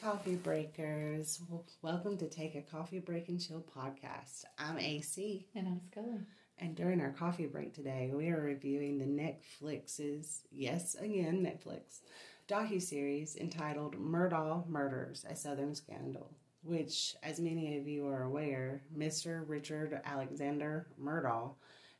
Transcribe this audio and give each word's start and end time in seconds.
coffee 0.00 0.36
breakers. 0.36 1.40
Welcome 1.82 2.16
to 2.18 2.28
Take 2.28 2.54
a 2.54 2.62
Coffee 2.62 3.00
Break 3.00 3.28
and 3.28 3.40
Chill 3.40 3.64
podcast. 3.76 4.44
I'm 4.58 4.78
AC, 4.78 5.46
And 5.54 5.66
I'm 5.68 5.80
Scully. 5.90 6.20
and 6.58 6.74
during 6.74 7.00
our 7.00 7.10
coffee 7.12 7.46
break 7.46 7.74
today, 7.74 8.10
we 8.14 8.28
are 8.30 8.40
reviewing 8.40 8.98
the 8.98 9.04
Netflix's, 9.04 10.42
yes, 10.50 10.94
again, 10.94 11.44
Netflix, 11.44 12.00
docu-series 12.48 13.36
entitled 13.36 13.96
Murdaugh 13.96 14.66
Murders, 14.68 15.24
A 15.28 15.36
Southern 15.36 15.74
Scandal, 15.74 16.30
which, 16.62 17.14
as 17.22 17.38
many 17.40 17.76
of 17.78 17.86
you 17.86 18.06
are 18.08 18.22
aware, 18.22 18.82
Mr. 18.96 19.44
Richard 19.46 20.00
Alexander 20.04 20.86
Murdaugh, 21.02 21.52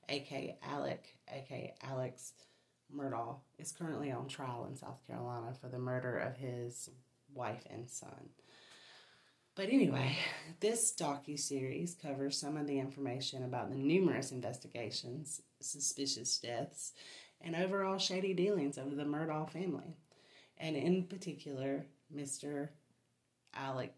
aka 0.09 0.57
Alec, 0.63 1.17
aka 1.31 1.75
Alex 1.83 2.33
Murdaugh, 2.95 3.37
is 3.59 3.73
currently 3.73 4.11
on 4.11 4.27
trial 4.27 4.67
in 4.69 4.75
South 4.75 5.07
Carolina 5.07 5.55
for 5.61 5.69
the 5.69 5.79
murder 5.79 6.19
of 6.19 6.37
his 6.37 6.89
wife 7.35 7.65
and 7.71 7.89
son. 7.89 8.31
But 9.57 9.69
anyway, 9.69 10.17
this 10.61 10.95
docu 10.99 11.39
series 11.39 11.95
covers 12.01 12.41
some 12.41 12.57
of 12.57 12.67
the 12.67 12.79
information 12.79 13.45
about 13.45 13.71
the 13.71 13.77
numerous 13.77 14.31
investigations, 14.33 15.43
suspicious 15.61 16.39
deaths, 16.39 16.93
and 17.41 17.57
overall 17.57 17.99
shady 17.99 18.33
dealings 18.33 18.79
of 18.79 18.97
the 18.97 19.05
Murdaugh 19.05 19.51
family, 19.51 19.97
and 20.59 20.77
in 20.77 21.05
particular, 21.05 21.87
Mr. 22.15 22.69
Alex 23.55 23.93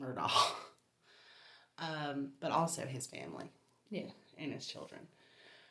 Murdaugh, 0.00 0.30
um, 1.78 2.30
but 2.40 2.50
also 2.52 2.82
his 2.86 3.06
family 3.06 3.50
Yeah. 3.90 4.10
and 4.38 4.52
his 4.52 4.66
children. 4.66 5.00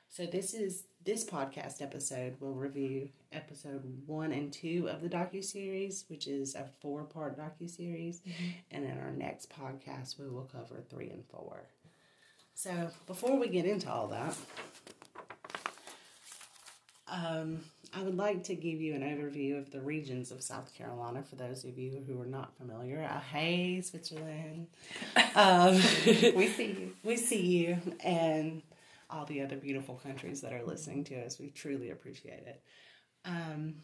So 0.09 0.25
this 0.25 0.53
is 0.53 0.83
this 1.05 1.23
podcast 1.23 1.81
episode 1.81 2.35
will 2.39 2.53
review 2.53 3.09
episode 3.31 3.83
one 4.07 4.31
and 4.31 4.51
two 4.51 4.89
of 4.89 5.01
the 5.01 5.07
docu 5.09 5.43
series, 5.43 6.05
which 6.07 6.27
is 6.27 6.55
a 6.55 6.65
four 6.81 7.03
part 7.03 7.37
docu 7.37 7.69
series, 7.69 8.21
and 8.71 8.83
in 8.83 8.97
our 8.97 9.11
next 9.11 9.51
podcast 9.51 10.19
we 10.19 10.27
will 10.27 10.49
cover 10.51 10.81
three 10.89 11.09
and 11.09 11.23
four. 11.29 11.61
So 12.55 12.89
before 13.05 13.37
we 13.37 13.49
get 13.49 13.65
into 13.65 13.91
all 13.91 14.07
that, 14.07 14.35
um, 17.07 17.59
I 17.93 18.01
would 18.01 18.17
like 18.17 18.43
to 18.45 18.55
give 18.55 18.81
you 18.81 18.95
an 18.95 19.01
overview 19.01 19.59
of 19.59 19.71
the 19.71 19.81
regions 19.81 20.31
of 20.31 20.41
South 20.41 20.73
Carolina 20.73 21.21
for 21.21 21.35
those 21.35 21.63
of 21.65 21.77
you 21.77 22.03
who 22.07 22.19
are 22.19 22.25
not 22.25 22.57
familiar. 22.57 23.07
Uh, 23.09 23.19
hey, 23.19 23.81
Switzerland. 23.81 24.67
Um, 25.35 25.73
We 25.75 26.47
see 26.47 26.67
you. 26.67 26.93
we 27.03 27.17
see 27.17 27.45
you 27.45 27.77
and 28.01 28.61
all 29.09 29.25
the 29.25 29.41
other 29.41 29.57
beautiful 29.57 29.95
countries 29.95 30.41
that 30.41 30.53
are 30.53 30.65
listening 30.65 31.03
to 31.05 31.15
us. 31.25 31.39
We 31.39 31.49
truly 31.49 31.91
appreciate 31.91 32.45
it. 32.45 32.61
Um, 33.23 33.75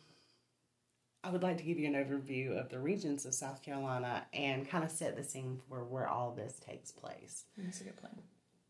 I 1.24 1.30
would 1.30 1.44
like 1.44 1.58
to 1.58 1.64
give 1.64 1.78
you 1.78 1.88
an 1.88 1.94
overview 1.94 2.60
of 2.60 2.70
the 2.70 2.80
regions 2.80 3.26
of 3.26 3.34
South 3.34 3.62
Carolina 3.62 4.26
and 4.34 4.68
kind 4.68 4.84
of 4.84 4.90
set 4.90 5.16
the 5.16 5.24
scene 5.24 5.60
for 5.70 5.84
where 5.84 6.08
all 6.08 6.32
this 6.32 6.60
takes 6.60 6.92
place. 6.92 7.46
That's 7.58 7.82
a 7.82 7.86
good 7.86 7.98
plan. 7.98 8.22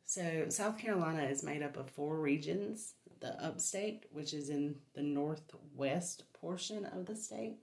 So, 0.06 0.46
South 0.50 0.78
Carolina 0.78 1.24
is 1.24 1.42
made 1.44 1.64
up 1.64 1.78
of 1.78 1.90
four 1.90 2.20
regions 2.20 2.96
the 3.22 3.42
upstate, 3.42 4.08
which 4.12 4.34
is 4.34 4.50
in 4.50 4.76
the 4.96 5.04
northwest 5.04 6.24
portion 6.34 6.86
of 6.86 7.06
the 7.06 7.16
state. 7.16 7.58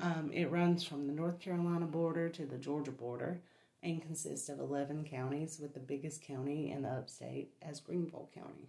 Um, 0.00 0.30
it 0.32 0.50
runs 0.50 0.82
from 0.82 1.06
the 1.06 1.12
North 1.12 1.38
Carolina 1.38 1.86
border 1.86 2.28
to 2.30 2.46
the 2.46 2.58
Georgia 2.58 2.90
border 2.90 3.40
and 3.82 4.02
consists 4.02 4.48
of 4.48 4.58
11 4.58 5.04
counties, 5.04 5.58
with 5.60 5.74
the 5.74 5.80
biggest 5.80 6.22
county 6.22 6.70
in 6.70 6.82
the 6.82 6.88
upstate 6.88 7.50
as 7.62 7.80
Greenville 7.80 8.28
County. 8.34 8.68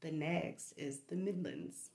The 0.00 0.10
next 0.10 0.72
is 0.78 1.00
the 1.08 1.16
Midlands, 1.16 1.90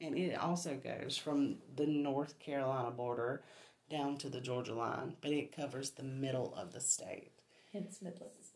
and 0.00 0.16
it 0.16 0.36
also 0.36 0.74
goes 0.74 1.16
from 1.16 1.56
the 1.76 1.86
North 1.86 2.38
Carolina 2.40 2.90
border 2.90 3.42
down 3.88 4.16
to 4.18 4.28
the 4.28 4.40
Georgia 4.40 4.74
line, 4.74 5.14
but 5.20 5.30
it 5.30 5.54
covers 5.54 5.90
the 5.90 6.02
middle 6.02 6.52
of 6.56 6.72
the 6.72 6.80
state 6.80 7.30
Hence 7.72 8.00
Midlands. 8.02 8.52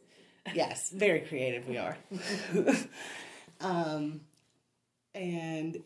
yes, 0.55 0.91
very 0.91 1.21
creative 1.21 1.69
we 1.69 1.79
are. 1.79 1.97
um, 3.61 4.23
and 5.15 5.83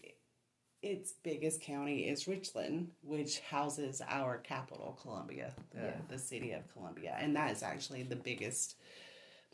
its 0.86 1.12
biggest 1.22 1.60
county 1.60 2.08
is 2.08 2.26
Richland, 2.28 2.90
which 3.02 3.40
houses 3.40 4.00
our 4.08 4.38
capital, 4.38 4.98
Columbia, 5.02 5.52
the, 5.72 5.80
Yeah. 5.80 5.92
the 6.08 6.18
city 6.18 6.52
of 6.52 6.70
Columbia. 6.72 7.16
And 7.18 7.34
that 7.36 7.50
is 7.52 7.62
actually 7.62 8.02
the 8.04 8.16
biggest, 8.16 8.76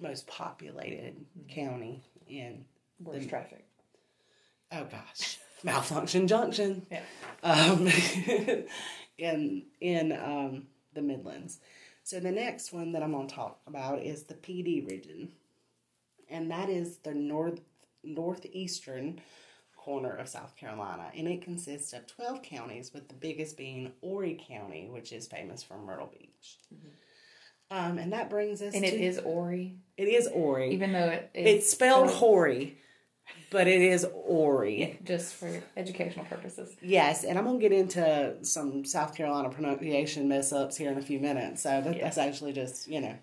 most 0.00 0.26
populated 0.26 1.16
county 1.48 2.02
in, 2.28 2.64
Worst 3.00 3.22
The- 3.22 3.28
traffic. 3.28 3.64
oh 4.70 4.84
gosh, 4.84 5.38
Malfunction 5.64 6.28
Junction 6.28 6.86
Yeah. 6.90 7.02
um, 7.42 7.88
in 9.18 9.62
in 9.80 10.12
um, 10.12 10.66
the 10.94 11.02
Midlands. 11.02 11.58
So 12.04 12.20
the 12.20 12.32
next 12.32 12.72
one 12.72 12.92
that 12.92 13.02
I'm 13.02 13.12
going 13.12 13.28
to 13.28 13.34
talk 13.34 13.60
about 13.66 14.02
is 14.02 14.24
the 14.24 14.34
Pee 14.34 14.62
Dee 14.62 14.80
region, 14.88 15.32
and 16.28 16.50
that 16.50 16.68
is 16.68 16.98
the 16.98 17.14
north 17.14 17.60
northeastern 18.04 19.20
corner 19.84 20.14
of 20.14 20.28
South 20.28 20.54
Carolina, 20.56 21.10
and 21.16 21.26
it 21.26 21.42
consists 21.42 21.92
of 21.92 22.06
12 22.06 22.42
counties, 22.42 22.92
with 22.94 23.08
the 23.08 23.14
biggest 23.14 23.56
being 23.56 23.92
Horry 24.00 24.40
County, 24.48 24.88
which 24.88 25.12
is 25.12 25.26
famous 25.26 25.62
for 25.62 25.76
Myrtle 25.76 26.06
Beach. 26.12 26.58
Um, 27.70 27.98
and 27.98 28.12
that 28.12 28.30
brings 28.30 28.60
us 28.62 28.74
And 28.74 28.84
to 28.84 28.88
it 28.90 29.00
is 29.00 29.18
Ori, 29.18 29.76
it 29.96 30.06
is 30.08 30.28
Horry. 30.28 30.72
even 30.72 30.92
though 30.92 31.08
it, 31.08 31.30
it's 31.34 31.70
spelled 31.70 32.10
so- 32.10 32.16
Horry, 32.16 32.76
but 33.50 33.66
it 33.66 33.80
is 33.80 34.06
Horry. 34.12 34.80
Yeah, 34.80 34.94
just 35.04 35.34
for 35.34 35.62
educational 35.76 36.26
purposes. 36.26 36.76
Yes, 36.82 37.24
and 37.24 37.38
I'm 37.38 37.44
gonna 37.44 37.58
get 37.58 37.72
into 37.72 38.36
some 38.44 38.84
South 38.84 39.16
Carolina 39.16 39.48
pronunciation 39.50 40.28
mess 40.28 40.52
ups 40.52 40.76
here 40.76 40.92
in 40.92 40.98
a 40.98 41.02
few 41.02 41.18
minutes. 41.18 41.62
So 41.62 41.80
that, 41.80 41.96
Yeah. 41.96 42.04
that's 42.04 42.18
actually 42.18 42.52
just 42.52 42.86
you 42.88 43.00
know, 43.00 43.14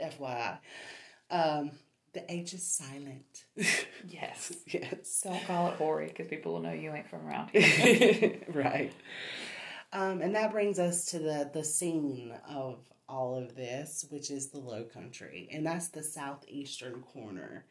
FYI. 0.00 0.58
Um, 1.30 1.70
the 2.12 2.30
H 2.30 2.54
is 2.54 2.66
silent. 2.66 3.44
Yes. 4.06 4.52
yes, 4.66 5.22
Don't 5.24 5.44
call 5.46 5.70
it 5.70 5.80
Ori 5.80 6.08
because 6.08 6.28
people 6.28 6.54
will 6.54 6.60
know 6.60 6.72
you 6.72 6.92
ain't 6.92 7.08
from 7.08 7.26
around 7.26 7.50
here. 7.50 8.38
right. 8.48 8.92
Um, 9.92 10.20
and 10.22 10.34
that 10.34 10.52
brings 10.52 10.78
us 10.78 11.06
to 11.06 11.18
the 11.18 11.50
the 11.52 11.64
scene 11.64 12.34
of 12.48 12.78
all 13.08 13.36
of 13.36 13.56
this, 13.56 14.06
which 14.10 14.30
is 14.30 14.48
the 14.48 14.58
Low 14.58 14.84
Country, 14.84 15.48
and 15.52 15.66
that's 15.66 15.88
the 15.88 16.02
southeastern 16.02 17.02
corner 17.02 17.66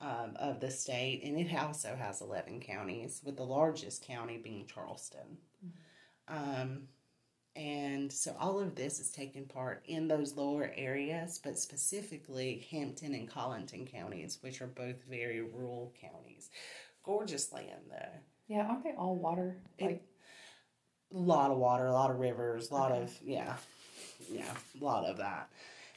um, 0.00 0.34
of 0.36 0.60
the 0.60 0.70
state, 0.70 1.22
and 1.24 1.38
it 1.38 1.54
also 1.54 1.94
has 1.94 2.22
eleven 2.22 2.58
counties, 2.60 3.20
with 3.24 3.36
the 3.36 3.42
largest 3.42 4.06
county 4.06 4.38
being 4.38 4.66
Charleston. 4.66 5.38
Um, 6.28 6.88
and 7.56 8.10
so 8.12 8.34
all 8.40 8.58
of 8.60 8.74
this 8.74 8.98
is 8.98 9.10
taking 9.10 9.44
part 9.46 9.82
in 9.86 10.08
those 10.08 10.34
lower 10.36 10.72
areas, 10.76 11.40
but 11.42 11.58
specifically 11.58 12.66
Hampton 12.70 13.14
and 13.14 13.28
Colleton 13.28 13.86
counties, 13.86 14.38
which 14.40 14.60
are 14.62 14.66
both 14.66 14.96
very 15.08 15.40
rural 15.42 15.92
counties. 16.00 16.50
Gorgeous 17.04 17.52
land, 17.52 17.82
though. 17.90 18.18
yeah, 18.48 18.66
aren't 18.68 18.84
they 18.84 18.92
all 18.92 19.16
water? 19.16 19.56
Like, 19.80 20.02
A 21.14 21.18
lot 21.18 21.50
of 21.50 21.58
water, 21.58 21.86
a 21.86 21.92
lot 21.92 22.10
of 22.10 22.18
rivers, 22.18 22.70
a 22.70 22.74
lot 22.74 22.92
Okay. 22.92 23.02
of, 23.02 23.18
yeah, 23.24 23.56
yeah, 24.30 24.54
a 24.80 24.84
lot 24.84 25.04
of 25.04 25.18
that. 25.18 25.48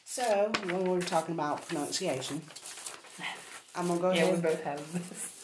So 0.03 0.51
when 0.66 0.83
we're 0.85 0.99
talking 1.01 1.35
about 1.35 1.66
pronunciation, 1.67 2.41
I'm 3.75 3.87
going 3.87 3.99
to 3.99 4.01
go 4.03 4.09
ahead. 4.11 4.27
yeah, 4.27 4.35
we 4.35 4.41
both 4.41 4.63
have 4.63 4.93
this. 4.93 5.34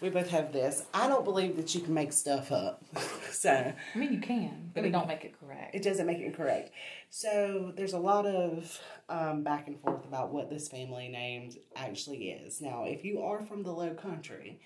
We 0.00 0.08
both 0.08 0.30
have 0.30 0.52
this. 0.52 0.84
I 0.94 1.08
don't 1.08 1.24
believe 1.24 1.56
that 1.56 1.74
you 1.74 1.82
can 1.82 1.92
make 1.92 2.12
stuff 2.12 2.50
up. 2.50 2.82
so 3.30 3.50
I 3.94 3.98
mean, 3.98 4.12
you 4.12 4.20
can, 4.20 4.70
but 4.74 4.84
it 4.84 4.92
don't 4.92 5.06
make 5.06 5.24
it 5.24 5.34
correct. 5.38 5.74
it 5.74 5.82
doesn't 5.82 6.06
make 6.06 6.18
it 6.18 6.34
correct. 6.34 6.70
So 7.10 7.72
there's 7.76 7.92
a 7.92 7.98
lot 7.98 8.26
of 8.26 8.80
um, 9.08 9.42
back 9.42 9.66
and 9.68 9.78
forth 9.80 10.04
about 10.06 10.32
what 10.32 10.48
this 10.48 10.68
family 10.68 11.08
name 11.08 11.50
actually 11.76 12.30
is. 12.30 12.60
Now, 12.60 12.84
if 12.84 13.04
you 13.04 13.20
are 13.20 13.42
from 13.44 13.62
the 13.62 13.72
Low 13.72 13.92
Country, 13.94 14.60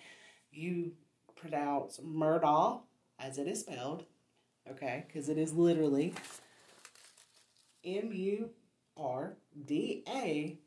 you 0.52 0.92
pronounce 1.34 1.98
Murdaugh 1.98 2.82
as 3.18 3.38
it 3.38 3.48
is 3.48 3.60
spelled, 3.60 4.04
okay? 4.70 5.04
Because 5.06 5.28
it 5.28 5.38
is 5.38 5.52
literally 5.52 6.14
M 7.84 8.10
U 8.12 8.50
R 8.96 9.36
D 9.66 10.04
A 10.08 10.58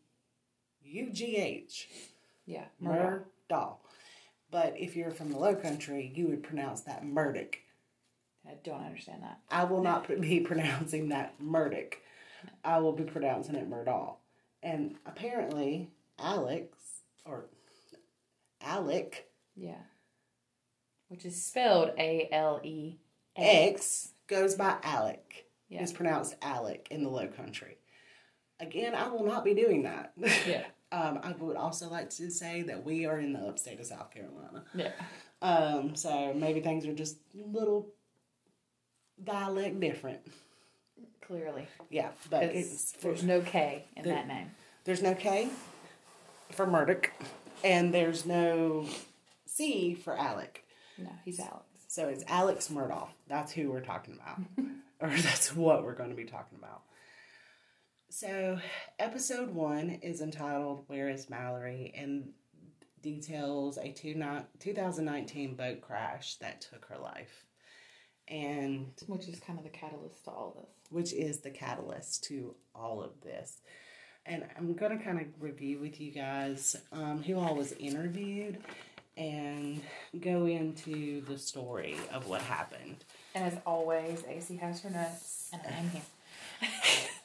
U 0.83 1.09
G 1.11 1.37
H. 1.37 1.87
yeah. 2.45 2.65
Murdaugh. 2.83 3.77
But 4.49 4.75
if 4.77 4.95
you're 4.95 5.11
from 5.11 5.31
the 5.31 5.37
Low 5.37 5.55
Country, 5.55 6.11
you 6.15 6.27
would 6.27 6.43
pronounce 6.43 6.81
that 6.81 7.05
Murdoch. 7.05 7.57
I 8.47 8.53
don't 8.63 8.85
understand 8.85 9.23
that. 9.23 9.39
I 9.51 9.65
will 9.65 9.83
not 9.83 10.07
be 10.21 10.39
pronouncing 10.45 11.09
that 11.09 11.33
Murdoch. 11.39 11.97
I 12.63 12.79
will 12.79 12.93
be 12.93 13.03
pronouncing 13.03 13.55
it 13.55 13.69
Murdaugh. 13.69 14.15
And 14.63 14.95
apparently, 15.05 15.89
Alex, 16.19 16.77
or 17.25 17.45
Alec 18.61 19.29
Yeah. 19.55 19.81
Which 21.09 21.25
is 21.25 21.43
spelled 21.43 21.91
A 21.97 22.27
L 22.31 22.59
E 22.63 22.97
X, 23.35 24.09
goes 24.27 24.55
by 24.55 24.77
Alec. 24.83 25.45
Yeah. 25.69 25.81
It's 25.83 25.91
pronounced 25.91 26.35
Alec 26.41 26.87
in 26.91 27.03
the 27.03 27.09
Low 27.09 27.27
Country. 27.27 27.77
Again, 28.59 28.95
I 28.95 29.07
will 29.09 29.25
not 29.25 29.45
be 29.45 29.53
doing 29.53 29.83
that. 29.83 30.13
Yeah. 30.47 30.65
um, 30.91 31.19
I 31.23 31.31
would 31.33 31.57
also 31.57 31.89
like 31.89 32.09
to 32.11 32.29
say 32.31 32.61
that 32.63 32.85
we 32.85 33.05
are 33.05 33.19
in 33.19 33.33
the 33.33 33.39
upstate 33.39 33.79
of 33.79 33.85
South 33.85 34.11
Carolina. 34.11 34.63
Yeah. 34.73 34.91
Um, 35.41 35.95
so 35.95 36.33
maybe 36.33 36.61
things 36.61 36.85
are 36.85 36.93
just 36.93 37.17
a 37.37 37.45
little 37.47 37.89
dialect 39.23 39.79
different. 39.79 40.19
Clearly. 41.25 41.67
Yeah, 41.89 42.09
but 42.29 42.43
it's 42.43 42.93
there's 42.93 43.23
no 43.23 43.41
K 43.41 43.83
in 43.95 44.03
the- 44.03 44.09
that 44.09 44.27
name. 44.27 44.51
there's 44.85 45.01
no 45.01 45.13
K 45.13 45.49
for 46.51 46.65
Murdoch, 46.65 47.11
and 47.63 47.93
there's 47.93 48.25
no 48.25 48.85
C 49.45 49.93
for 49.93 50.17
Alec. 50.17 50.63
No, 50.97 51.09
he's 51.25 51.39
Alex. 51.39 51.65
So 51.89 52.07
it's 52.07 52.23
Alex 52.27 52.69
Murdaugh. 52.69 53.09
That's 53.27 53.51
who 53.51 53.71
we're 53.71 53.81
talking 53.81 54.13
about, 54.21 54.39
or 55.01 55.09
that's 55.17 55.53
what 55.55 55.83
we're 55.83 55.95
going 55.95 56.09
to 56.11 56.15
be 56.15 56.23
talking 56.25 56.57
about. 56.57 56.81
So, 58.19 58.57
episode 58.97 59.51
one 59.51 59.91
is 60.01 60.21
entitled 60.21 60.85
"Where 60.87 61.07
Is 61.07 61.29
Mallory?" 61.29 61.93
and 61.95 62.29
details 63.03 63.77
a 63.77 63.91
two 63.91 64.15
ni- 64.15 64.41
2019 64.57 65.53
boat 65.53 65.81
crash 65.81 66.37
that 66.37 66.61
took 66.61 66.85
her 66.85 66.97
life, 66.97 67.45
and 68.27 68.87
Which 69.05 69.27
is 69.27 69.39
kind 69.39 69.59
of 69.59 69.65
the 69.65 69.69
catalyst 69.69 70.23
to 70.23 70.31
all 70.31 70.55
this. 70.57 70.91
which 70.91 71.13
is 71.13 71.41
the 71.41 71.51
catalyst 71.51 72.23
to 72.23 72.55
all 72.73 73.03
of 73.03 73.21
this. 73.21 73.61
And 74.25 74.47
I'm 74.57 74.73
going 74.73 74.97
to 74.97 75.03
kind 75.03 75.21
of 75.21 75.27
review 75.39 75.77
with 75.79 76.01
you 76.01 76.11
guys 76.11 76.75
um, 76.91 77.21
who 77.21 77.37
all 77.37 77.53
was 77.53 77.71
interviewed 77.73 78.57
and 79.15 79.79
go 80.19 80.47
into 80.47 81.21
the 81.25 81.37
story 81.37 81.95
of 82.11 82.27
what 82.27 82.41
happened. 82.41 83.05
And 83.35 83.43
as 83.43 83.59
always, 83.63 84.23
AC 84.27 84.55
has 84.57 84.81
her 84.81 84.89
nuts, 84.89 85.51
and 85.53 85.61
I'm 85.67 85.89
here. 85.91 86.01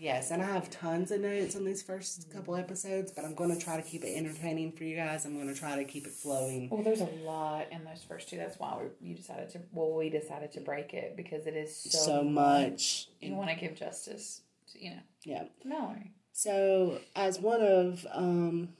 Yes, 0.00 0.30
and 0.30 0.40
I 0.40 0.46
have 0.46 0.70
tons 0.70 1.10
of 1.10 1.20
notes 1.20 1.54
on 1.56 1.64
these 1.66 1.82
first 1.82 2.32
couple 2.32 2.56
episodes, 2.56 3.12
but 3.12 3.22
I'm 3.22 3.34
going 3.34 3.54
to 3.54 3.62
try 3.62 3.76
to 3.76 3.82
keep 3.82 4.02
it 4.02 4.16
entertaining 4.16 4.72
for 4.72 4.84
you 4.84 4.96
guys. 4.96 5.26
I'm 5.26 5.34
going 5.34 5.52
to 5.52 5.60
try 5.60 5.76
to 5.76 5.84
keep 5.84 6.06
it 6.06 6.12
flowing. 6.12 6.70
Well, 6.70 6.82
there's 6.82 7.02
a 7.02 7.10
lot 7.22 7.66
in 7.70 7.84
those 7.84 8.02
first 8.02 8.30
two. 8.30 8.38
That's 8.38 8.58
why 8.58 8.78
we, 8.80 9.10
you 9.10 9.14
decided 9.14 9.50
to. 9.50 9.60
Well, 9.72 9.92
we 9.92 10.08
decided 10.08 10.52
to 10.52 10.60
break 10.60 10.94
it 10.94 11.18
because 11.18 11.46
it 11.46 11.54
is 11.54 11.76
so, 11.76 11.98
So 11.98 12.22
much. 12.24 13.08
You 13.20 13.34
want 13.34 13.50
to 13.50 13.56
give 13.56 13.74
justice, 13.74 14.40
to, 14.72 14.82
you 14.82 14.90
know, 14.92 15.00
Yeah. 15.22 15.44
Mallory. 15.66 16.12
So, 16.32 17.00
as 17.14 17.38
one 17.38 17.60
of 17.60 18.06
um, 18.10 18.70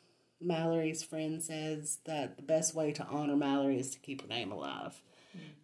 Mallory's 0.41 1.03
friends 1.03 1.49
says, 1.49 1.99
that 2.07 2.39
the 2.39 2.43
best 2.43 2.75
way 2.75 2.93
to 2.93 3.05
honor 3.05 3.37
Mallory 3.37 3.79
is 3.79 3.91
to 3.91 3.99
keep 3.99 4.23
her 4.23 4.29
name 4.29 4.53
alive. 4.53 5.03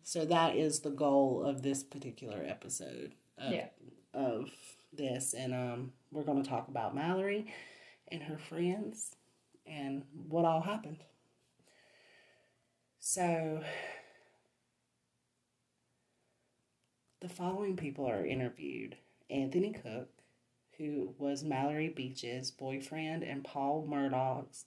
So 0.02 0.26
that 0.26 0.54
is 0.54 0.80
the 0.80 0.90
goal 0.90 1.42
of 1.42 1.62
this 1.62 1.82
particular 1.82 2.44
episode 2.46 3.14
of, 3.38 3.52
Yeah. 3.52 3.66
of 4.14 4.50
this, 4.96 5.34
and 5.34 5.54
um, 5.54 5.92
we're 6.10 6.22
going 6.24 6.42
to 6.42 6.48
talk 6.48 6.68
about 6.68 6.94
Mallory 6.94 7.52
and 8.08 8.22
her 8.24 8.38
friends 8.38 9.16
and 9.66 10.02
what 10.28 10.44
all 10.44 10.60
happened. 10.62 10.98
So, 13.00 13.62
the 17.20 17.28
following 17.28 17.76
people 17.76 18.06
are 18.08 18.26
interviewed: 18.26 18.96
Anthony 19.30 19.72
Cook, 19.72 20.08
who 20.78 21.14
was 21.18 21.42
Mallory 21.44 21.88
Beach's 21.88 22.50
boyfriend 22.50 23.22
and 23.22 23.44
Paul 23.44 23.86
Murdaugh's 23.88 24.64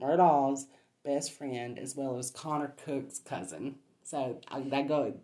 Murdaugh's 0.00 0.66
best 1.04 1.32
friend, 1.32 1.78
as 1.78 1.96
well 1.96 2.18
as 2.18 2.30
Connor 2.30 2.74
Cook's 2.84 3.18
cousin. 3.20 3.76
So 4.02 4.40
I, 4.48 4.64
I 4.72 4.82
go 4.82 5.14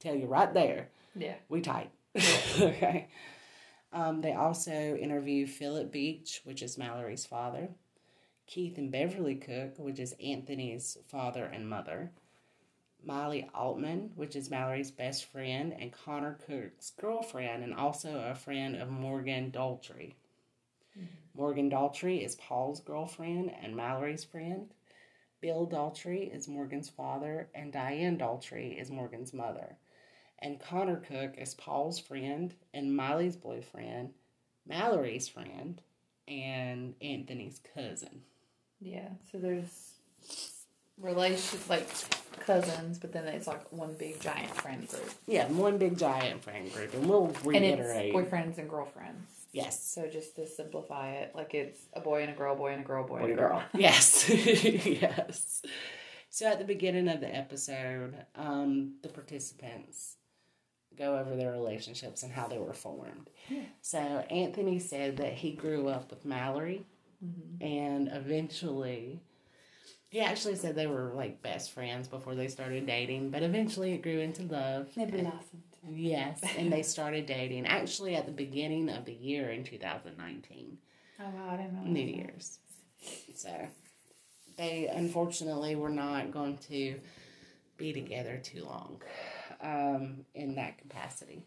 tell 0.00 0.14
you 0.14 0.26
right 0.26 0.52
there, 0.54 0.88
Yeah. 1.14 1.34
we 1.48 1.60
tight. 1.60 1.90
okay. 2.60 3.08
Um, 3.92 4.22
they 4.22 4.32
also 4.32 4.72
interview 4.96 5.46
Philip 5.46 5.92
Beach, 5.92 6.40
which 6.44 6.62
is 6.62 6.78
Mallory's 6.78 7.26
father, 7.26 7.68
Keith 8.46 8.78
and 8.78 8.90
Beverly 8.90 9.34
Cook, 9.34 9.78
which 9.78 9.98
is 9.98 10.14
Anthony's 10.22 10.96
father 11.08 11.44
and 11.44 11.68
mother, 11.68 12.10
Molly 13.04 13.50
Altman, 13.54 14.12
which 14.14 14.34
is 14.34 14.50
Mallory's 14.50 14.90
best 14.90 15.26
friend 15.26 15.74
and 15.78 15.92
Connor 15.92 16.38
Cook's 16.46 16.92
girlfriend, 16.98 17.62
and 17.62 17.74
also 17.74 18.20
a 18.20 18.34
friend 18.34 18.76
of 18.76 18.88
Morgan 18.88 19.50
Daltrey. 19.50 20.14
Morgan 21.34 21.70
Daltrey 21.70 22.24
is 22.24 22.36
Paul's 22.36 22.80
girlfriend 22.80 23.52
and 23.62 23.74
Mallory's 23.74 24.24
friend. 24.24 24.70
Bill 25.40 25.66
Daltrey 25.66 26.34
is 26.34 26.46
Morgan's 26.46 26.88
father, 26.88 27.48
and 27.54 27.72
Diane 27.72 28.18
Daltrey 28.18 28.80
is 28.80 28.90
Morgan's 28.90 29.32
mother. 29.32 29.76
And 30.42 30.58
Connor 30.60 30.96
Cook 30.96 31.34
is 31.38 31.54
Paul's 31.54 31.98
friend 32.00 32.52
and 32.74 32.94
Miley's 32.96 33.36
boyfriend, 33.36 34.10
Mallory's 34.66 35.28
friend, 35.28 35.80
and 36.28 36.94
Anthony's 37.00 37.60
cousin. 37.74 38.22
Yeah. 38.80 39.08
So 39.30 39.38
there's 39.38 39.92
relations 41.00 41.68
like 41.70 41.86
cousins, 42.40 42.98
but 42.98 43.12
then 43.12 43.26
it's 43.28 43.46
like 43.46 43.70
one 43.72 43.94
big 43.98 44.20
giant 44.20 44.50
friend 44.56 44.88
group, 44.88 45.10
Yeah, 45.26 45.46
one 45.48 45.78
big 45.78 45.96
giant 45.96 46.42
friend 46.42 46.72
group, 46.72 46.92
and 46.94 47.08
we'll 47.08 47.26
and 47.26 47.64
it's 47.64 47.78
reiterate. 47.80 48.12
boyfriends 48.14 48.58
and 48.58 48.68
girlfriends. 48.68 49.30
yes, 49.52 49.82
So 49.84 50.08
just 50.08 50.34
to 50.36 50.46
simplify 50.48 51.12
it, 51.12 51.34
like 51.36 51.54
it's 51.54 51.78
a 51.92 52.00
boy 52.00 52.22
and 52.22 52.32
a 52.32 52.34
girl, 52.34 52.56
boy 52.56 52.72
and 52.72 52.82
a 52.82 52.86
girl, 52.86 53.04
boy, 53.06 53.18
boy 53.20 53.24
and 53.24 53.30
and 53.30 53.38
a 53.38 53.42
girl. 53.42 53.58
girl. 53.58 53.64
Yes, 53.74 54.28
yes. 54.28 55.62
So 56.30 56.46
at 56.46 56.58
the 56.58 56.64
beginning 56.64 57.08
of 57.08 57.20
the 57.20 57.32
episode, 57.32 58.16
um, 58.34 58.94
the 59.02 59.08
participants 59.08 60.16
go 60.96 61.16
over 61.16 61.36
their 61.36 61.52
relationships 61.52 62.22
and 62.22 62.32
how 62.32 62.48
they 62.48 62.58
were 62.58 62.72
formed. 62.72 63.30
Yeah. 63.48 63.62
So 63.80 63.98
Anthony 63.98 64.78
said 64.78 65.16
that 65.18 65.34
he 65.34 65.52
grew 65.52 65.88
up 65.88 66.10
with 66.10 66.24
Mallory, 66.24 66.84
mm-hmm. 67.24 67.64
and 67.64 68.08
eventually, 68.12 69.20
he 70.08 70.20
actually 70.20 70.56
said 70.56 70.74
they 70.74 70.86
were 70.86 71.12
like 71.14 71.42
best 71.42 71.72
friends 71.72 72.08
before 72.08 72.34
they 72.34 72.48
started 72.48 72.86
dating. 72.86 73.30
But 73.30 73.42
eventually, 73.42 73.92
it 73.92 74.02
grew 74.02 74.20
into 74.20 74.42
love. 74.42 74.88
They 74.94 75.06
blossomed. 75.06 75.62
Yes, 75.90 76.40
and 76.56 76.72
they 76.72 76.82
started 76.82 77.26
dating 77.26 77.66
actually 77.66 78.14
at 78.14 78.26
the 78.26 78.32
beginning 78.32 78.88
of 78.88 79.04
the 79.04 79.14
year 79.14 79.50
in 79.50 79.64
2019. 79.64 80.78
Oh 81.20 81.24
wow, 81.24 81.50
I 81.50 81.56
didn't 81.56 81.74
know. 81.74 81.82
New 81.82 82.06
Year's. 82.06 82.58
So 83.34 83.50
they 84.56 84.88
unfortunately 84.92 85.74
were 85.74 85.90
not 85.90 86.30
going 86.30 86.58
to 86.68 87.00
be 87.76 87.92
together 87.92 88.40
too 88.42 88.64
long 88.64 89.00
um, 89.62 90.24
in 90.34 90.54
that 90.56 90.78
capacity. 90.78 91.44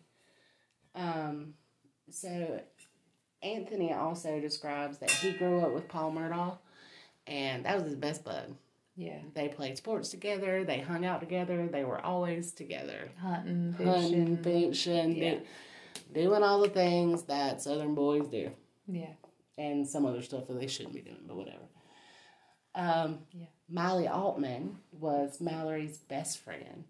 Um, 0.96 1.54
so 2.10 2.62
Anthony 3.44 3.94
also 3.94 4.40
describes 4.40 4.98
that 5.00 5.12
he 5.12 5.32
grew 5.34 5.60
up 5.62 5.74
with 5.74 5.88
Paul 5.88 6.12
Murdaugh, 6.14 6.58
and 7.28 7.66
that 7.66 7.76
was 7.76 7.84
his 7.86 7.96
best 7.96 8.24
bud. 8.24 8.56
Yeah. 8.96 9.20
They 9.34 9.50
played 9.50 9.78
sports 9.78 10.10
together. 10.10 10.64
They 10.64 10.80
hung 10.80 11.04
out 11.06 11.20
together. 11.20 11.68
They 11.68 11.84
were 11.84 12.00
always 12.00 12.54
together, 12.54 13.10
Hunting, 13.22 13.74
hunting, 13.74 14.38
fishing. 14.38 14.72
fishing, 14.72 15.16
Yeah. 15.18 15.36
do, 15.36 15.42
doing 16.22 16.44
all 16.44 16.62
the 16.62 16.70
things 16.70 17.24
that 17.24 17.62
Southern 17.62 17.94
boys 17.94 18.28
do 18.30 18.52
Yeah. 18.88 19.12
and 19.58 19.86
some 19.86 20.06
other 20.06 20.22
stuff 20.22 20.48
that 20.48 20.58
they 20.60 20.68
shouldn't 20.68 20.96
be 20.96 21.02
doing, 21.02 21.26
but 21.28 21.36
whatever. 21.36 21.66
Um, 22.74 23.20
Yeah. 23.34 23.48
Miley 23.68 24.08
Altman 24.08 24.78
was 24.94 25.42
Mallory's 25.42 25.98
best 25.98 26.38
friend, 26.40 26.86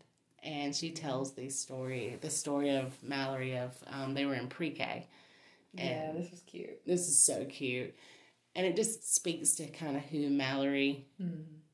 and 0.46 0.76
she 0.76 0.92
tells 0.92 1.34
the 1.34 1.50
story, 1.50 2.18
the 2.22 2.30
story 2.30 2.76
of 2.78 2.94
Mallory 3.04 3.58
of 3.58 3.76
um, 3.88 4.14
they 4.14 4.26
were 4.26 4.36
in 4.36 4.48
pre-K. 4.48 5.08
Yeah, 5.74 6.12
this 6.16 6.32
is 6.32 6.42
cute. 6.42 6.86
This 6.86 7.02
is 7.02 7.22
so 7.22 7.44
cute, 7.46 7.94
and 8.56 8.66
it 8.66 8.78
just 8.78 9.14
speaks 9.14 9.56
to 9.56 9.68
kind 9.68 9.98
of 9.98 10.04
who 10.04 10.30
Mallory 10.30 11.08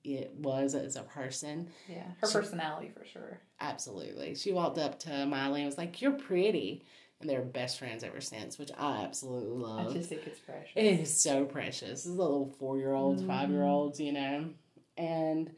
it 0.04 0.34
was 0.36 0.74
as 0.74 0.96
a 0.96 1.04
person. 1.04 1.70
Yeah. 1.88 2.08
Her 2.22 2.28
personality 2.28 2.90
for 2.98 3.06
sure. 3.06 3.40
Absolutely, 3.60 4.34
she 4.34 4.54
walked 4.54 4.80
up 4.80 4.98
to 5.00 5.26
Miley 5.28 5.62
and 5.62 5.68
was 5.68 5.78
like, 5.78 6.02
"You're 6.02 6.14
pretty," 6.14 6.84
and 7.20 7.30
they're 7.30 7.42
best 7.42 7.78
friends 7.78 8.04
ever 8.04 8.22
since, 8.22 8.58
which 8.58 8.72
I 8.78 9.04
absolutely 9.04 9.56
love. 9.58 9.92
I 9.92 9.94
just 9.94 10.10
think 10.10 10.26
it's 10.26 10.40
precious. 10.40 10.72
It 10.76 10.86
is 10.86 11.22
so 11.22 11.46
precious. 11.46 11.90
This 11.90 12.06
is 12.08 12.16
a 12.16 12.22
little 12.22 12.48
four 12.58 12.80
year 12.80 12.94
olds, 12.94 13.24
five 13.24 13.52
year 13.52 13.64
olds, 13.64 14.00
you 14.00 14.14
know. 14.14 14.50
And 14.98 15.52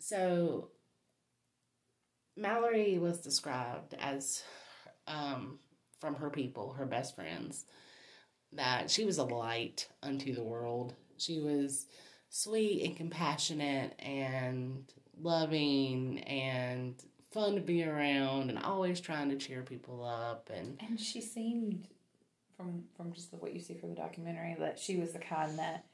so 0.00 0.70
Mallory 2.38 2.98
was 2.98 3.20
described 3.20 3.94
as, 4.00 4.42
um, 5.06 5.58
from 6.00 6.14
her 6.16 6.30
people, 6.30 6.72
her 6.74 6.86
best 6.86 7.14
friends, 7.14 7.64
that 8.52 8.90
she 8.90 9.04
was 9.04 9.18
a 9.18 9.24
light 9.24 9.88
unto 10.02 10.34
the 10.34 10.42
world. 10.44 10.94
She 11.16 11.40
was 11.40 11.86
sweet 12.30 12.84
and 12.86 12.96
compassionate 12.96 13.94
and 13.98 14.84
loving 15.20 16.20
and 16.20 16.94
fun 17.32 17.56
to 17.56 17.60
be 17.60 17.84
around 17.84 18.50
and 18.50 18.58
always 18.58 19.00
trying 19.00 19.28
to 19.30 19.36
cheer 19.36 19.62
people 19.62 20.04
up 20.04 20.50
and 20.54 20.78
And 20.88 20.98
she 20.98 21.20
seemed, 21.20 21.88
from 22.56 22.84
from 22.96 23.12
just 23.12 23.30
the, 23.30 23.36
what 23.36 23.52
you 23.52 23.60
see 23.60 23.74
from 23.74 23.90
the 23.90 23.96
documentary, 23.96 24.56
that 24.60 24.78
she 24.78 24.96
was 24.96 25.12
the 25.12 25.18
kind 25.18 25.58
that, 25.58 25.84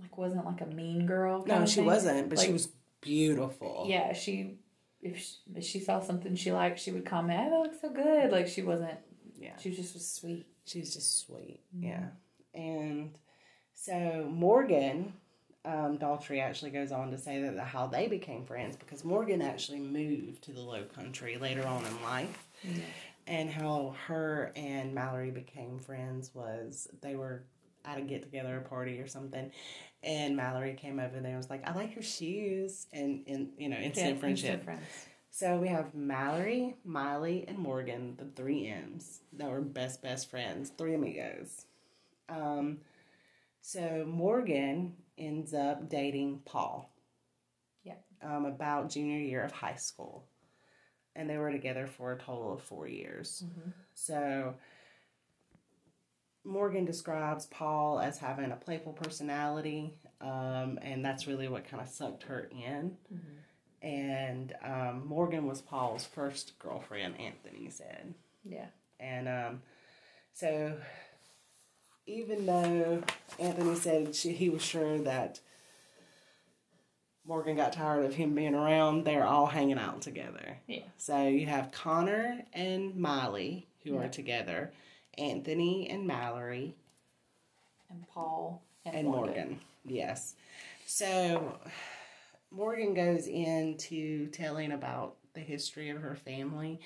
like, 0.00 0.16
wasn't 0.18 0.44
like 0.46 0.60
a 0.62 0.66
mean 0.66 1.06
girl. 1.06 1.44
no 1.46 1.66
she 1.66 1.76
thing. 1.76 1.84
wasn't 1.84 2.28
but 2.30 2.38
she 2.40 2.52
was 2.52 2.68
beautiful 3.00 3.84
Yeah, 3.88 4.12
she 4.12 4.56
if 5.02 5.18
she, 5.18 5.34
if 5.56 5.64
she 5.64 5.80
saw 5.80 6.00
something 6.00 6.34
she 6.36 6.52
liked, 6.52 6.78
she 6.78 6.92
would 6.92 7.04
comment, 7.04 7.40
"Oh, 7.42 7.50
that 7.50 7.60
looks 7.70 7.80
so 7.80 7.90
good." 7.90 8.30
Like 8.32 8.48
she 8.48 8.62
wasn't. 8.62 8.98
yeah 9.38 9.56
She 9.58 9.68
was 9.70 9.78
just 9.78 9.94
was 9.94 10.08
sweet. 10.08 10.46
she 10.64 10.80
was 10.80 10.94
just 10.94 11.18
sweet 11.26 11.60
yeah 11.78 12.08
and 12.54 13.10
so 13.74 14.28
morgan 14.30 15.12
um, 15.64 15.98
daltrey 15.98 16.40
actually 16.40 16.70
goes 16.70 16.92
on 16.92 17.10
to 17.10 17.18
say 17.18 17.40
that 17.42 17.58
how 17.58 17.86
they 17.86 18.06
became 18.06 18.44
friends 18.44 18.76
because 18.76 19.04
morgan 19.04 19.40
actually 19.42 19.80
moved 19.80 20.42
to 20.44 20.52
the 20.52 20.60
low 20.60 20.84
country 20.84 21.36
later 21.38 21.66
on 21.66 21.84
in 21.86 22.02
life 22.02 22.48
And 23.26 23.48
how 23.50 23.94
her 24.06 24.52
and 24.56 24.94
Mallory 24.94 25.30
became 25.30 25.78
friends 25.78 26.30
was 26.34 26.88
they 27.00 27.14
were 27.16 27.44
at 27.84 27.98
a 27.98 28.02
get 28.02 28.22
together 28.22 28.60
party 28.68 28.98
or 29.00 29.06
something, 29.08 29.50
and 30.02 30.36
Mallory 30.36 30.74
came 30.74 30.98
over 30.98 31.20
there 31.20 31.30
and 31.30 31.36
was 31.36 31.50
like, 31.50 31.66
"I 31.68 31.72
like 31.74 31.94
your 31.94 32.02
shoes," 32.02 32.86
and 32.92 33.24
and 33.26 33.52
you 33.58 33.68
know 33.68 33.76
instant 33.76 34.14
Yeah, 34.14 34.20
friendship. 34.20 34.50
instant 34.50 34.64
friends. 34.64 35.06
So 35.30 35.56
we 35.58 35.68
have 35.68 35.94
Mallory, 35.94 36.76
Miley, 36.84 37.44
and 37.48 37.58
Morgan, 37.58 38.16
the 38.18 38.26
three 38.26 38.66
M's 38.68 39.20
that 39.34 39.50
were 39.50 39.60
best 39.62 40.02
best 40.02 40.28
friends, 40.30 40.70
three 40.76 40.94
amigos. 40.94 41.64
Um, 42.28 42.78
so 43.60 44.04
Morgan 44.06 44.94
ends 45.16 45.54
up 45.54 45.88
dating 45.88 46.40
Paul. 46.44 46.90
Yeah. 47.84 47.94
Um, 48.22 48.44
about 48.44 48.90
junior 48.90 49.18
year 49.18 49.42
of 49.42 49.52
high 49.52 49.76
school, 49.76 50.24
and 51.16 51.28
they 51.30 51.38
were 51.38 51.50
together 51.50 51.86
for 51.86 52.12
a 52.12 52.18
total 52.18 52.52
of 52.54 52.62
four 52.62 52.86
years. 52.86 53.44
So 53.94 54.54
Morgan 56.44 56.84
describes 56.84 57.46
Paul 57.46 58.00
as 58.00 58.18
having 58.18 58.50
a 58.50 58.56
playful 58.56 58.92
personality, 58.92 59.94
um, 60.20 60.78
and 60.82 61.04
that's 61.04 61.26
really 61.26 61.48
what 61.48 61.68
kind 61.68 61.82
of 61.82 61.88
sucked 61.88 62.24
her 62.24 62.50
in 62.50 62.96
and 63.82 64.54
um, 64.64 65.06
Morgan 65.06 65.46
was 65.46 65.60
Paul's 65.60 66.06
first 66.06 66.58
girlfriend, 66.58 67.14
Anthony 67.20 67.68
said. 67.68 68.14
Yeah. 68.44 68.66
And 69.00 69.28
um, 69.28 69.62
so, 70.32 70.76
even 72.06 72.46
though 72.46 73.02
Anthony 73.38 73.74
said 73.74 74.14
she, 74.14 74.32
he 74.32 74.48
was 74.48 74.62
sure 74.62 74.98
that 74.98 75.40
Morgan 77.26 77.56
got 77.56 77.72
tired 77.72 78.04
of 78.04 78.14
him 78.14 78.34
being 78.34 78.54
around, 78.54 79.04
they're 79.04 79.26
all 79.26 79.46
hanging 79.46 79.78
out 79.78 80.00
together. 80.00 80.58
Yeah. 80.68 80.84
So, 80.96 81.26
you 81.26 81.46
have 81.46 81.72
Connor 81.72 82.44
and 82.52 82.94
Miley 82.96 83.66
who 83.82 83.98
are 83.98 84.08
together, 84.08 84.72
Anthony 85.18 85.88
and 85.90 86.06
Mallory, 86.06 86.74
And 87.90 88.06
Paul 88.08 88.62
and, 88.84 88.94
and 88.94 89.08
Morgan. 89.08 89.34
Morgan. 89.34 89.60
Yes. 89.84 90.34
So 90.86 91.58
Morgan 92.50 92.94
goes 92.94 93.26
into 93.26 94.28
telling 94.28 94.72
about 94.72 95.16
the 95.34 95.40
history 95.40 95.90
of 95.90 96.00
her 96.02 96.14
family. 96.14 96.80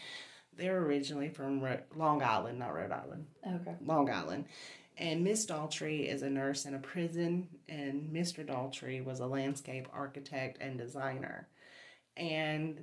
They're 0.56 0.78
originally 0.78 1.28
from 1.28 1.60
Ro- 1.60 1.80
Long 1.94 2.22
Island, 2.22 2.58
not 2.58 2.74
Rhode 2.74 2.92
Island. 2.92 3.26
Okay. 3.46 3.74
Long 3.84 4.10
Island. 4.10 4.46
And 4.98 5.22
Miss 5.22 5.44
Daltrey 5.44 6.06
is 6.10 6.22
a 6.22 6.30
nurse 6.30 6.64
in 6.64 6.72
a 6.74 6.78
prison, 6.78 7.48
and 7.68 8.10
Mr. 8.10 8.46
Daltrey 8.46 9.04
was 9.04 9.20
a 9.20 9.26
landscape 9.26 9.86
architect 9.92 10.56
and 10.62 10.78
designer. 10.78 11.48
And 12.16 12.82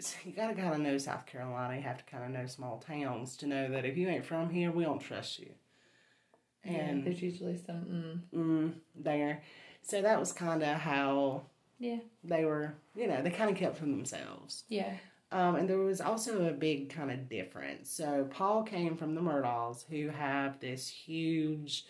so 0.00 0.16
you 0.24 0.32
gotta 0.32 0.54
kind 0.54 0.74
of 0.74 0.80
know 0.80 0.98
South 0.98 1.26
Carolina. 1.26 1.76
You 1.76 1.82
have 1.82 1.98
to 1.98 2.04
kind 2.04 2.24
of 2.24 2.30
know 2.30 2.46
small 2.46 2.78
towns 2.78 3.36
to 3.38 3.46
know 3.46 3.70
that 3.70 3.84
if 3.84 3.96
you 3.96 4.08
ain't 4.08 4.24
from 4.24 4.50
here, 4.50 4.70
we 4.70 4.84
don't 4.84 5.00
trust 5.00 5.38
you. 5.38 5.50
And 6.64 6.76
And 6.76 7.04
there's 7.04 7.22
usually 7.22 7.56
some. 7.56 8.22
Mm, 8.34 8.74
there. 8.94 9.42
So 9.82 10.00
that 10.00 10.18
was 10.18 10.32
kind 10.32 10.62
of 10.62 10.76
how 10.76 11.42
yeah. 11.78 11.98
they 12.22 12.44
were, 12.44 12.74
you 12.94 13.08
know, 13.08 13.20
they 13.22 13.30
kind 13.30 13.50
of 13.50 13.56
kept 13.56 13.78
to 13.78 13.82
themselves. 13.82 14.64
Yeah. 14.68 14.94
Um, 15.32 15.56
and 15.56 15.68
there 15.68 15.78
was 15.78 16.00
also 16.00 16.46
a 16.46 16.52
big 16.52 16.90
kind 16.90 17.10
of 17.10 17.28
difference. 17.28 17.90
So 17.90 18.28
Paul 18.30 18.62
came 18.62 18.96
from 18.96 19.14
the 19.14 19.20
Murdaughs, 19.20 19.84
who 19.88 20.08
have 20.08 20.60
this 20.60 20.88
huge 20.88 21.86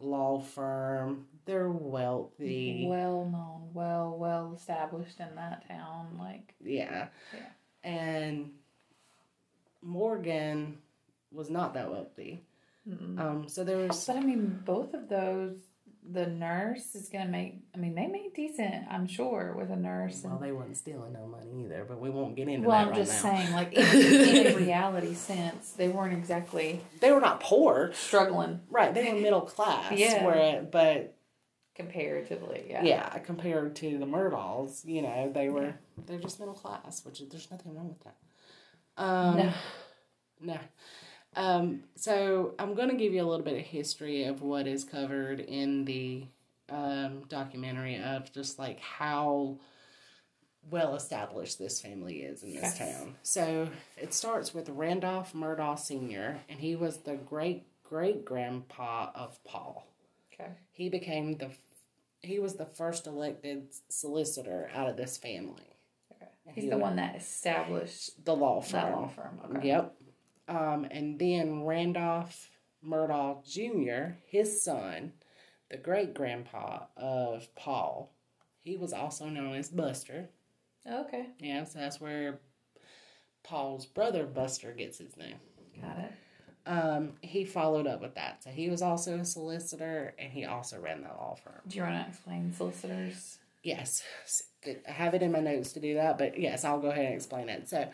law 0.00 0.40
firm. 0.40 1.26
They're 1.44 1.70
wealthy. 1.70 2.86
Well 2.88 3.24
known, 3.24 3.70
well 3.74 4.16
well 4.18 4.54
established 4.56 5.20
in 5.20 5.34
that 5.36 5.66
town. 5.68 6.16
Like 6.18 6.54
Yeah. 6.62 7.08
Yeah. 7.34 7.40
And 7.84 8.52
Morgan 9.82 10.78
was 11.32 11.50
not 11.50 11.74
that 11.74 11.90
wealthy. 11.90 12.42
Um, 12.86 13.44
so 13.46 13.62
there 13.62 13.78
was 13.78 14.06
But 14.06 14.16
I 14.16 14.20
mean, 14.20 14.60
both 14.64 14.92
of 14.94 15.08
those, 15.08 15.56
the 16.10 16.26
nurse 16.26 16.94
is 16.94 17.08
gonna 17.08 17.28
make. 17.30 17.60
I 17.74 17.78
mean, 17.78 17.94
they 17.94 18.06
make 18.06 18.34
decent. 18.34 18.86
I'm 18.90 19.06
sure 19.06 19.54
with 19.56 19.70
a 19.70 19.76
nurse. 19.76 20.22
well, 20.24 20.34
And, 20.34 20.42
they 20.42 20.50
weren't 20.52 20.76
stealing 20.76 21.12
no 21.12 21.26
money 21.26 21.64
either, 21.64 21.84
but 21.88 22.00
we 22.00 22.10
won't 22.10 22.34
get 22.34 22.48
into 22.48 22.66
well, 22.68 22.78
that 22.78 22.92
Well, 22.92 22.94
I'm 22.94 22.98
right 22.98 23.06
just 23.06 23.24
now. 23.24 23.30
saying, 23.36 23.52
like 23.52 23.72
in, 23.72 24.46
in 24.46 24.52
a 24.54 24.56
reality 24.66 25.14
sense, 25.14 25.70
they 25.72 25.88
weren't 25.88 26.12
exactly 26.12 26.80
They 27.00 27.12
were 27.12 27.20
not 27.20 27.40
poor, 27.40 27.92
struggling 27.94 28.60
right? 28.68 28.92
They 28.92 29.12
were 29.12 29.18
middle 29.20 29.42
class. 29.42 29.92
Yeah. 29.92 30.24
Where, 30.26 30.62
but 30.62 31.14
comparatively. 31.74 32.66
Yeah. 32.68 32.82
yeah, 32.84 33.08
compared 33.20 33.76
to 33.76 33.98
the 33.98 34.04
Murdaughs, 34.06 34.84
you 34.84 35.02
know, 35.02 35.30
they 35.32 35.48
were 35.48 35.74
they're 36.06 36.18
just 36.18 36.38
middle 36.40 36.54
class, 36.54 37.04
which 37.04 37.20
is, 37.20 37.28
there's 37.28 37.50
nothing 37.50 37.74
wrong 37.74 37.88
with 37.88 38.00
that. 38.04 38.16
Um, 38.96 39.36
No. 39.38 39.52
no. 40.40 40.58
Um, 41.34 41.84
so 41.96 42.54
I'm 42.58 42.74
going 42.74 42.90
to 42.90 42.96
give 42.96 43.12
you 43.12 43.22
a 43.22 43.28
little 43.28 43.44
bit 43.44 43.58
of 43.58 43.64
history 43.64 44.24
of 44.24 44.42
what 44.42 44.66
is 44.66 44.84
covered 44.84 45.40
in 45.40 45.84
the 45.84 46.24
um, 46.68 47.22
documentary 47.28 47.96
of 48.02 48.30
just 48.32 48.58
like 48.58 48.80
how 48.80 49.56
well 50.70 50.94
established 50.94 51.58
this 51.58 51.80
family 51.80 52.18
is 52.22 52.42
in 52.42 52.52
this 52.52 52.62
Yes. 52.62 52.78
town. 52.78 53.14
So 53.22 53.68
it 53.96 54.14
starts 54.14 54.54
with 54.54 54.68
Randolph 54.68 55.32
Murdaugh 55.32 55.78
Sr., 55.78 56.40
and 56.48 56.60
he 56.60 56.76
was 56.76 56.98
the 56.98 57.14
great 57.16 57.64
great 57.84 58.24
grandpa 58.24 59.10
of 59.14 59.42
Paul 59.44 59.86
Okay. 60.32 60.50
he 60.70 60.88
became 60.88 61.36
the 61.36 61.50
he 62.22 62.38
was 62.38 62.54
the 62.54 62.64
first 62.64 63.06
elected 63.06 63.66
solicitor 63.90 64.70
out 64.74 64.88
of 64.88 64.96
this 64.96 65.18
family 65.18 65.76
Okay. 66.14 66.30
He's 66.54 66.64
He 66.64 66.70
the 66.70 66.78
one 66.78 66.96
that 66.96 67.16
established 67.16 68.24
the 68.24 68.34
law 68.34 68.62
firm 68.62 68.80
that 68.80 68.92
law 68.92 69.08
firm. 69.08 69.40
Okay. 69.56 69.68
yep 69.68 69.94
um, 70.48 70.84
and 70.90 71.18
then 71.18 71.64
randolph 71.64 72.50
murdaugh 72.86 73.42
jr 73.48 74.14
his 74.26 74.62
son 74.62 75.12
the 75.70 75.76
great 75.76 76.14
grandpa 76.14 76.80
of 76.96 77.54
paul 77.54 78.12
he 78.64 78.76
was 78.76 78.92
also 78.92 79.26
known 79.26 79.54
as 79.54 79.68
buster 79.68 80.28
Okay. 80.90 81.26
yeah 81.38 81.62
so 81.64 81.78
that's 81.78 82.00
where 82.00 82.40
paul's 83.44 83.86
brother 83.86 84.24
buster 84.26 84.72
gets 84.72 84.98
his 84.98 85.16
name 85.16 85.36
Got 85.80 85.98
it. 85.98 86.12
um, 86.66 87.12
he 87.22 87.44
followed 87.44 87.86
up 87.86 88.00
with 88.02 88.14
that 88.16 88.42
so 88.42 88.50
he 88.50 88.68
was 88.68 88.82
also 88.82 89.18
a 89.18 89.24
solicitor 89.24 90.14
and 90.18 90.32
he 90.32 90.44
also 90.44 90.78
ran 90.80 91.02
that 91.02 91.16
law 91.16 91.34
firm 91.42 91.54
Do 91.68 91.76
you 91.78 91.82
want 91.84 92.02
to 92.04 92.08
explain 92.08 92.52
solicitors? 92.52 93.38
Yes, 93.64 94.02
I 94.66 94.90
have 94.90 95.14
it 95.14 95.22
in 95.22 95.30
my 95.30 95.38
notes 95.38 95.72
to 95.74 95.80
do 95.80 95.94
that, 95.94 96.18
but 96.18 96.36
yes, 96.36 96.64
I'll 96.64 96.80
go 96.80 96.88
ahead 96.90 97.04
and 97.04 97.14
explain 97.14 97.48
it. 97.48 97.68
So, 97.68 97.88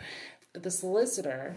the 0.54 0.70
solicitor 0.70 1.56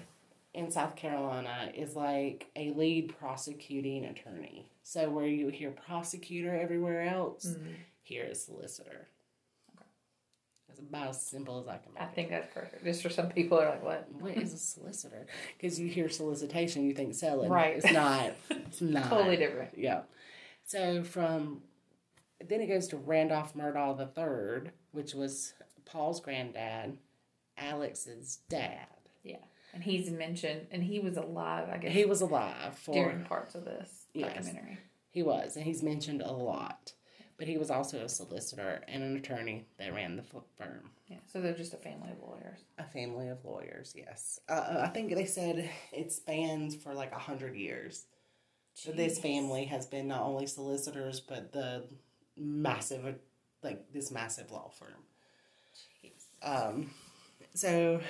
in 0.53 0.71
South 0.71 0.95
Carolina 0.95 1.71
is 1.73 1.95
like 1.95 2.47
a 2.55 2.71
lead 2.71 3.15
prosecuting 3.17 4.05
attorney. 4.05 4.69
So, 4.83 5.09
where 5.09 5.25
you 5.25 5.47
hear 5.49 5.71
prosecutor 5.71 6.53
everywhere 6.55 7.03
else, 7.03 7.45
mm-hmm. 7.45 7.71
here 8.03 8.25
is 8.25 8.43
solicitor. 8.43 9.07
Okay, 9.75 9.85
it's 10.69 10.79
about 10.79 11.09
as 11.09 11.21
simple 11.21 11.61
as 11.61 11.67
I 11.67 11.77
can 11.77 11.93
make 11.93 12.03
I 12.03 12.07
think 12.07 12.29
that's 12.29 12.53
perfect. 12.53 12.83
Just 12.83 13.01
for 13.01 13.09
some 13.09 13.29
people 13.29 13.59
are 13.59 13.69
like, 13.69 13.83
what? 13.83 14.07
What 14.19 14.37
is 14.37 14.53
a 14.53 14.57
solicitor? 14.57 15.25
Because 15.57 15.79
you 15.79 15.87
hear 15.87 16.09
solicitation, 16.09 16.85
you 16.85 16.93
think 16.93 17.15
selling. 17.15 17.49
Right. 17.49 17.77
It's 17.77 17.91
not. 17.91 18.31
It's 18.71 18.81
not. 18.81 19.09
Totally 19.09 19.35
different. 19.35 19.77
Yeah. 19.77 20.03
So 20.65 21.03
from 21.03 21.61
then 22.47 22.61
it 22.61 22.67
goes 22.67 22.87
to 22.89 22.97
Randolph 22.97 23.53
Murdaugh 23.53 23.97
the 23.97 24.07
third, 24.07 24.71
which 24.91 25.13
was 25.13 25.53
Paul's 25.85 26.21
granddad, 26.21 26.97
Alex's 27.57 28.39
dad. 28.49 28.87
Yeah. 29.23 29.37
And 29.73 29.83
he's 29.83 30.09
mentioned, 30.09 30.67
and 30.71 30.83
he 30.83 30.99
was 30.99 31.17
alive, 31.17 31.69
I 31.69 31.77
guess, 31.77 31.93
He 31.93 32.05
was 32.05 32.21
alive 32.21 32.77
for 32.77 32.93
during 32.93 33.23
parts 33.23 33.55
of 33.55 33.63
this 33.65 34.05
Yes. 34.13 34.33
documentary. 34.45 34.77
he 35.09 35.23
was, 35.23 35.55
and 35.55 35.65
he's 35.65 35.81
mentioned 35.81 36.21
a 36.21 36.31
lot. 36.31 36.93
But 37.37 37.47
he 37.47 37.57
was 37.57 37.71
also 37.71 37.99
a 38.03 38.09
solicitor 38.09 38.83
and 38.87 39.01
an 39.01 39.15
attorney 39.17 39.65
that 39.79 39.93
ran 39.95 40.15
the 40.15 40.21
firm. 40.21 40.91
Yeah. 41.07 41.17
So 41.25 41.41
they're 41.41 41.55
just 41.55 41.73
a 41.73 41.77
family 41.77 42.11
of 42.11 42.19
lawyers. 42.21 42.59
A 42.77 42.83
family 42.83 43.29
of 43.29 43.43
lawyers, 43.43 43.93
yes. 43.97 44.39
Uh, 44.47 44.81
I 44.83 44.89
think 44.89 45.15
they 45.15 45.25
said 45.25 45.67
it 45.91 46.11
spans 46.11 46.75
for 46.75 46.93
like 46.93 47.11
a 47.13 47.17
hundred 47.19 47.55
years. 47.55 48.05
So 48.75 48.91
this 48.91 49.17
family 49.19 49.65
has 49.65 49.87
been 49.87 50.07
not 50.07 50.21
only 50.21 50.45
solicitors, 50.45 51.19
but 51.19 51.51
the 51.51 51.85
massive, 52.37 53.15
like 53.63 53.91
this 53.91 54.11
massive 54.11 54.51
law 54.51 54.69
firm. 54.69 55.03
Um, 56.43 56.91
so 57.53 58.01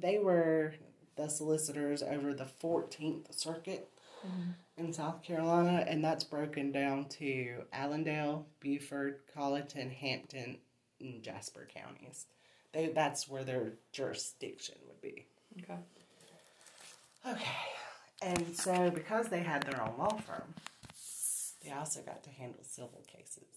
they 0.00 0.18
were 0.18 0.74
the 1.16 1.28
solicitors 1.28 2.02
over 2.02 2.32
the 2.32 2.48
14th 2.62 3.38
Circuit 3.38 3.88
mm-hmm. 4.26 4.50
in 4.76 4.92
South 4.92 5.22
Carolina, 5.22 5.84
and 5.86 6.02
that's 6.02 6.24
broken 6.24 6.72
down 6.72 7.06
to 7.06 7.62
Allendale, 7.72 8.46
Beaufort, 8.60 9.22
Colleton, 9.34 9.90
Hampton, 9.90 10.58
and 11.00 11.22
Jasper 11.22 11.68
counties. 11.72 12.26
They, 12.72 12.88
that's 12.88 13.28
where 13.28 13.44
their 13.44 13.72
jurisdiction 13.92 14.76
would 14.86 15.00
be. 15.00 15.26
Okay. 15.58 15.78
Okay. 17.26 17.44
And 18.22 18.56
so, 18.56 18.90
because 18.90 19.28
they 19.28 19.40
had 19.40 19.62
their 19.64 19.82
own 19.82 19.98
law 19.98 20.16
firm, 20.18 20.54
they 21.64 21.72
also 21.72 22.00
got 22.00 22.22
to 22.24 22.30
handle 22.30 22.62
civil 22.62 23.02
cases, 23.06 23.48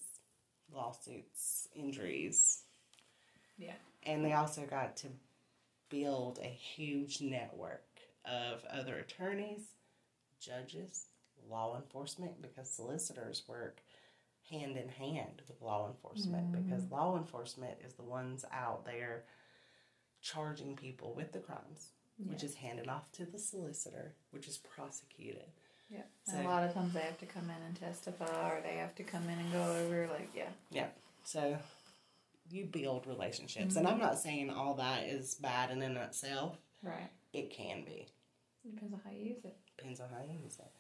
lawsuits, 0.74 1.68
injuries, 1.76 2.64
Yeah. 3.58 3.74
and 4.04 4.26
they 4.26 4.34
also 4.34 4.66
got 4.66 4.98
to 4.98 5.08
build 5.94 6.40
a 6.42 6.48
huge 6.48 7.22
network 7.22 7.86
of 8.26 8.66
other 8.66 8.96
attorneys, 8.96 9.62
judges, 10.40 11.06
law 11.48 11.76
enforcement, 11.76 12.42
because 12.42 12.68
solicitors 12.68 13.44
work 13.48 13.80
hand 14.50 14.76
in 14.76 14.90
hand 14.90 15.44
with 15.48 15.62
law 15.62 15.88
enforcement 15.88 16.52
mm-hmm. 16.52 16.64
because 16.64 16.84
law 16.92 17.16
enforcement 17.16 17.78
is 17.86 17.94
the 17.94 18.04
ones 18.04 18.44
out 18.52 18.86
there 18.86 19.24
charging 20.22 20.76
people 20.76 21.14
with 21.16 21.32
the 21.32 21.40
crimes, 21.40 21.90
which 22.26 22.44
is 22.44 22.56
handed 22.56 22.88
off 22.88 23.12
to 23.12 23.26
the 23.26 23.38
solicitor, 23.38 24.16
which 24.32 24.48
is 24.48 24.58
prosecuted. 24.58 25.46
Yeah. 25.90 26.02
So- 26.24 26.42
a 26.42 26.44
lot 26.44 26.64
of 26.64 26.74
times 26.74 26.94
they 26.94 27.02
have 27.02 27.20
to 27.20 27.28
come 27.28 27.46
in 27.46 27.66
and 27.68 27.80
testify, 27.80 28.50
or 28.50 28.62
they 28.64 28.78
have 28.78 28.96
to 28.96 29.04
come 29.04 29.30
in 29.30 29.38
and 29.38 29.52
go 29.52 29.78
over. 29.86 30.08
Like, 30.08 30.30
yeah. 30.36 30.50
Yeah. 30.72 30.88
So 31.24 31.58
you 32.54 32.66
build 32.66 33.08
relationships. 33.08 33.76
And 33.76 33.88
I'm 33.88 34.00
not 34.00 34.20
saying 34.20 34.52
all 34.52 34.76
that 34.76 35.04
is 35.06 35.34
bad 35.36 35.72
in 35.72 35.82
and 35.82 35.98
of 35.98 36.04
itself. 36.04 36.58
Right. 36.84 37.10
It 37.34 37.50
can 37.50 37.84
be. 37.84 38.08
Depends 38.70 38.94
on 38.94 39.02
how 39.04 39.12
you 39.12 39.26
use 39.26 39.44
it. 39.44 39.58
Depends 39.76 40.00
on 40.00 40.10
how 40.10 40.24
you 40.24 40.40
use 40.44 40.58
it. 40.60 40.72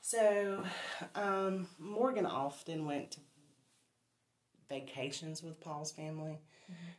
So 0.00 0.64
um, 1.14 1.68
Morgan 1.78 2.26
often 2.26 2.86
went 2.86 3.12
to 3.12 3.20
vacations 4.68 5.42
with 5.42 5.60
Paul's 5.60 5.92
family. 5.92 6.38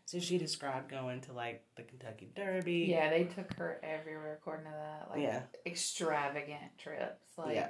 So 0.05 0.19
she 0.19 0.37
described 0.37 0.91
going 0.91 1.21
to 1.21 1.33
like 1.33 1.63
the 1.77 1.83
Kentucky 1.83 2.29
Derby. 2.35 2.87
Yeah, 2.89 3.09
they 3.09 3.23
took 3.23 3.53
her 3.53 3.79
everywhere 3.81 4.33
according 4.33 4.65
to 4.65 4.71
that. 4.71 5.09
Like 5.09 5.21
Yeah. 5.21 5.43
extravagant 5.65 6.77
trips. 6.77 7.37
Like 7.37 7.55
Yeah. 7.55 7.69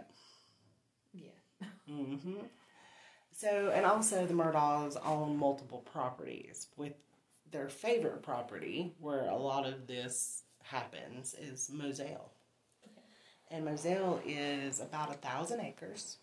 yeah. 1.13 1.67
hmm 1.87 2.39
So, 3.41 3.71
and 3.73 3.87
also 3.87 4.27
the 4.27 4.35
Murdaughs 4.35 4.95
own 5.03 5.35
multiple 5.35 5.79
properties. 5.79 6.67
With 6.77 6.93
their 7.49 7.69
favorite 7.69 8.21
property, 8.21 8.93
where 8.99 9.27
a 9.29 9.35
lot 9.35 9.65
of 9.65 9.87
this 9.87 10.43
happens, 10.61 11.33
is 11.33 11.71
Moselle. 11.73 12.33
And 13.49 13.65
Moselle 13.65 14.21
is 14.27 14.79
about 14.79 15.09
a 15.09 15.15
thousand 15.15 15.61
acres. 15.61 16.17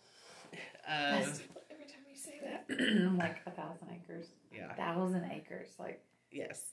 Of, 0.87 1.43
every 1.69 1.85
time 1.85 2.05
you 2.09 2.15
say 2.15 2.39
that, 2.41 2.65
I'm 2.69 3.17
like 3.19 3.41
a 3.45 3.51
thousand 3.51 3.89
acres. 3.93 4.27
yeah, 4.51 4.73
thousand 4.75 5.29
acres. 5.29 5.67
Like 5.77 6.01
yes, 6.31 6.71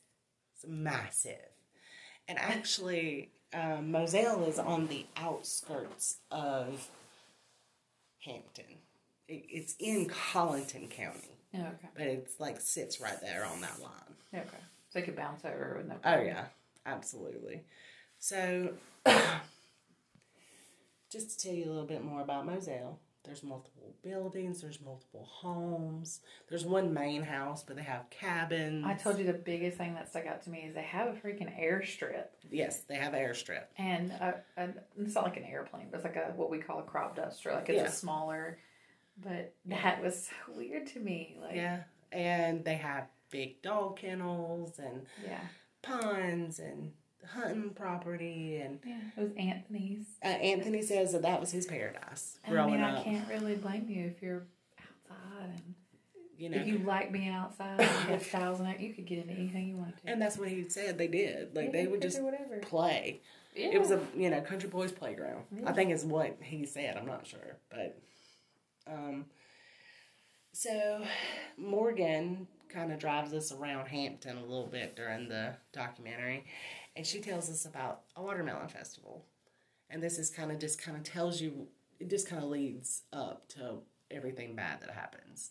it's 0.55 0.65
massive. 0.67 1.51
And 2.29 2.39
actually, 2.39 3.33
um, 3.53 3.91
Moselle 3.91 4.45
is 4.45 4.61
on 4.61 4.87
the 4.87 5.07
outskirts 5.17 6.19
of 6.31 6.89
Hampton. 8.25 8.86
It, 9.29 9.45
it's 9.49 9.75
in 9.79 10.07
Colleton 10.07 10.89
County. 10.89 11.39
yeah, 11.53 11.69
okay, 11.69 11.89
but 11.97 12.07
it's 12.07 12.39
like 12.41 12.61
sits 12.61 13.01
right 13.01 13.21
there 13.21 13.45
on 13.45 13.61
that 13.61 13.81
line. 13.81 14.15
okay. 14.35 14.49
So 14.91 14.99
they 15.01 15.03
could 15.05 15.17
bounce 15.17 15.45
over 15.45 15.75
with 15.79 15.89
no. 15.89 15.97
Oh 16.05 16.21
yeah, 16.21 16.45
absolutely. 16.87 17.65
So, 18.19 18.71
just 21.11 21.39
to 21.39 21.47
tell 21.47 21.55
you 21.57 21.65
a 21.67 21.71
little 21.71 21.87
bit 21.87 22.05
more 22.05 22.21
about 22.21 22.47
Moselle, 22.47 22.99
there's 23.25 23.43
multiple 23.43 23.95
buildings, 24.03 24.61
there's 24.61 24.81
multiple 24.81 25.25
homes, 25.29 26.21
there's 26.49 26.65
one 26.65 26.95
main 26.95 27.23
house, 27.23 27.63
but 27.65 27.77
they 27.77 27.83
have 27.83 28.09
cabins. 28.11 28.85
I 28.87 28.95
told 28.95 29.19
you 29.19 29.25
the 29.27 29.33
biggest 29.33 29.77
thing 29.79 29.95
that 29.95 30.09
stuck 30.09 30.27
out 30.27 30.43
to 30.45 30.51
me 30.51 30.61
is 30.61 30.75
they 30.75 30.83
have 30.83 31.09
a 31.09 31.13
freaking 31.13 31.51
airstrip, 31.61 32.27
Yes, 32.51 32.83
they 32.83 32.97
have 32.97 33.13
airstrip. 33.15 33.65
and 33.77 34.13
uh 34.21 34.33
a, 34.57 34.69
it's 35.01 35.15
not 35.15 35.25
like 35.25 35.37
an 35.37 35.45
airplane, 35.45 35.87
but 35.91 35.97
it's 35.99 36.05
like 36.05 36.17
a 36.17 36.33
what 36.37 36.51
we 36.51 36.59
call 36.59 36.79
a 36.79 36.85
crop 36.85 37.17
duster. 37.17 37.53
Like 37.53 37.69
it's 37.69 37.77
Yeah. 37.79 37.89
a 37.89 37.91
smaller. 37.91 38.59
But 39.23 39.55
that 39.67 40.03
was 40.03 40.27
so 40.29 40.53
weird 40.57 40.87
to 40.89 41.01
me. 41.01 41.37
Like 41.41 41.55
Yeah, 41.57 41.83
and 42.13 42.65
they 42.65 42.77
have 42.77 43.09
big 43.31 43.63
dog 43.63 43.97
kennels 43.99 44.79
and 44.79 45.07
yeah, 45.25 45.41
ponds 45.83 46.59
and 46.59 46.93
hunting 47.27 47.71
property 47.71 48.59
and 48.59 48.79
yeah. 48.87 48.99
It 49.17 49.21
was 49.21 49.33
Anthony's. 49.37 50.07
uh, 50.25 50.29
Anthony 50.29 50.83
says 50.83 51.13
that 51.13 51.23
that 51.23 51.41
was 51.41 51.51
his 51.51 51.67
paradise 51.67 52.39
And 52.45 52.53
I 52.57 52.63
growing 52.63 52.75
mean, 52.81 52.85
I 52.85 52.99
up. 52.99 53.05
can't 53.05 53.29
really 53.29 53.57
blame 53.57 53.87
you 53.89 54.07
if 54.07 54.23
you're 54.23 54.47
outside 54.79 55.51
and 55.55 55.75
You 56.39 56.51
know, 56.51 56.59
if 56.59 56.67
you 56.69 56.79
like 56.79 57.11
being 57.13 57.31
outside. 57.31 57.81
You 57.81 57.87
have 57.87 58.23
thousand. 58.27 58.77
You 58.79 58.95
could 58.95 59.07
get 59.07 59.19
into 59.19 59.33
anything 59.35 59.69
you 59.71 59.77
wanted 59.77 59.97
to. 60.05 60.09
And 60.13 60.23
that's 60.23 60.39
what 60.39 60.49
he 60.51 60.69
said 60.69 60.99
they 60.99 61.09
did. 61.09 61.57
Like 61.57 61.67
Yeah, 61.67 61.73
they 61.73 61.87
would 61.89 62.01
just 62.03 62.23
whatever. 62.23 62.59
play. 62.59 63.21
Yeah. 63.57 63.71
It 63.73 63.81
was 63.81 63.91
a 63.91 64.01
you 64.15 64.31
know 64.31 64.41
country 64.43 64.69
boys 64.69 64.93
playground. 64.93 65.45
I 65.67 65.73
think 65.73 65.91
is 65.91 66.05
what 66.05 66.37
he 66.43 66.65
said. 66.67 66.97
I'm 66.97 67.07
not 67.07 67.27
sure, 67.27 67.57
but 67.71 67.99
um. 68.87 69.27
So 70.53 71.03
Morgan 71.59 72.47
kind 72.69 72.91
of 72.93 72.99
drives 72.99 73.33
us 73.35 73.53
around 73.53 73.89
Hampton 73.89 74.39
a 74.39 74.41
little 74.41 74.67
bit 74.67 74.97
during 74.97 75.29
the 75.29 75.55
documentary, 75.73 76.47
and 76.95 77.07
she 77.07 77.21
tells 77.21 77.51
us 77.51 77.67
about 77.67 78.03
a 78.17 78.23
watermelon 78.23 78.69
festival, 78.69 79.27
and 79.91 80.03
this 80.03 80.19
is 80.19 80.31
kind 80.31 80.51
of 80.51 80.59
just 80.59 80.81
kind 80.81 80.97
of 80.97 81.03
tells 81.05 81.41
you 81.41 81.69
it 82.01 82.09
just 82.09 82.29
kind 82.29 82.43
of 82.43 82.49
leads 82.49 83.03
up 83.13 83.49
to 83.49 83.79
everything 84.11 84.55
bad 84.55 84.81
that 84.81 84.91
happens. 84.91 85.51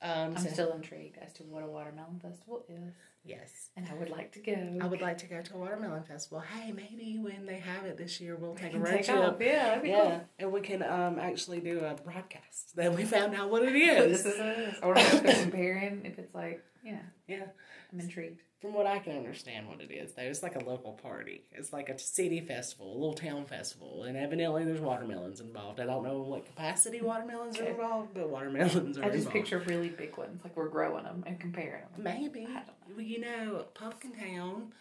Um, 0.00 0.36
I'm 0.36 0.38
so- 0.38 0.50
still 0.50 0.72
intrigued 0.72 1.18
as 1.18 1.32
to 1.34 1.42
what 1.42 1.64
a 1.64 1.66
watermelon 1.66 2.20
festival 2.20 2.64
is, 2.68 2.94
yes. 3.28 3.70
and 3.76 3.86
I 3.88 3.94
would 3.94 4.10
like 4.10 4.32
to 4.32 4.40
go. 4.40 4.78
I 4.80 4.86
would 4.86 5.00
like 5.00 5.18
to 5.18 5.26
go 5.26 5.40
to 5.40 5.54
a 5.54 5.58
watermelon 5.58 6.02
festival. 6.04 6.40
Hey, 6.40 6.72
maybe 6.72 7.18
when 7.20 7.46
they 7.46 7.58
have 7.58 7.84
it 7.84 7.96
this 7.96 8.20
year, 8.20 8.36
we'll 8.36 8.54
take 8.54 8.74
a 8.74 8.78
road 8.78 8.90
take 8.90 9.04
trip. 9.04 9.18
off. 9.18 9.36
Yeah, 9.40 9.64
that'd 9.66 9.82
be 9.82 9.90
Yeah, 9.90 10.20
and 10.38 10.52
we 10.52 10.60
can 10.60 10.82
um 10.82 11.18
actually 11.18 11.60
do 11.60 11.80
a 11.80 11.94
broadcast. 11.94 12.74
Then 12.74 12.94
we 12.96 13.04
found 13.04 13.34
out 13.34 13.50
what 13.50 13.62
it 13.62 13.72
cool. 13.72 14.04
is. 14.04 14.22
this 14.24 14.34
is 14.34 14.40
it 14.40 14.58
is. 14.58 14.74
I 14.82 14.86
want 14.86 14.98
to 14.98 15.04
know 15.04 15.16
if 15.18 15.22
they're 15.22 15.42
comparing. 15.42 16.04
If 16.04 16.18
it's 16.18 16.34
like, 16.34 16.62
yeah, 16.84 17.02
yeah, 17.26 17.44
I'm 17.92 18.00
intrigued. 18.00 18.40
From 18.60 18.74
what 18.74 18.86
I 18.86 18.98
can 18.98 19.16
understand, 19.16 19.68
what 19.68 19.80
it 19.80 19.90
is 19.92 20.14
though, 20.14 20.22
it's 20.22 20.42
like 20.42 20.56
a 20.56 20.64
local 20.64 20.92
party. 20.94 21.44
It's 21.52 21.72
like 21.72 21.88
a 21.88 21.98
city 21.98 22.40
festival, 22.40 22.92
a 22.92 22.98
little 22.98 23.14
town 23.14 23.44
festival, 23.44 24.02
and 24.04 24.16
evidently 24.16 24.64
there's 24.64 24.80
watermelons 24.80 25.40
involved. 25.40 25.78
I 25.80 25.86
don't 25.86 26.02
know 26.02 26.18
what 26.22 26.44
capacity 26.46 27.00
watermelons 27.00 27.58
are 27.60 27.64
involved, 27.66 28.14
but 28.14 28.28
watermelons 28.30 28.98
are 28.98 29.04
I 29.04 29.06
just 29.10 29.16
involved. 29.26 29.32
picture 29.32 29.58
really 29.66 29.88
big 29.90 30.16
ones, 30.16 30.40
like 30.42 30.56
we're 30.56 30.68
growing 30.68 31.04
them 31.04 31.22
and 31.26 31.38
comparing 31.38 31.82
them. 31.94 32.02
Maybe 32.02 32.42
I 32.44 32.54
don't 32.54 32.66
know. 32.66 32.96
well, 32.96 33.00
you 33.06 33.20
know 33.20 33.64
Pumpkin 33.74 34.12
Town 34.12 34.72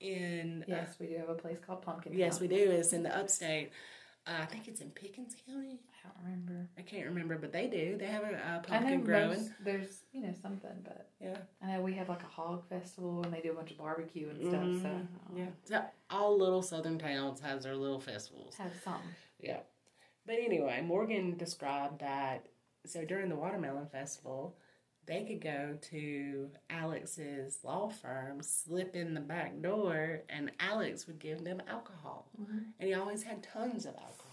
in 0.00 0.62
uh, 0.62 0.64
Yes, 0.68 0.96
we 0.98 1.06
do 1.06 1.16
have 1.18 1.28
a 1.28 1.34
place 1.34 1.58
called 1.64 1.82
Pumpkin. 1.82 2.12
yes 2.14 2.38
Town. 2.38 2.48
we 2.48 2.56
do. 2.56 2.70
It's 2.70 2.92
in 2.92 3.02
the 3.02 3.16
upstate. 3.16 3.70
Uh, 4.26 4.32
I 4.42 4.46
think 4.46 4.68
it's 4.68 4.80
in 4.80 4.90
Pickens 4.90 5.34
County. 5.46 5.80
I 6.04 6.08
don't 6.08 6.24
remember. 6.24 6.68
I 6.78 6.82
can't 6.82 7.06
remember, 7.06 7.36
but 7.38 7.52
they 7.52 7.66
do. 7.66 7.96
They 7.98 8.06
have 8.06 8.22
a 8.24 8.32
know 8.32 8.60
pumpkin 8.62 9.00
growing. 9.02 9.28
most, 9.28 9.50
there's 9.62 10.04
you 10.12 10.22
know 10.22 10.34
something, 10.40 10.70
but 10.82 11.08
Yeah. 11.20 11.36
I 11.62 11.72
know 11.72 11.82
we 11.82 11.94
have 11.94 12.08
like 12.08 12.22
a 12.22 12.26
hog 12.26 12.66
festival 12.68 13.22
and 13.22 13.32
they 13.32 13.40
do 13.40 13.52
a 13.52 13.54
bunch 13.54 13.70
of 13.70 13.78
barbecue 13.78 14.28
and 14.30 14.40
stuff. 14.40 14.52
So 14.52 14.58
Mhm. 14.60 14.86
I 14.86 14.88
don't. 15.28 15.36
Yeah. 15.36 15.46
So 15.64 15.84
all 16.10 16.36
little 16.38 16.62
southern 16.62 16.98
towns 16.98 17.40
has 17.40 17.64
their 17.64 17.76
little 17.76 18.00
festivals. 18.00 18.56
have 18.56 18.72
something. 18.82 19.08
Yeah. 19.40 19.60
But 20.26 20.36
anyway, 20.38 20.80
Morgan 20.82 21.36
described 21.36 22.00
that 22.00 22.46
so 22.86 23.04
during 23.04 23.28
the 23.28 23.36
watermelon 23.36 23.86
festival, 23.88 24.56
they 25.06 25.24
could 25.24 25.40
go 25.40 25.76
to 25.80 26.50
Alex's 26.70 27.58
law 27.64 27.88
firm, 27.88 28.42
slip 28.42 28.94
in 28.94 29.12
the 29.14 29.20
back 29.20 29.60
door, 29.60 30.22
and 30.28 30.50
Alex 30.60 31.06
would 31.06 31.18
give 31.18 31.42
them 31.44 31.60
alcohol. 31.68 32.28
And 32.78 32.88
he 32.88 32.94
always 32.94 33.22
had 33.22 33.42
tons 33.42 33.86
of 33.86 33.94
alcohol. 33.96 34.29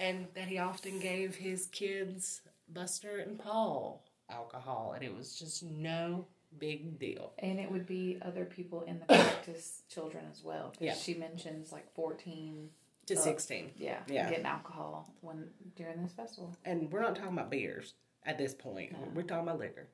And 0.00 0.26
that 0.34 0.48
he 0.48 0.58
often 0.58 0.98
gave 0.98 1.34
his 1.36 1.66
kids, 1.66 2.40
Buster 2.72 3.18
and 3.18 3.38
Paul, 3.38 4.02
alcohol. 4.30 4.92
And 4.94 5.04
it 5.04 5.14
was 5.14 5.38
just 5.38 5.62
no 5.62 6.26
big 6.58 6.98
deal. 6.98 7.32
And 7.38 7.60
it 7.60 7.70
would 7.70 7.86
be 7.86 8.18
other 8.22 8.44
people 8.46 8.82
in 8.82 8.98
the 8.98 9.04
practice 9.04 9.82
children 9.88 10.24
as 10.32 10.42
well. 10.42 10.72
Yeah. 10.80 10.94
She 10.94 11.14
mentions 11.14 11.70
like 11.70 11.92
14, 11.94 12.70
To 13.06 13.14
Uh, 13.14 13.20
16. 13.20 13.72
yeah, 13.76 14.00
Yeah. 14.08 14.30
getting 14.30 14.46
alcohol 14.46 15.12
when 15.20 15.50
during 15.76 16.02
this 16.02 16.12
festival. 16.14 16.56
and 16.64 16.90
we're 16.90 17.02
not 17.02 17.14
talking 17.14 17.32
about 17.34 17.50
beers 17.50 17.94
at 18.24 18.38
this 18.38 18.54
point. 18.54 18.92
No. 18.92 18.98
We're 19.14 19.22
talking 19.22 19.46
about 19.48 19.58
liquor. 19.58 19.88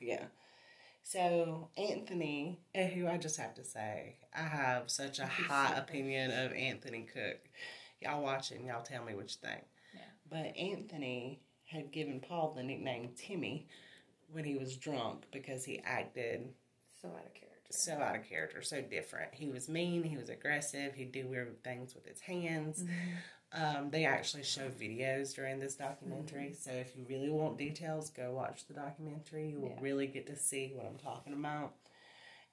yeah. 0.00 0.26
So 1.04 1.68
Anthony, 1.76 2.60
who 2.74 3.08
I 3.08 3.18
just 3.18 3.36
have 3.36 3.54
to 3.54 3.64
say, 3.64 4.18
I 4.32 4.42
have 4.42 4.88
such 4.88 5.18
a 5.18 5.26
high 5.26 5.74
opinion 5.76 6.30
of 6.30 6.52
Anthony 6.52 7.02
Cook. 7.12 7.40
Y'all 8.02 8.22
watch 8.22 8.50
it 8.52 8.58
and 8.58 8.66
y'all 8.66 8.82
tell 8.82 9.04
me 9.04 9.14
what 9.14 9.30
you 9.30 9.48
think. 9.48 9.64
Yeah. 9.94 10.00
But 10.30 10.56
Anthony 10.56 11.40
had 11.64 11.90
given 11.92 12.20
Paul 12.20 12.52
the 12.54 12.62
nickname 12.62 13.10
Timmy 13.16 13.66
when 14.30 14.44
he 14.44 14.56
was 14.56 14.76
drunk 14.76 15.24
because 15.32 15.64
he 15.64 15.80
acted 15.84 16.48
So 17.00 17.08
out 17.08 17.26
of 17.26 17.34
character. 17.34 17.70
so 17.70 17.92
out 17.94 18.16
of 18.16 18.24
character, 18.28 18.62
so 18.62 18.80
different. 18.82 19.34
He 19.34 19.48
was 19.48 19.68
mean, 19.68 20.02
he 20.02 20.16
was 20.16 20.28
aggressive, 20.28 20.94
he'd 20.94 21.12
do 21.12 21.26
weird 21.26 21.62
things 21.64 21.94
with 21.94 22.06
his 22.06 22.20
hands. 22.20 22.84
Um, 23.54 23.90
they 23.90 24.06
actually 24.06 24.44
show 24.44 24.68
videos 24.70 25.34
during 25.34 25.58
this 25.58 25.74
documentary, 25.74 26.54
so 26.58 26.70
if 26.70 26.96
you 26.96 27.04
really 27.06 27.28
want 27.28 27.58
details, 27.58 28.08
go 28.08 28.32
watch 28.32 28.66
the 28.66 28.72
documentary. 28.72 29.50
You 29.50 29.60
will 29.60 29.68
Yeah. 29.68 29.78
really 29.82 30.06
get 30.06 30.26
to 30.28 30.36
see 30.36 30.72
what 30.74 30.86
I'm 30.86 30.96
talking 30.96 31.34
about. 31.34 31.74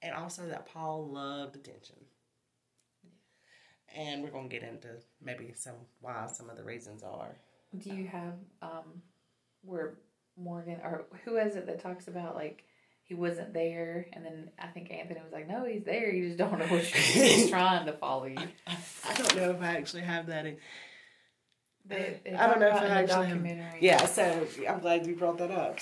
And 0.01 0.13
also 0.13 0.45
that 0.47 0.65
Paul 0.65 1.07
loved 1.07 1.55
attention. 1.55 1.95
And 3.95 4.23
we're 4.23 4.29
gonna 4.29 4.47
get 4.47 4.63
into 4.63 4.89
maybe 5.21 5.51
some 5.55 5.75
why 6.01 6.27
some 6.31 6.49
of 6.49 6.57
the 6.57 6.63
reasons 6.63 7.03
are. 7.03 7.35
Do 7.77 7.93
you 7.93 8.07
have 8.07 8.33
um 8.61 9.01
where 9.63 9.95
Morgan 10.37 10.79
or 10.83 11.05
who 11.25 11.37
is 11.37 11.55
it 11.55 11.65
that 11.67 11.81
talks 11.81 12.07
about 12.07 12.35
like 12.35 12.63
he 13.03 13.15
wasn't 13.15 13.53
there, 13.53 14.05
and 14.13 14.23
then 14.23 14.51
I 14.59 14.67
think 14.67 14.91
Anthony 14.91 15.19
was 15.23 15.33
like, 15.33 15.47
"No, 15.47 15.65
he's 15.65 15.83
there. 15.83 16.13
You 16.13 16.27
just 16.27 16.37
don't 16.37 16.59
know 16.59 16.67
which 16.67 16.95
he's 16.95 17.49
trying 17.51 17.87
to 17.87 17.93
follow 17.93 18.25
you." 18.25 18.37
I 18.67 19.13
don't 19.15 19.35
know 19.35 19.49
if 19.51 19.61
I 19.61 19.77
actually 19.77 20.03
have 20.03 20.27
that 20.27 20.45
in. 20.45 20.57
They, 21.85 22.19
they 22.23 22.33
I 22.35 22.47
don't 22.47 22.59
know 22.59 22.67
if 22.67 22.73
I 22.75 22.85
actually 23.01 23.15
have- 23.29 23.41
Yeah, 23.81 24.05
so 24.05 24.45
I'm 24.67 24.79
glad 24.79 25.07
you 25.07 25.15
brought 25.15 25.39
that 25.39 25.49
up. 25.49 25.73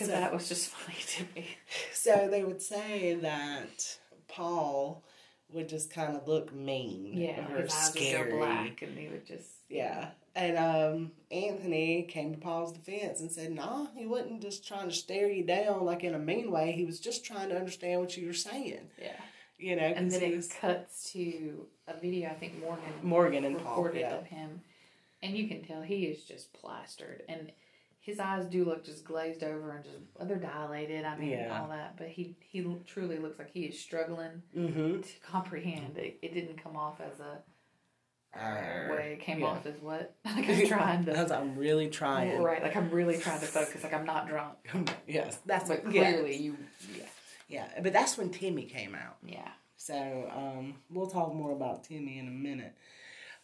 Because 5.52 5.72
So- 5.72 5.72
that 5.72 5.72
was 5.72 5.72
just 5.72 5.94
funny 5.94 5.94
to 5.94 5.94
me. 5.94 5.94
So 5.94 5.94
they 5.94 5.94
would 5.94 5.94
say 5.94 5.94
that 5.94 5.94
Paul 5.94 5.94
would 5.94 5.94
just 5.94 5.94
kind 5.94 6.18
of 6.18 6.28
look 6.28 6.54
mean 6.54 7.18
Yeah, 7.18 7.54
or 7.54 7.62
his 7.62 7.74
eyes 7.74 7.90
scary. 7.92 8.24
would 8.34 8.40
go 8.40 8.46
black, 8.46 8.82
and 8.82 8.98
he 8.98 9.08
would 9.08 9.26
just 9.26 9.52
Yeah. 9.70 10.12
And 10.36 10.56
um, 10.58 11.12
Anthony 11.32 12.04
came 12.04 12.32
to 12.34 12.40
Paul's 12.40 12.72
defense 12.72 13.22
and 13.22 13.32
said, 13.32 13.52
nah, 13.54 13.88
he 13.96 14.06
wasn't 14.06 14.40
just 14.42 14.68
trying 14.68 14.88
to 14.88 14.94
stare 14.94 15.32
you 15.32 15.44
down 15.44 15.84
like 15.84 16.04
in 16.04 16.14
a 16.14 16.20
mean 16.20 16.52
way. 16.52 16.74
He 16.74 16.86
was 16.86 17.00
just 17.00 17.26
trying 17.26 17.50
to 17.50 17.58
understand 17.58 18.02
what 18.02 18.16
you 18.16 18.28
were 18.28 18.34
saying. 18.34 18.90
yeah. 19.02 19.20
You 19.60 19.76
know, 19.76 19.82
and 19.82 20.12
then 20.12 20.20
he 20.22 20.28
it 20.28 20.36
was 20.36 20.50
cuts 20.50 21.12
to 21.14 21.66
a 21.88 22.00
video. 22.00 22.30
I 22.30 22.36
think 22.36 22.60
Morgan 22.62 22.84
Morgan 23.02 23.44
and 23.46 23.58
Paul. 23.58 23.78
recorded 23.82 24.02
Yeah. 24.02 24.14
of 24.18 24.28
him, 24.28 24.62
and 25.24 25.36
you 25.36 25.48
can 25.48 25.64
tell 25.64 25.82
he 25.82 26.06
is 26.06 26.24
just 26.26 26.54
plastered, 26.54 27.24
and 27.28 27.52
his 28.08 28.20
eyes 28.20 28.46
do 28.46 28.63
look 28.65 28.84
just 28.86 29.04
glazed 29.04 29.43
over 29.43 29.76
and 29.76 29.84
just 29.84 29.98
they're 30.28 30.38
dilated. 30.38 31.06
I 31.06 31.15
mean, 31.17 31.30
Yeah. 31.32 31.60
all 31.62 31.67
that, 31.70 31.98
but 31.98 32.08
he 32.08 32.36
he 32.39 32.65
truly 32.88 33.20
looks 33.20 33.38
like 33.38 33.52
he 33.52 33.65
is 33.65 33.78
struggling 33.80 34.41
Mm-hmm. 34.58 35.02
to 35.02 35.10
comprehend. 35.30 35.98
It, 35.98 36.17
it 36.22 36.34
didn't 36.34 36.63
come 36.63 36.76
off 36.76 37.00
as 37.02 37.20
a 37.20 37.39
Arr, 38.34 38.89
way. 38.96 39.13
It 39.13 39.22
came 39.22 39.39
yeah. 39.39 39.46
off 39.48 39.65
as 39.65 39.76
what? 39.82 40.15
Like 40.26 40.50
I'm 40.50 40.67
trying 40.67 41.06
to. 41.06 41.12
As 41.17 41.32
I'm 41.32 41.56
really 41.58 41.89
trying. 41.89 42.41
Right, 42.41 42.62
like 42.62 42.76
I'm 42.76 42.89
really 42.91 43.17
trying 43.17 43.39
to 43.39 43.46
focus. 43.46 43.84
Like 43.84 43.93
I'm 43.93 44.06
not 44.06 44.28
drunk, 44.28 44.58
yes, 45.08 45.39
that's 45.46 45.67
but 45.70 45.84
what, 45.84 45.91
clearly 45.93 46.36
you, 46.36 46.58
yeah, 46.96 47.04
Yeah, 47.48 47.67
but 47.82 47.93
that's 47.93 48.17
when 48.17 48.30
Timmy 48.30 48.63
came 48.63 48.96
out. 48.96 49.17
yeah. 49.26 49.50
So 49.78 50.30
um, 50.36 50.76
we'll 50.89 51.08
talk 51.10 51.34
more 51.34 51.52
about 51.52 51.84
Timmy 51.84 52.20
in 52.20 52.28
a 52.28 52.32
minute. 52.32 52.74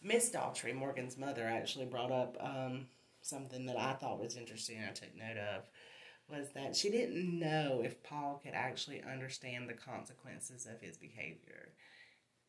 Miss 0.02 0.30
Daughtry, 0.30 0.74
Morgan's 0.74 1.16
mother, 1.16 1.44
actually 1.46 1.86
brought 1.86 2.12
up 2.12 2.36
um, 2.40 2.86
something 3.24 3.66
that 3.66 3.78
I 3.78 3.94
thought 3.94 4.20
was 4.20 4.36
interesting. 4.36 4.78
I 4.86 4.92
took 4.92 5.16
note 5.16 5.38
of 5.38 5.68
was 6.28 6.50
that 6.54 6.74
she 6.76 6.90
didn't 6.90 7.38
know 7.38 7.82
if 7.84 8.02
Paul 8.02 8.40
could 8.42 8.54
actually 8.54 9.02
understand 9.02 9.68
the 9.68 9.74
consequences 9.74 10.66
of 10.66 10.80
his 10.80 10.96
behavior. 10.96 11.72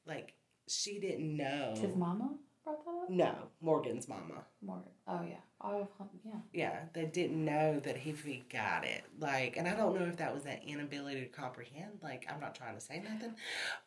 Like 0.06 0.34
she 0.68 1.00
didn't 1.00 1.36
know. 1.36 1.74
His 1.78 1.96
mama 1.96 2.36
brought 2.64 2.84
that 2.86 2.92
up. 3.04 3.10
No, 3.10 3.36
Morgan's 3.62 4.08
mama. 4.08 4.44
Morgan. 4.62 4.92
Oh 5.08 5.22
yeah. 5.28 5.38
Oh 5.62 5.88
yeah. 6.26 6.40
Yeah, 6.54 6.80
they 6.94 7.06
didn't 7.06 7.44
know 7.44 7.80
that 7.80 7.98
if 8.06 8.24
he 8.24 8.44
got 8.52 8.86
it. 8.86 9.04
Like, 9.20 9.58
and 9.58 9.68
I 9.68 9.76
don't 9.76 9.98
know 10.00 10.06
if 10.06 10.18
that 10.18 10.34
was 10.34 10.44
that 10.44 10.64
inability 10.66 11.22
to 11.22 11.28
comprehend. 11.28 12.00
Like, 12.02 12.26
I'm 12.32 12.40
not 12.40 12.56
trying 12.56 12.76
to 12.76 12.82
say 12.82 13.02
nothing, 13.02 13.36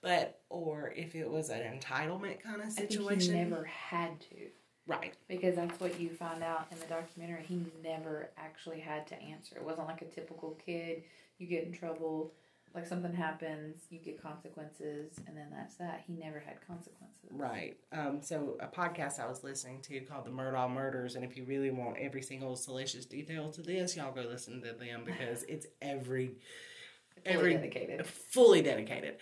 but 0.03 0.41
or 0.49 0.93
if 0.97 1.15
it 1.15 1.29
was 1.29 1.51
an 1.51 1.61
entitlement 1.61 2.43
kind 2.43 2.61
of 2.61 2.69
I 2.69 2.71
think 2.71 2.91
situation. 2.93 3.35
he 3.35 3.43
never 3.43 3.65
had 3.65 4.21
to. 4.23 4.49
Right. 4.89 5.15
Because 5.29 5.55
that's 5.55 5.79
what 5.79 6.01
you 6.01 6.09
find 6.09 6.43
out 6.43 6.67
in 6.73 6.79
the 6.81 6.87
documentary. 6.87 7.45
He 7.47 7.61
never 7.85 8.31
actually 8.39 8.81
had 8.81 9.07
to 9.09 9.23
answer. 9.23 9.55
It 9.57 9.63
wasn't 9.65 9.87
like 9.87 10.03
a 10.03 10.07
typical 10.07 10.59
kid. 10.65 11.05
You 11.37 11.47
get 11.47 11.65
in 11.65 11.73
trouble, 11.73 12.33
like 12.75 12.87
something 12.87 13.13
happens, 13.13 13.77
you 13.91 13.99
get 13.99 14.21
consequences, 14.21 15.13
and 15.27 15.37
then 15.37 15.49
that's 15.51 15.77
that. 15.77 16.03
He 16.07 16.15
never 16.15 16.41
had 16.41 16.57
consequences. 16.67 17.31
Right. 17.31 17.77
Um, 17.93 18.21
so 18.23 18.57
a 18.61 18.67
podcast 18.67 19.21
I 19.21 19.29
was 19.29 19.45
listening 19.45 19.83
to 19.83 20.01
called 20.01 20.25
The 20.25 20.31
Murdaugh 20.31 20.73
Murders, 20.73 21.15
and 21.15 21.25
if 21.25 21.37
you 21.37 21.45
really 21.45 21.71
want 21.71 21.99
every 21.99 22.23
single 22.23 22.57
salacious 22.57 23.05
detail 23.05 23.51
to 23.53 23.63
this, 23.63 23.95
y'all 23.95 24.13
go 24.13 24.23
listen 24.23 24.63
to 24.63 24.73
them 24.73 25.03
because 25.05 25.43
it's 25.45 25.67
every 25.83 26.37
Fully 27.25 27.37
every 27.37 27.55
dedicated. 27.55 28.07
fully 28.07 28.63
dedicated. 28.63 29.17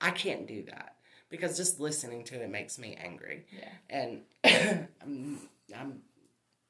I 0.00 0.10
can't 0.10 0.46
do 0.48 0.64
that 0.64 0.96
because 1.32 1.56
just 1.56 1.80
listening 1.80 2.22
to 2.24 2.40
it 2.40 2.50
makes 2.50 2.78
me 2.78 2.96
angry. 3.02 3.46
Yeah. 3.50 3.68
and 3.90 4.20
I'm, 5.02 5.38
I'm, 5.76 6.02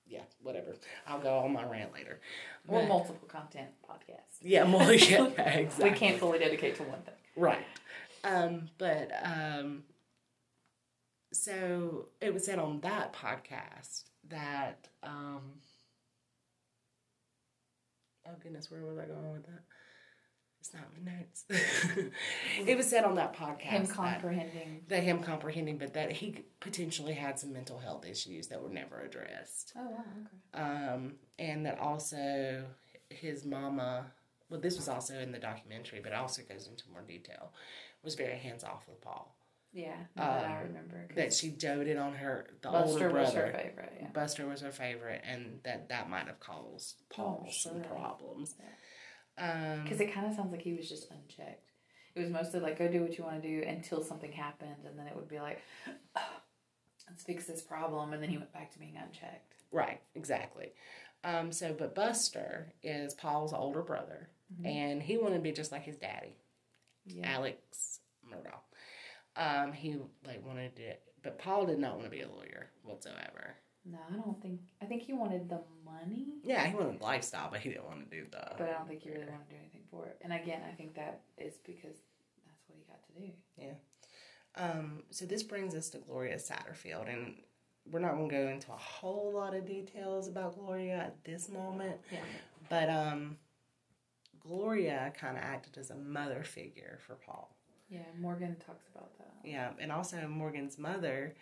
yeah, 0.07 0.23
whatever. 0.43 0.75
I'll 1.07 1.21
go 1.21 1.39
on 1.41 1.53
my 1.53 1.65
rant 1.65 1.93
later. 1.93 2.21
Or 2.69 2.81
But- 2.81 2.89
multiple 2.89 3.29
content 3.29 3.69
podcasts. 3.87 4.39
Yeah, 4.41 4.65
more, 4.65 4.83
yeah, 4.93 5.25
exactly. 5.27 5.91
We 5.91 5.97
can't 5.97 6.19
fully 6.19 6.39
dedicate 6.39 6.77
to 6.77 6.85
one 6.85 7.03
thing. 7.03 7.15
Right. 7.37 7.67
Um, 8.25 8.69
but 8.79 9.11
um, 9.25 9.83
so 11.33 12.07
it 12.21 12.33
was 12.33 12.45
said 12.45 12.59
on 12.61 12.81
that 12.83 13.13
podcast 13.13 14.05
that 14.29 14.87
um, 15.03 15.41
oh 18.29 18.33
goodness, 18.43 18.71
where 18.71 18.83
was 18.85 18.99
I 18.99 19.07
going 19.07 19.33
with 19.33 19.47
that? 19.47 19.63
It's 20.63 20.73
not 20.75 20.85
notes. 21.05 21.45
it 22.67 22.77
was 22.77 22.89
said 22.89 23.03
on 23.05 23.17
that 23.17 23.35
podcast 23.35 23.63
Him 23.63 23.85
that- 23.85 23.95
comprehending. 23.95 24.83
that 24.87 25.03
him 25.03 25.19
comprehending, 25.21 25.77
but 25.77 25.95
that 25.95 26.13
he 26.13 26.45
potentially 26.61 27.15
had 27.15 27.37
some 27.41 27.53
mental 27.53 27.79
health 27.81 28.07
issues 28.07 28.47
that 28.47 28.63
were 28.63 28.69
never 28.71 29.01
addressed. 29.01 29.73
Oh 29.77 29.89
wow. 29.91 30.05
Okay. 30.55 30.63
Um, 30.95 31.15
and 31.41 31.67
that 31.67 31.81
also 31.81 32.65
his 33.11 33.45
mama, 33.45 34.07
well, 34.51 34.61
this 34.61 34.77
was 34.77 34.89
also 34.89 35.19
in 35.19 35.33
the 35.33 35.39
documentary, 35.41 35.99
but 36.01 36.13
it 36.13 36.15
also 36.19 36.43
goes 36.49 36.69
into 36.69 36.85
more 36.93 37.03
detail, 37.03 37.53
was 38.05 38.15
very 38.15 38.37
hands 38.39 38.63
off 38.63 38.87
with 38.87 39.01
Paul. 39.01 39.35
Yeah. 39.73 39.97
that 40.15 40.45
I 40.49 40.61
Um, 40.61 40.69
remember. 40.69 41.09
That 41.17 41.33
she 41.33 41.49
doted 41.49 41.97
on 41.97 42.15
her, 42.15 42.47
the 42.61 42.71
Buster 42.71 42.93
older 42.93 43.11
was 43.19 43.33
brother. 43.33 43.47
her 43.51 43.53
favorite. 43.59 43.93
Yeah. 44.01 44.09
Buster 44.13 44.47
was 44.47 44.61
her 44.61 44.71
favorite, 44.71 45.23
and 45.27 45.59
that 45.65 45.89
that 45.89 46.09
might 46.09 46.27
have 46.29 46.39
caused 46.39 46.97
Paul 47.11 47.47
Oh, 47.49 47.51
some 47.51 47.81
problems. 47.83 48.55
Um, 48.61 48.67
Because 49.37 50.01
it 50.01 50.13
kind 50.13 50.27
of 50.27 50.35
sounds 50.35 50.53
like 50.53 50.63
he 50.63 50.75
was 50.75 50.89
just 50.89 51.11
unchecked. 51.11 51.71
It 52.15 52.21
was 52.21 52.31
mostly 52.31 52.61
like, 52.61 52.79
go 52.79 52.89
do 52.89 53.01
what 53.01 53.17
you 53.17 53.25
want 53.25 53.43
to 53.43 53.49
do 53.49 53.67
until 53.67 54.03
something 54.03 54.31
happened, 54.33 54.85
and 54.87 54.99
then 54.99 55.07
it 55.07 55.17
would 55.17 55.29
be 55.29 55.41
like, 55.41 55.63
let's 57.09 57.23
fix 57.25 57.47
this 57.47 57.63
problem, 57.63 58.13
and 58.13 58.23
then 58.23 58.29
he 58.29 58.37
went 58.37 58.53
back 58.53 58.71
to 58.73 58.79
being 58.79 58.97
unchecked. 58.97 59.55
Right, 59.71 60.01
exactly. 60.15 60.73
Um, 61.25 61.53
so, 61.53 61.75
but 61.77 61.95
Buster 61.95 62.73
is 62.83 63.15
Paul's 63.15 63.53
older 63.55 63.83
brother, 63.83 64.29
and 64.65 65.03
he 65.03 65.17
wanted 65.17 65.37
to 65.37 65.41
be 65.43 65.53
just 65.53 65.73
like 65.73 65.85
his 65.85 65.97
daddy, 65.97 66.37
Yeah. 67.07 67.33
Alex 67.35 68.01
Murdaugh. 68.31 68.61
Um, 69.35 69.73
he 69.73 69.97
like 70.27 70.47
wanted 70.47 70.77
to, 70.77 70.93
but 71.23 71.39
Paul 71.39 71.65
did 71.65 71.79
not 71.79 71.95
want 71.95 72.05
to 72.05 72.11
be 72.11 72.21
a 72.21 72.29
lawyer 72.29 72.69
whatsoever. 72.83 73.57
No, 73.85 73.99
I 74.13 74.15
don't 74.17 74.41
think. 74.41 74.61
I 74.81 74.85
think 74.85 75.03
he 75.03 75.13
wanted 75.13 75.49
the 75.49 75.61
money, 75.85 76.27
Yeah, 76.45 76.65
he 76.67 76.75
wanted 76.75 77.01
lifestyle, 77.01 77.49
but 77.51 77.61
he 77.61 77.71
didn't 77.71 77.85
want 77.87 78.09
to 78.11 78.17
do 78.17 78.25
the. 78.31 78.53
but 78.57 78.69
I 78.69 78.73
don't 78.73 78.87
think 78.89 79.03
he 79.03 79.11
really 79.11 79.25
wanted 79.27 79.49
to 79.49 79.55
do 79.55 79.57
anything 79.61 79.83
for 79.91 80.07
it. 80.07 80.19
And 80.23 80.33
again, 80.33 80.63
I 80.69 80.73
think 80.75 80.95
that 80.95 81.23
is 81.39 81.55
because 81.67 81.97
that's 82.47 82.63
what 82.69 82.79
he 82.79 82.85
got 82.85 83.03
to 83.07 83.13
do. 83.21 83.33
Yeah. 83.59 83.75
Um, 84.55 85.03
so 85.11 85.25
this 85.25 85.43
brings 85.43 85.75
us 85.75 85.89
to 85.91 85.99
Gloria 85.99 86.37
Satterfield, 86.37 87.13
and 87.13 87.35
we're 87.91 87.99
not 87.99 88.13
going 88.15 88.29
to 88.29 88.35
go 88.37 88.49
into 88.49 88.71
a 88.73 88.77
whole 88.77 89.33
lot 89.35 89.55
of 89.55 89.67
details 89.67 90.29
about 90.29 90.57
Gloria 90.59 90.97
at 90.99 91.25
this 91.25 91.49
moment, 91.49 91.97
Yeah. 92.13 92.21
but 92.69 92.89
um, 92.89 93.37
Gloria 94.41 95.13
kind 95.19 95.37
of 95.37 95.43
acted 95.43 95.79
as 95.79 95.91
a 95.91 95.97
mother 95.97 96.43
figure 96.45 96.99
for 97.07 97.15
Paul. 97.15 97.55
Yeah. 97.89 98.01
Morgan 98.19 98.57
talks 98.65 98.87
about 98.95 99.17
that. 99.19 99.33
Yeah, 99.45 99.71
and 99.81 99.93
also 99.93 100.27
Morgan's 100.29 100.79
mother 100.79 101.35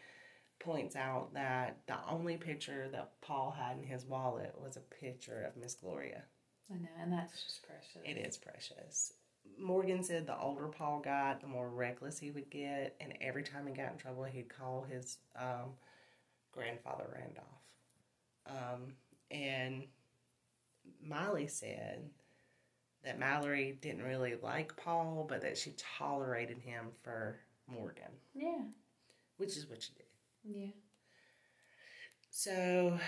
points 0.61 0.95
out 0.95 1.35
that 1.35 1.79
the 1.87 1.97
only 2.09 2.37
picture 2.37 2.89
that 2.93 3.13
Paul 3.21 3.51
had 3.59 3.79
in 3.79 3.85
his 3.85 4.05
wallet 4.05 4.55
was 4.63 4.77
a 4.77 4.81
picture 5.03 5.43
of 5.43 5.61
Miss 5.61 5.75
Gloria. 5.75 6.23
I 6.73 6.75
know, 6.79 6.89
and 7.01 7.13
that's 7.13 7.33
just 7.45 7.63
precious. 7.67 8.03
It 8.05 8.17
is 8.25 8.37
precious. 8.37 9.15
Morgan 9.59 10.05
said 10.05 10.27
the 10.27 10.39
older 10.39 10.69
Paul 10.69 11.01
got, 11.01 11.41
the 11.41 11.47
more 11.49 11.69
reckless 11.69 12.19
he 12.19 12.31
would 12.31 12.49
get, 12.51 12.95
and 13.01 13.15
every 13.21 13.43
time 13.43 13.67
he 13.67 13.73
got 13.73 13.93
in 13.93 13.99
trouble, 13.99 14.25
he'd 14.25 14.49
call 14.49 14.87
his 14.89 15.19
um, 15.37 15.71
grandfather 16.53 17.07
Randolph. 17.13 17.47
Um, 18.47 18.93
and 19.31 19.85
Miley 21.03 21.47
said 21.49 22.09
that 23.05 23.19
Mallory 23.19 23.79
didn't 23.81 24.03
really 24.05 24.35
like 24.43 24.77
Paul, 24.77 25.27
but 25.29 25.41
that 25.43 25.59
she 25.59 25.75
tolerated 25.99 26.59
him 26.59 26.87
for 27.03 27.39
Morgan, 27.67 28.13
Yeah. 28.35 28.63
which 29.39 29.57
is 29.57 29.69
what 29.69 29.83
she 29.83 29.93
did. 29.95 30.05
Yeah. 30.45 30.71
So 32.31 32.99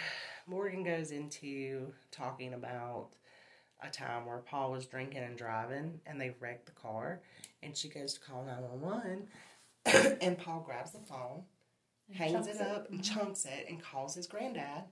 Morgan 0.46 0.82
goes 0.82 1.10
into 1.10 1.92
talking 2.10 2.54
about 2.54 3.10
a 3.82 3.88
time 3.88 4.26
where 4.26 4.38
Paul 4.38 4.72
was 4.72 4.86
drinking 4.86 5.22
and 5.22 5.36
driving 5.36 6.00
and 6.06 6.20
they 6.20 6.34
wrecked 6.40 6.66
the 6.66 6.72
car 6.72 7.20
and 7.62 7.76
she 7.76 7.88
goes 7.88 8.14
to 8.14 8.20
call 8.20 8.44
911 8.44 9.26
and 10.20 10.38
Paul 10.38 10.60
grabs 10.60 10.92
the 10.92 11.00
phone, 11.00 11.42
And 12.08 12.16
hangs 12.16 12.46
it 12.46 12.60
up 12.60 12.90
and 12.90 13.00
mm-hmm. 13.00 13.18
chunks 13.18 13.44
it 13.44 13.66
and 13.68 13.82
calls 13.82 14.14
his 14.14 14.26
granddad 14.26 14.84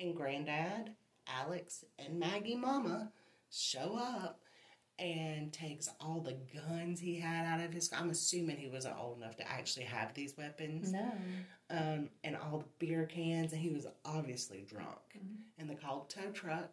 and 0.00 0.16
granddad, 0.16 0.90
Alex 1.26 1.84
and 1.98 2.18
Maggie 2.18 2.56
mama 2.56 3.12
show 3.50 3.96
up 3.96 4.40
and 4.98 5.52
takes 5.52 5.88
all 6.00 6.20
the 6.20 6.36
guns 6.54 7.00
he 7.00 7.18
had 7.18 7.46
out 7.46 7.64
of 7.64 7.72
his 7.72 7.90
I'm 7.92 8.10
assuming 8.10 8.56
he 8.56 8.68
wasn't 8.68 8.98
old 8.98 9.18
enough 9.18 9.36
to 9.36 9.50
actually 9.50 9.86
have 9.86 10.14
these 10.14 10.36
weapons 10.36 10.92
No. 10.92 11.12
Um, 11.72 12.08
and 12.22 12.36
all 12.36 12.58
the 12.58 12.64
beer 12.86 13.06
cans, 13.06 13.52
and 13.52 13.60
he 13.60 13.70
was 13.70 13.86
obviously 14.04 14.64
drunk. 14.68 14.98
Mhm. 15.16 15.36
And 15.58 15.68
they 15.70 15.74
called 15.74 16.08
tow 16.10 16.30
truck, 16.32 16.70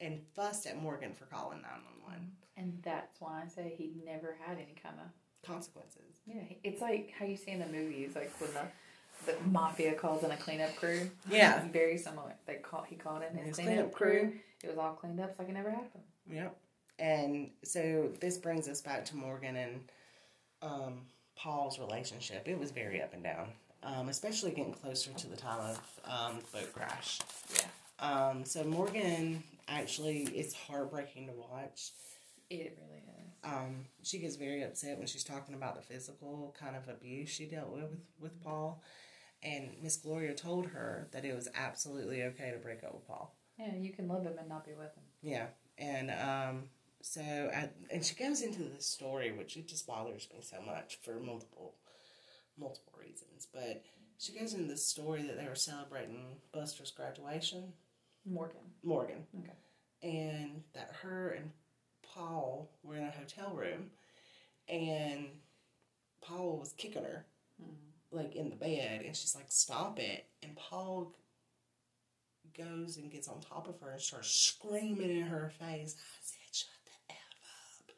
and 0.00 0.20
fussed 0.34 0.66
at 0.66 0.76
Morgan 0.76 1.14
for 1.14 1.24
calling 1.26 1.62
911. 1.62 2.36
And 2.56 2.82
that's 2.82 3.20
why 3.20 3.42
I 3.44 3.48
say 3.48 3.74
he 3.76 3.92
never 4.04 4.34
had 4.44 4.58
any 4.58 4.74
kind 4.82 4.96
of 5.00 5.06
Consequences. 5.46 6.20
yeah. 6.26 6.42
it's 6.62 6.80
like 6.80 7.10
how 7.18 7.26
you 7.26 7.36
see 7.36 7.50
in 7.52 7.58
the 7.60 7.66
movies, 7.66 8.14
like 8.16 8.30
when 8.40 8.52
the 8.54 8.62
the 9.26 9.36
mafia 9.46 9.94
calls 9.94 10.24
in 10.24 10.30
a 10.32 10.36
cleanup 10.36 10.74
crew. 10.76 11.08
Yeah. 11.30 11.62
It's 11.62 11.72
very 11.72 11.96
similar. 11.98 12.34
They 12.46 12.56
call 12.56 12.82
he 12.82 12.96
called 12.96 13.22
in 13.22 13.36
his, 13.36 13.48
His 13.48 13.56
cleanup, 13.56 13.74
cleanup 13.74 13.92
crew. 13.92 14.20
crew. 14.30 14.40
It 14.64 14.68
was 14.70 14.78
all 14.78 14.92
cleaned 14.94 15.20
up, 15.20 15.30
so 15.36 15.42
like 15.42 15.50
it 15.50 15.52
never 15.54 15.70
happened. 15.70 16.02
Yep. 16.30 16.56
And 16.98 17.50
so 17.62 18.10
this 18.20 18.38
brings 18.38 18.68
us 18.68 18.80
back 18.80 19.04
to 19.06 19.16
Morgan 19.16 19.56
and 19.56 19.80
um, 20.62 21.00
Paul's 21.36 21.78
relationship. 21.78 22.48
It 22.48 22.58
was 22.58 22.70
very 22.70 23.02
up 23.02 23.12
and 23.14 23.22
down, 23.22 23.52
um, 23.84 24.08
especially 24.08 24.50
getting 24.50 24.72
closer 24.74 25.12
to 25.12 25.26
the 25.28 25.36
time 25.36 25.60
of 25.60 25.80
um, 26.04 26.38
the 26.52 26.58
boat 26.60 26.72
crash. 26.72 27.20
Yeah, 27.54 27.66
Um, 28.00 28.44
so 28.44 28.64
Morgan 28.64 29.42
actually, 29.68 30.22
it's 30.34 30.54
heartbreaking 30.54 31.26
to 31.28 31.32
watch. 31.32 31.92
it 32.50 32.78
really 32.80 32.98
is. 32.98 33.32
Um, 33.44 33.84
she 34.02 34.18
gets 34.18 34.36
very 34.36 34.62
upset 34.62 34.96
when 34.98 35.06
she's 35.06 35.24
talking 35.24 35.54
about 35.54 35.76
the 35.76 35.82
physical 35.82 36.54
kind 36.58 36.76
of 36.76 36.88
abuse 36.88 37.28
she 37.28 37.44
dealt 37.46 37.70
with 37.70 37.82
with, 37.90 38.00
with 38.20 38.42
Paul. 38.42 38.82
And 39.42 39.72
Miss 39.82 39.96
Gloria 39.98 40.32
told 40.34 40.66
her 40.68 41.08
that 41.12 41.26
it 41.26 41.34
was 41.34 41.48
absolutely 41.54 42.22
okay 42.22 42.50
to 42.50 42.56
break 42.58 42.82
up 42.82 42.94
with 42.94 43.06
Paul. 43.06 43.36
Yeah, 43.58 43.74
you 43.76 43.92
can 43.92 44.08
love 44.08 44.22
him 44.24 44.38
and 44.38 44.48
not 44.48 44.64
be 44.64 44.72
with 44.72 44.94
him. 44.94 45.04
Yeah, 45.22 45.46
and 45.76 46.10
um, 46.10 46.62
so 47.02 47.20
at, 47.20 47.74
and 47.90 48.02
she 48.02 48.14
goes 48.14 48.40
into 48.40 48.62
the 48.62 48.80
story, 48.82 49.32
which 49.32 49.58
it 49.58 49.68
just 49.68 49.86
bothers 49.86 50.26
me 50.32 50.40
so 50.40 50.56
much 50.64 50.98
for 51.02 51.20
multiple 51.20 51.74
multiple 52.58 52.98
reasons. 53.00 53.46
But 53.52 53.82
she 54.18 54.32
goes 54.38 54.54
into 54.54 54.68
the 54.68 54.76
story 54.76 55.22
that 55.22 55.36
they 55.36 55.48
were 55.48 55.54
celebrating 55.54 56.36
Buster's 56.52 56.90
graduation, 56.90 57.72
Morgan. 58.24 58.60
Morgan, 58.82 59.26
Okay. 59.38 59.52
and 60.02 60.62
that 60.74 60.90
her 61.02 61.30
and 61.30 61.50
Paul 62.02 62.70
were 62.82 62.96
in 62.96 63.04
a 63.04 63.10
hotel 63.10 63.52
room, 63.54 63.90
and 64.68 65.26
Paul 66.20 66.58
was 66.58 66.72
kicking 66.72 67.04
her 67.04 67.26
mm-hmm. 67.60 68.16
like 68.16 68.34
in 68.34 68.50
the 68.50 68.56
bed, 68.56 69.02
and 69.04 69.14
she's 69.16 69.34
like, 69.34 69.46
"Stop 69.50 69.98
it!" 69.98 70.26
And 70.42 70.56
Paul 70.56 71.14
goes 72.56 72.96
and 72.96 73.10
gets 73.10 73.28
on 73.28 73.40
top 73.40 73.68
of 73.68 73.80
her 73.80 73.90
and 73.90 74.00
starts 74.00 74.30
screaming 74.30 75.10
in 75.10 75.22
her 75.22 75.50
face. 75.58 75.96
I 75.98 76.20
said, 76.22 76.54
"Shut 76.54 76.68
the 76.84 77.12
f 77.14 77.18
up!" 77.80 77.94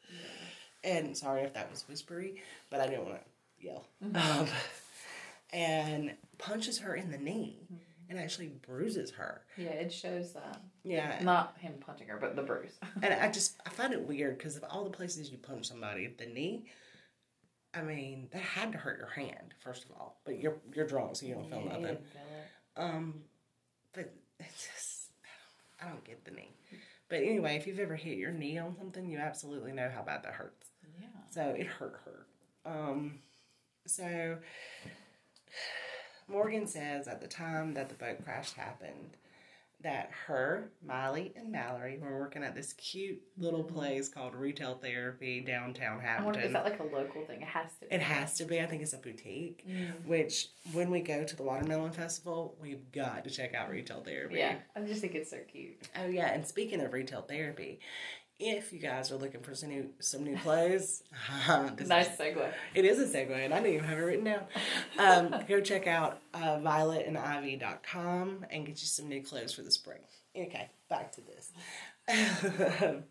And 0.83 1.15
sorry 1.15 1.43
if 1.43 1.53
that 1.53 1.69
was 1.69 1.87
whispery, 1.87 2.41
but 2.69 2.81
I 2.81 2.87
didn't 2.87 3.05
want 3.05 3.19
to 3.19 3.36
yell. 3.59 3.87
Um, 4.13 4.47
and 5.53 6.13
punches 6.37 6.79
her 6.79 6.95
in 6.95 7.09
the 7.11 7.17
knee 7.17 7.67
and 8.09 8.19
actually 8.19 8.47
bruises 8.65 9.11
her. 9.11 9.41
Yeah, 9.57 9.69
it 9.69 9.91
shows 9.91 10.33
that. 10.33 10.61
Yeah, 10.83 11.19
Not 11.23 11.55
him 11.59 11.73
punching 11.79 12.07
her, 12.07 12.17
but 12.17 12.35
the 12.35 12.43
bruise. 12.43 12.77
and 13.01 13.13
I 13.13 13.29
just 13.29 13.59
I 13.65 13.69
find 13.69 13.93
it 13.93 14.01
weird 14.07 14.37
because 14.37 14.55
of 14.55 14.63
all 14.69 14.83
the 14.83 14.89
places 14.89 15.29
you 15.31 15.37
punch 15.37 15.67
somebody, 15.67 16.07
the 16.17 16.25
knee. 16.25 16.65
I 17.73 17.81
mean, 17.81 18.29
that 18.31 18.41
had 18.41 18.71
to 18.71 18.77
hurt 18.77 18.97
your 18.97 19.09
hand 19.09 19.53
first 19.63 19.83
of 19.85 19.91
all, 19.91 20.19
but 20.25 20.39
you're 20.39 20.57
you're 20.73 20.87
drunk, 20.87 21.15
so 21.15 21.25
you 21.25 21.33
don't 21.35 21.49
feel 21.49 21.59
Yeah, 21.65 21.77
nothing. 21.77 21.97
feel. 21.97 22.83
Um, 22.85 23.13
but 23.93 24.13
it's 24.39 24.67
just 24.73 25.11
I 25.81 25.85
don't, 25.85 25.89
I 25.89 25.93
don't 25.93 26.03
get 26.05 26.23
the 26.25 26.31
knee. 26.31 26.51
But 27.09 27.19
anyway, 27.23 27.55
if 27.55 27.67
you've 27.67 27.79
ever 27.79 27.95
hit 27.95 28.17
your 28.17 28.31
knee 28.31 28.57
on 28.57 28.75
something, 28.77 29.09
you 29.09 29.17
absolutely 29.17 29.71
know 29.71 29.89
how 29.93 30.01
bad 30.01 30.23
that 30.23 30.33
hurts. 30.33 30.69
Yeah. 30.99 31.07
So 31.29 31.41
it 31.57 31.67
hurt 31.67 31.99
her. 32.05 32.25
Um, 32.65 33.19
so 33.89 34.37
Morgan 36.27 36.67
says 36.67 37.07
at 37.07 37.21
the 37.21 37.27
time 37.27 37.73
that 37.73 37.89
the 37.89 37.95
boat 37.95 38.23
crash 38.23 38.53
happened 38.53 39.17
that 39.81 40.09
her, 40.25 40.71
Miley, 40.83 41.33
and 41.35 41.51
Mallory 41.51 41.99
were 42.01 42.19
working 42.19 42.43
at 42.43 42.55
this 42.55 42.73
cute 42.73 43.21
little 43.37 43.63
place 43.63 44.09
called 44.09 44.33
Retail 44.33 44.75
Therapy 44.75 45.39
downtown 45.39 46.01
I 46.03 46.23
wonder, 46.23 46.39
is 46.39 46.51
that 46.53 46.63
like 46.63 46.79
a 46.79 46.83
local 46.83 47.23
thing? 47.25 47.41
It 47.41 47.47
has 47.47 47.71
to 47.79 47.85
be. 47.85 47.95
It 47.95 48.01
has 48.01 48.33
to 48.37 48.45
be. 48.45 48.59
I 48.59 48.65
think 48.65 48.81
it's 48.81 48.93
a 48.93 48.97
boutique. 48.97 49.63
Mm. 49.69 50.05
Which, 50.05 50.49
when 50.73 50.89
we 50.89 51.01
go 51.01 51.23
to 51.23 51.35
the 51.35 51.43
Watermelon 51.43 51.91
Festival, 51.91 52.57
we've 52.59 52.91
got 52.91 53.23
to 53.25 53.29
check 53.29 53.53
out 53.53 53.69
Retail 53.69 54.01
Therapy. 54.01 54.37
Yeah, 54.37 54.55
I 54.75 54.81
just 54.81 55.01
think 55.01 55.13
it's 55.13 55.29
so 55.29 55.37
cute. 55.47 55.87
Oh 55.95 56.07
yeah, 56.07 56.33
and 56.33 56.45
speaking 56.45 56.81
of 56.81 56.91
retail 56.91 57.21
therapy, 57.21 57.79
if 58.39 58.71
you 58.71 58.79
guys 58.79 59.11
are 59.11 59.15
looking 59.17 59.41
for 59.41 59.55
some 59.55 59.69
new 59.69 59.89
some 59.99 60.23
new 60.23 60.37
clothes, 60.37 61.03
Nice 61.47 62.09
segue. 62.17 62.51
it 62.75 62.85
is 62.85 62.99
a 62.99 63.05
segue, 63.17 63.31
and 63.45 63.53
I 63.53 63.57
didn't 63.59 63.73
even 63.75 63.85
have 63.87 63.97
it 63.97 64.01
written 64.01 64.25
down. 64.25 64.43
Um, 64.97 65.35
go 65.47 65.59
check 65.59 65.87
out 65.87 66.19
uh, 66.33 66.57
violetandivy.com 66.57 68.45
and 68.51 68.65
get 68.65 68.79
you 68.81 68.87
some 68.87 69.07
new 69.09 69.23
clothes 69.23 69.53
for 69.53 69.61
the 69.63 69.71
spring. 69.71 69.99
Okay, 70.35 70.69
back 70.89 71.11
to 71.13 71.21
this. 71.21 71.51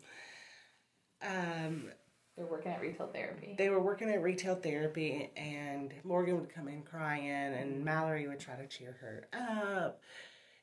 um, 1.21 1.89
They're 2.37 2.45
working 2.45 2.71
at 2.71 2.81
retail 2.81 3.07
therapy. 3.07 3.55
they 3.57 3.69
were 3.69 3.81
working 3.81 4.09
at 4.09 4.21
retail 4.21 4.55
therapy, 4.55 5.31
and 5.35 5.93
Morgan 6.03 6.39
would 6.39 6.53
come 6.53 6.67
in 6.67 6.83
crying, 6.83 7.29
and 7.29 7.83
Mallory 7.83 8.27
would 8.27 8.39
try 8.39 8.55
to 8.55 8.67
cheer 8.67 8.95
her 9.01 9.27
up 9.33 9.99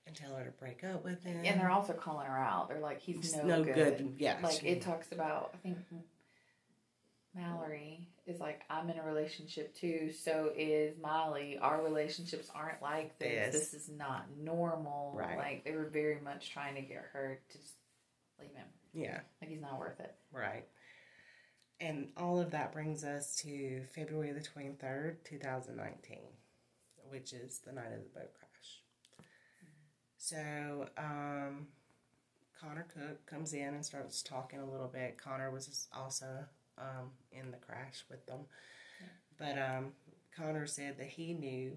and 0.07 0.15
tell 0.15 0.35
her 0.35 0.45
to 0.45 0.51
break 0.53 0.85
up 0.85 1.05
with 1.05 1.23
him. 1.23 1.41
And 1.45 1.61
they're 1.61 1.71
also 1.71 1.93
calling 1.95 2.27
her 2.27 2.39
out. 2.39 2.69
They're 2.69 2.81
like, 2.81 3.01
he's 3.01 3.21
Just 3.21 3.37
no, 3.39 3.59
no 3.59 3.65
good. 3.65 3.75
good, 3.75 4.15
yeah, 4.19 4.39
Like 4.43 4.61
she- 4.61 4.67
it 4.69 4.83
talks 4.83 5.13
about, 5.13 5.51
I 5.55 5.57
think 5.59 5.79
Mallory 7.35 8.07
is 8.27 8.39
like, 8.39 8.63
I'm 8.71 8.89
in 8.91 8.99
a 8.99 9.03
relationship 9.03 9.75
too. 9.75 10.13
So 10.13 10.53
is 10.57 10.95
Miley. 11.01 11.59
Our 11.61 11.83
relationships 11.83 12.49
aren't 12.55 12.81
like 12.81 13.19
this. 13.19 13.33
Yes. 13.33 13.53
This 13.53 13.75
is 13.75 13.89
not 13.89 14.27
normal. 14.41 15.15
Right. 15.17 15.37
Like 15.37 15.65
they 15.65 15.73
were 15.73 15.89
very 15.89 16.21
much 16.21 16.51
trying 16.53 16.77
to 16.77 16.83
get 16.83 17.05
her 17.13 17.41
to 17.51 17.59
just 17.59 17.75
leave 18.39 18.55
him. 18.55 18.67
yeah. 18.93 19.21
Like 19.41 19.51
he's 19.51 19.61
not 19.61 19.79
worth 19.79 19.99
it. 20.01 20.15
Right. 20.33 20.65
And 21.81 22.09
all 22.17 22.39
of 22.41 22.53
that 22.53 22.73
brings 22.73 23.03
us 23.05 23.35
to 23.43 23.83
February 23.95 24.33
the 24.33 24.41
23rd, 24.41 25.17
2019, 25.25 26.19
which 27.11 27.33
is 27.33 27.59
the 27.67 27.73
night 27.73 27.87
of 27.93 27.99
the 28.05 28.21
boat 28.21 28.31
crash. 28.39 28.44
So, 30.25 30.87
um, 30.97 31.67
Connor 32.59 32.87
Cook 32.95 33.27
comes 33.27 33.53
in 33.53 33.75
and 33.75 33.85
starts 33.85 34.23
talking 34.23 34.59
a 34.59 34.65
little 34.65 34.89
bit. 34.89 35.19
Connor 35.23 35.51
was 35.51 35.87
also 35.95 36.25
um, 36.79 37.11
in 37.31 37.51
the 37.51 37.59
crash 37.59 38.05
with 38.09 38.25
them. 38.25 38.41
But 39.37 39.59
um, 39.59 39.93
Connor 40.35 40.67
said 40.67 40.97
that 40.97 41.09
he 41.09 41.35
knew, 41.35 41.73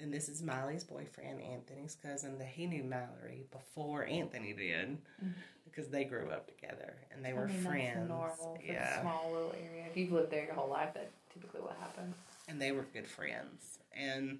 and 0.00 0.10
this 0.10 0.30
is 0.30 0.42
Miley's 0.42 0.84
boyfriend, 0.84 1.42
Anthony's 1.42 1.98
cousin, 2.02 2.38
that 2.38 2.48
he 2.48 2.64
knew 2.64 2.82
Mallory 2.82 3.44
before 3.52 4.06
Anthony 4.06 4.54
did 4.54 4.96
because 5.66 5.90
they 5.90 6.04
grew 6.04 6.30
up 6.30 6.46
together 6.46 6.94
and 7.12 7.22
they 7.22 7.34
were 7.34 7.44
I 7.44 7.48
mean, 7.48 7.56
That's 7.56 7.66
friends. 7.66 8.08
normal 8.08 8.56
for 8.56 8.72
yeah. 8.72 9.00
a 9.00 9.02
small 9.02 9.30
little 9.30 9.54
area. 9.62 9.84
If 9.90 9.98
you've 9.98 10.12
lived 10.12 10.30
there 10.30 10.46
your 10.46 10.54
whole 10.54 10.70
life, 10.70 10.94
that's 10.94 11.12
typically 11.30 11.60
what 11.60 11.76
happens. 11.78 12.14
and 12.48 12.58
they 12.58 12.72
were 12.72 12.86
good 12.94 13.06
friends. 13.06 13.80
And 13.94 14.38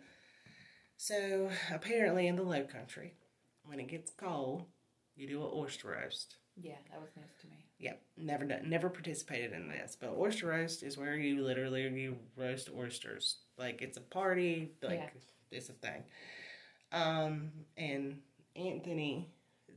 so 0.96 1.51
apparently 1.70 2.29
in 2.29 2.37
the 2.37 2.42
low 2.42 2.64
country, 2.64 3.12
when 3.66 3.81
it 3.81 3.88
gets 3.88 4.11
cold, 4.11 4.64
you 5.16 5.26
do 5.29 5.42
an 5.42 5.50
oyster 5.52 5.88
roast. 6.00 6.37
Yeah, 6.61 6.76
that 6.90 7.00
was 7.00 7.11
news 7.16 7.31
to 7.42 7.46
me. 7.48 7.64
Yep, 7.79 8.00
never 8.16 8.44
done, 8.44 8.70
never 8.70 8.88
participated 8.88 9.52
in 9.52 9.68
this, 9.68 9.96
but 10.00 10.14
oyster 10.16 10.46
roast 10.46 10.83
is 10.83 10.96
where 10.96 11.16
you 11.16 11.42
literally 11.42 11.83
you 11.83 12.16
roast 12.37 12.70
oysters. 12.74 13.38
Like 13.59 13.83
it's 13.83 13.98
a 13.98 14.00
party, 14.02 14.72
like 14.83 14.98
Yeah. 15.00 15.09
it's 15.59 15.68
a 15.68 15.72
thing. 15.74 16.02
Um, 16.92 17.50
and 17.76 18.20
Anthony 18.55 19.29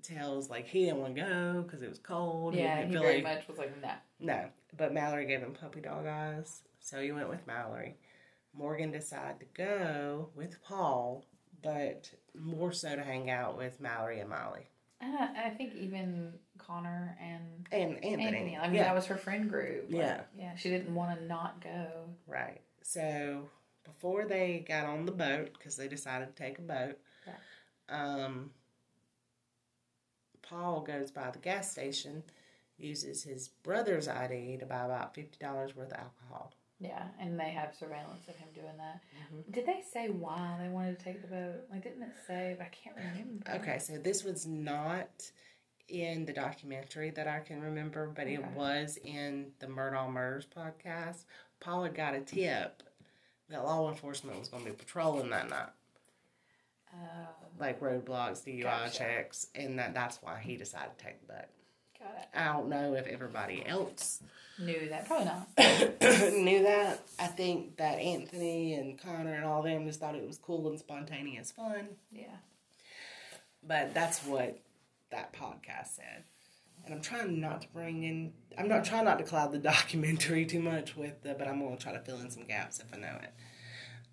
tells 0.03 0.49
like 0.49 0.67
he 0.67 0.85
didn't 0.85 1.01
want 1.01 1.15
to 1.15 1.21
go 1.21 1.61
because 1.63 1.81
it 1.81 1.89
was 1.89 1.99
cold. 1.99 2.55
Yeah, 2.55 2.85
he 2.85 2.91
feel 2.93 3.01
very 3.01 3.15
like- 3.21 3.23
much 3.39 3.47
was 3.47 3.57
like, 3.57 3.81
nah. 3.81 3.95
No, 4.21 4.49
but 4.77 4.93
Mallory 4.93 5.25
gave 5.25 5.39
him 5.41 5.53
puppy 5.53 5.81
dog 5.81 6.05
eyes, 6.05 6.61
so 6.79 7.01
he 7.01 7.11
went 7.11 7.29
with 7.29 7.45
Mallory. 7.47 7.97
Morgan 8.53 8.91
decided 8.91 9.39
to 9.41 9.45
go 9.53 10.29
with 10.35 10.61
Paul, 10.63 11.25
but 11.61 12.09
more 12.35 12.71
so 12.71 12.95
to 12.95 13.03
hang 13.03 13.29
out 13.29 13.57
with 13.57 13.79
Mallory 13.81 14.19
and 14.19 14.29
Molly 14.29 14.67
And 15.01 15.15
I, 15.17 15.47
I 15.47 15.49
think 15.51 15.75
even 15.75 16.33
Connor 16.57 17.17
and 17.21 17.67
and 17.71 17.93
Anthony. 18.03 18.23
Anthony. 18.25 18.57
I 18.57 18.67
mean, 18.67 18.75
yeah, 18.75 18.83
that 18.85 18.95
was 18.95 19.05
her 19.07 19.17
friend 19.17 19.49
group. 19.49 19.85
Like, 19.89 20.01
Yeah. 20.01 20.21
yeah. 20.37 20.55
She 20.55 20.69
didn't 20.69 20.93
want 20.93 21.17
to 21.19 21.25
not 21.25 21.61
go. 21.63 21.87
right. 22.27 22.61
So 22.81 23.49
before 23.83 24.25
they 24.25 24.65
got 24.67 24.85
on 24.85 25.05
the 25.05 25.11
boat, 25.11 25.51
because 25.53 25.75
they 25.75 25.87
decided 25.87 26.35
to 26.35 26.43
take 26.43 26.59
a 26.59 26.63
boat, 26.63 26.97
um, 27.89 28.51
Paul 30.41 30.81
goes 30.81 31.11
by 31.11 31.29
the 31.31 31.39
gas 31.39 31.71
station, 31.71 32.23
uses 32.77 33.23
his 33.23 33.49
brother's 33.49 34.07
ID 34.07 34.57
to 34.57 34.65
buy 34.65 34.85
about 34.85 35.13
fifty 35.15 35.37
dollars 35.39 35.75
worth 35.75 35.91
of 35.91 35.99
alcohol. 35.99 36.53
Yeah, 36.79 37.03
and 37.19 37.37
they 37.37 37.49
have 37.49 37.75
surveillance 37.75 38.27
of 38.29 38.35
him 38.35 38.47
doing 38.55 38.77
that. 38.77 39.01
Mm-hmm. 39.25 39.51
Did 39.51 39.65
they 39.65 39.83
say 39.91 40.07
why 40.07 40.57
they 40.61 40.69
wanted 40.69 40.97
to 40.97 41.03
take 41.03 41.21
the 41.21 41.27
boat? 41.27 41.65
Like, 41.69 41.83
didn't 41.83 42.03
it 42.03 42.13
say? 42.25 42.55
I 42.59 42.65
can't 42.65 42.95
remember. 42.95 43.51
Okay, 43.55 43.79
so 43.79 43.97
this 43.97 44.23
was 44.23 44.45
not 44.45 45.29
in 45.89 46.25
the 46.25 46.31
documentary 46.31 47.09
that 47.11 47.27
I 47.27 47.39
can 47.39 47.61
remember, 47.61 48.07
but 48.07 48.27
it 48.27 48.45
was 48.55 48.97
in 49.03 49.47
the 49.59 49.67
Murdaugh 49.67 50.09
Murders 50.09 50.45
podcast. 50.45 51.25
Paul 51.59 51.83
had 51.83 51.95
got 51.95 52.15
a 52.15 52.21
tip 52.21 52.83
that 53.49 53.63
law 53.63 53.89
enforcement 53.89 54.39
was 54.39 54.47
going 54.47 54.63
to 54.63 54.69
be 54.69 54.75
patrolling 54.75 55.29
that 55.31 55.49
night. 55.49 55.69
Oh, 56.93 57.27
like 57.59 57.79
roadblocks, 57.81 58.43
DUI 58.43 58.63
Gotcha. 58.63 58.97
checks, 58.97 59.47
and 59.53 59.77
that 59.77 59.93
that's 59.93 60.21
why 60.21 60.39
he 60.39 60.55
decided 60.55 60.97
to 60.97 61.03
take 61.03 61.19
the 61.21 61.33
boat. 61.33 61.45
Got 61.99 62.15
it. 62.17 62.27
I 62.33 62.53
don't 62.53 62.69
know 62.69 62.93
if 62.93 63.07
everybody 63.07 63.65
else 63.65 64.21
Knew 64.59 64.89
that. 64.89 65.07
Probably 65.07 65.25
not. 65.25 65.47
knew 66.33 66.63
that. 66.63 67.01
I 67.17 67.27
think 67.27 67.77
that 67.77 67.99
Anthony 67.99 68.73
and 68.73 69.01
Connor 69.01 69.33
and 69.33 69.45
all 69.45 69.61
them 69.63 69.85
just 69.85 70.01
thought 70.01 70.15
it 70.15 70.27
was 70.27 70.37
cool 70.37 70.67
and 70.67 70.77
spontaneous 70.77 71.51
fun. 71.51 71.87
Yeah. 72.11 72.35
But 73.65 73.93
that's 73.93 74.25
what 74.25 74.59
that 75.11 75.33
podcast 75.33 75.95
said. 75.95 76.23
And 76.83 76.93
I'm 76.93 77.01
trying 77.01 77.39
not 77.39 77.61
to 77.61 77.67
bring 77.69 78.03
in, 78.03 78.33
I'm 78.57 78.67
not 78.67 78.83
trying 78.83 79.05
not 79.05 79.17
to 79.19 79.23
cloud 79.23 79.53
the 79.53 79.57
documentary 79.59 80.45
too 80.45 80.59
much 80.59 80.97
with 80.97 81.21
the, 81.23 81.35
but 81.35 81.47
I'm 81.47 81.59
going 81.59 81.77
to 81.77 81.81
try 81.81 81.93
to 81.93 81.99
fill 81.99 82.19
in 82.19 82.29
some 82.29 82.45
gaps 82.45 82.79
if 82.79 82.93
I 82.93 82.97
know 82.97 83.17
it. 83.21 83.33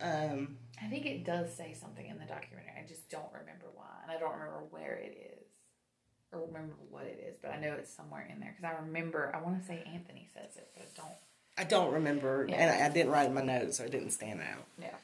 Um, 0.01 0.59
I 0.81 0.87
think 0.87 1.07
it 1.07 1.25
does 1.25 1.57
say 1.57 1.75
something 1.79 2.07
in 2.07 2.18
the 2.18 2.27
documentary. 2.27 2.72
I 2.79 2.87
just 2.87 3.09
don't 3.09 3.33
remember 3.33 3.66
why, 3.75 3.87
and 4.03 4.12
I 4.12 4.20
don't 4.20 4.33
remember 4.33 4.62
where 4.70 4.94
it 4.94 5.16
is 5.33 5.36
or 6.33 6.41
remember 6.47 6.75
what 6.91 7.05
it 7.05 7.25
is. 7.29 7.37
But 7.41 7.53
I 7.53 7.61
know 7.61 7.75
it's 7.75 7.93
somewhere 7.93 8.29
in 8.33 8.41
there 8.41 8.55
because 8.57 8.75
I 8.77 8.83
remember. 8.85 9.31
I 9.35 9.41
want 9.43 9.61
to 9.61 9.67
say 9.67 9.83
Anthony 9.93 10.29
says 10.35 10.57
it, 10.57 10.69
but 10.75 10.83
I 10.83 10.87
don't. 10.97 11.15
I 11.59 11.65
don't 11.65 11.95
remember, 11.95 12.47
Yeah. 12.49 12.57
and 12.57 12.83
I, 12.83 12.87
I 12.87 12.91
didn't 12.91 13.12
write 13.12 13.29
in 13.29 13.35
my 13.35 13.41
notes, 13.41 13.79
so 13.79 13.85
it 13.85 13.91
didn't 13.91 14.11
stand 14.11 14.41
out. 14.43 14.67
Yeah. 14.79 14.95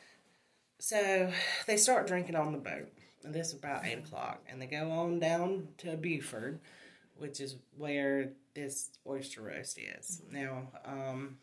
So 0.78 1.32
they 1.66 1.76
start 1.78 2.06
drinking 2.06 2.34
on 2.36 2.52
the 2.52 2.58
boat, 2.58 2.88
and 3.24 3.32
this 3.32 3.48
is 3.48 3.54
about 3.54 3.86
eight 3.86 3.98
o'clock, 3.98 4.42
and 4.48 4.60
they 4.60 4.66
go 4.66 4.90
on 4.90 5.18
down 5.18 5.68
to 5.78 5.96
Beaufort, 5.96 6.60
which 7.16 7.40
is 7.40 7.56
where 7.78 8.30
this 8.54 8.90
oyster 9.06 9.40
roast 9.42 9.78
is 9.78 10.20
now. 10.30 10.64
Um, 10.84 11.38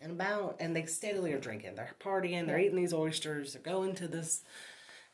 and 0.00 0.12
about, 0.12 0.56
and 0.58 0.74
they 0.74 0.86
steadily 0.86 1.32
are 1.34 1.38
drinking. 1.40 1.74
They're 1.74 1.94
partying. 2.02 2.46
They're 2.46 2.58
eating 2.58 2.76
these 2.76 2.94
oysters. 2.94 3.52
They're 3.52 3.62
going 3.62 3.94
to 3.96 4.08
this, 4.08 4.42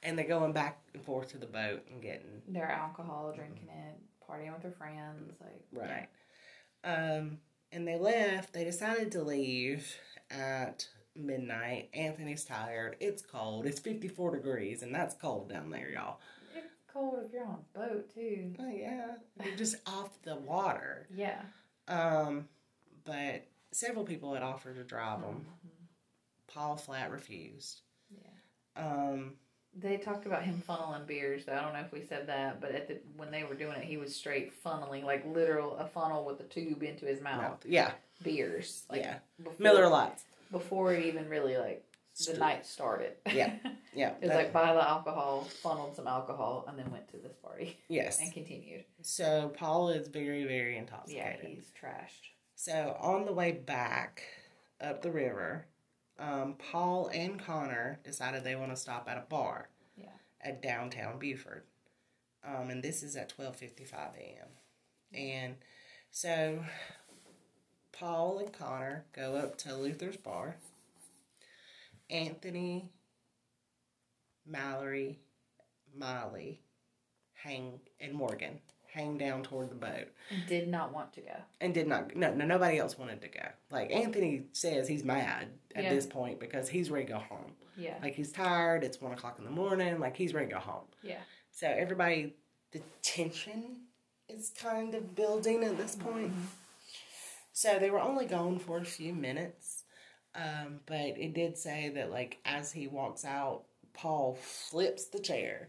and 0.03 0.19
they're 0.19 0.27
going 0.27 0.53
back 0.53 0.81
and 0.95 1.05
forth 1.05 1.31
to 1.33 1.39
the 1.39 1.47
boat 1.47 1.85
and 1.91 2.03
getting 2.03 2.43
Their 2.49 2.71
alcohol, 2.71 3.33
drinking 3.35 3.69
it, 3.69 3.99
partying 4.29 4.53
with 4.53 4.63
their 4.63 4.73
friends, 4.73 5.35
like 5.41 5.65
right. 5.73 6.09
Um, 6.83 7.39
and 7.73 7.87
they 7.87 7.97
left. 7.97 8.53
They 8.53 8.65
decided 8.65 9.13
to 9.13 9.23
leave 9.23 9.95
at 10.31 10.89
midnight. 11.15 11.91
Anthony's 11.95 12.45
tired. 12.45 12.97
It's 13.01 13.23
cold. 13.23 13.67
It's 13.67 13.81
54 13.81 14.37
degrees, 14.37 14.83
and 14.83 14.95
that's 14.95 15.15
cold 15.15 15.51
down 15.51 15.71
there, 15.71 15.91
y'all. 15.91 16.19
It's 16.57 16.67
cold 16.93 17.19
if 17.27 17.33
you're 17.33 17.45
on 17.45 17.59
a 17.75 17.79
boat 17.79 18.15
too. 18.15 18.55
Oh, 18.59 18.69
yeah. 18.69 19.15
You're 19.45 19.57
just 19.57 19.77
off 19.87 20.21
the 20.23 20.37
water. 20.37 21.07
Yeah. 21.15 21.41
Um, 21.89 22.49
but 23.05 23.47
several 23.73 24.05
people 24.05 24.35
had 24.35 24.43
offered 24.43 24.77
to 24.77 24.85
drive 24.85 25.21
them. 25.21 25.47
Paul 26.53 26.77
flat 26.77 27.11
refused. 27.13 27.83
Yeah. 28.11 28.83
Um, 28.83 29.35
They 29.79 29.97
talked 29.99 30.27
about 30.27 30.43
him 30.43 30.63
funneling 30.69 31.07
beers. 31.07 31.45
Though. 31.45 31.53
I 31.55 31.63
don't 31.63 31.73
know 31.73 31.81
if 31.81 31.93
we 31.93 32.03
said 32.03 32.27
that, 32.27 32.61
but 32.61 32.73
at 32.73 32.89
the 32.89 32.99
when 33.17 33.31
they 33.31 33.45
were 33.45 33.55
doing 33.55 33.77
it, 33.77 33.85
he 33.85 33.97
was 33.97 34.15
straight 34.15 34.53
funneling, 34.65 35.05
like 35.05 35.25
literal 35.27 35.77
a 35.77 35.87
funnel 35.87 36.25
with 36.25 36.41
a 36.41 36.45
tube 36.45 36.83
into 36.83 37.07
his 37.07 37.21
mouth. 37.21 37.43
mouth. 37.43 37.65
Yeah, 37.65 37.93
Beers, 38.23 38.85
like 38.91 39.01
yeah. 39.03 39.19
before, 39.39 39.55
Miller 39.59 39.89
Lights. 39.89 40.25
before 40.51 40.93
it 40.93 41.07
even 41.07 41.29
really 41.29 41.57
like 41.57 41.85
the 42.27 42.39
night 42.39 42.67
started. 42.67 43.13
Yeah. 43.33 43.55
Yeah. 43.93 44.13
it 44.21 44.29
was 44.29 44.37
like 44.37 44.53
buy 44.53 44.73
the 44.73 44.89
alcohol, 44.89 45.49
funneled 45.65 45.97
some 45.97 46.07
alcohol, 46.07 46.65
and 46.69 46.79
then 46.79 46.89
went 46.93 47.09
to 47.09 47.17
this 47.17 47.35
party 47.43 47.77
yes. 47.89 48.21
and 48.21 48.33
continued. 48.33 48.85
So 49.03 49.51
Paul 49.57 49.89
is 49.89 50.07
very, 50.07 50.45
very 50.45 50.77
intoxicated. 50.77 51.17
Yeah, 51.17 51.31
intoxicated. 51.33 51.57
he's 51.57 51.73
trashed. 51.73 52.31
So 52.55 52.97
on 53.01 53.25
the 53.25 53.33
way 53.33 53.51
back 53.51 54.23
up 54.81 55.03
the 55.03 55.11
river, 55.11 55.67
um, 56.21 56.55
Paul 56.71 57.11
and 57.13 57.39
Connor 57.45 57.99
decided 58.05 58.45
they 58.45 58.57
want 58.57 58.71
to 58.71 58.77
stop 58.77 59.09
at 59.09 59.17
a 59.17 59.25
bar 59.29 59.69
Yeah. 59.97 60.13
at 60.41 60.63
downtown 60.63 61.19
Beaufort, 61.19 61.67
um, 62.47 62.71
and 62.71 62.83
this 62.83 63.03
is 63.03 63.17
at 63.17 63.29
twelve 63.31 63.57
fifty 63.57 63.85
five 63.85 64.15
a.m. 64.19 64.49
And 65.13 65.57
so 66.11 66.65
Paul 67.93 68.39
and 68.39 68.53
Connor 68.53 69.05
go 69.13 69.35
up 69.37 69.57
to 69.59 69.75
Luther's 69.75 70.17
bar. 70.17 70.57
Anthony, 72.09 72.91
Mallory, 74.47 75.21
Molly, 75.97 76.61
Hank, 77.35 77.81
and 78.01 78.13
Morgan 78.15 78.61
hang 78.93 79.17
down 79.17 79.43
toward 79.43 79.71
the 79.71 79.75
boat 79.75 80.09
did 80.49 80.67
not 80.69 80.93
want 80.93 81.13
to 81.13 81.21
go. 81.21 81.37
and 81.61 81.73
did 81.73 81.87
not 81.87 82.15
no 82.17 82.35
no 82.35 82.45
nobody 82.45 82.79
else 82.79 82.99
wanted 82.99 83.21
to 83.21 83.29
go 83.29 83.47
like 83.71 83.91
anthony 83.93 84.43
says 84.53 84.89
he's 84.89 85.05
mad 85.05 85.47
at 85.77 85.85
Yeah. 85.85 85.91
this 85.95 86.07
point 86.07 86.41
because 86.41 86.69
he's 86.69 86.91
ready 86.91 87.07
to 87.07 87.13
go 87.13 87.19
home 87.19 87.53
Yeah. 87.77 87.95
like 88.03 88.15
he's 88.15 88.33
tired 88.33 88.83
it's 88.85 89.01
one 89.01 89.13
o'clock 89.13 89.37
in 89.39 89.45
the 89.45 89.51
morning 89.51 90.01
like 90.01 90.17
he's 90.17 90.35
ready 90.35 90.49
to 90.49 90.55
go 90.55 90.61
home 90.61 90.87
Yeah. 91.03 91.21
so 91.53 91.67
everybody 91.69 92.35
the 92.73 92.81
tension 93.03 93.77
is 94.29 94.51
kind 94.61 94.95
of 94.95 95.15
building 95.15 95.63
at 95.65 95.77
this 95.77 95.95
point 95.97 96.33
so 97.53 97.79
they 97.79 97.91
were 97.91 98.01
only 98.01 98.27
gone 98.27 98.59
for 98.59 98.79
a 98.79 98.85
few 98.85 99.13
minutes 99.13 99.85
um, 100.35 100.81
but 100.87 100.97
it 101.19 101.35
did 101.35 101.59
say 101.59 101.91
that 101.95 102.11
like 102.11 102.39
as 102.45 102.73
he 102.73 102.87
walks 102.87 103.25
out 103.25 103.63
paul 103.95 104.37
flips 104.41 105.07
the 105.07 105.19
chair 105.19 105.69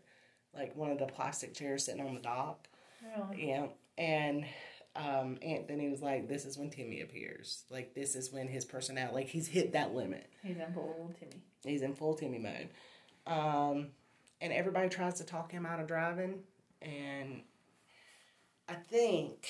like 0.56 0.76
one 0.76 0.92
of 0.92 1.00
the 1.00 1.06
plastic 1.08 1.54
chairs 1.54 1.86
sitting 1.86 2.06
on 2.06 2.14
the 2.14 2.22
dock 2.22 2.68
Really? 3.02 3.48
yeah. 3.50 3.68
And 3.98 4.46
um, 4.96 5.38
Anthony 5.42 5.90
was 5.90 6.02
like, 6.02 6.28
this 6.28 6.46
is 6.46 6.58
when 6.58 6.70
Timmy 6.70 7.02
appears. 7.02 7.64
Like, 7.70 7.94
this 7.94 8.16
is 8.16 8.32
when 8.32 8.48
his 8.48 8.66
personality, 8.66 9.16
like, 9.16 9.28
he's 9.28 9.48
hit 9.48 9.74
that 9.74 9.94
limit. 9.94 10.30
He's 10.44 10.58
in 10.58 10.74
full 10.74 11.14
Timmy. 11.20 11.42
He's 11.64 11.82
in 11.82 11.94
full 11.94 12.16
Timmy 12.16 12.40
mode. 12.40 12.70
Um, 13.28 13.88
and 14.42 14.52
everybody 14.52 14.90
tries 14.90 15.16
to 15.16 15.24
talk 15.26 15.52
him 15.52 15.66
out 15.66 15.80
of 15.80 15.88
driving. 15.88 16.40
And 16.82 17.42
I 18.68 18.74
think, 18.74 19.48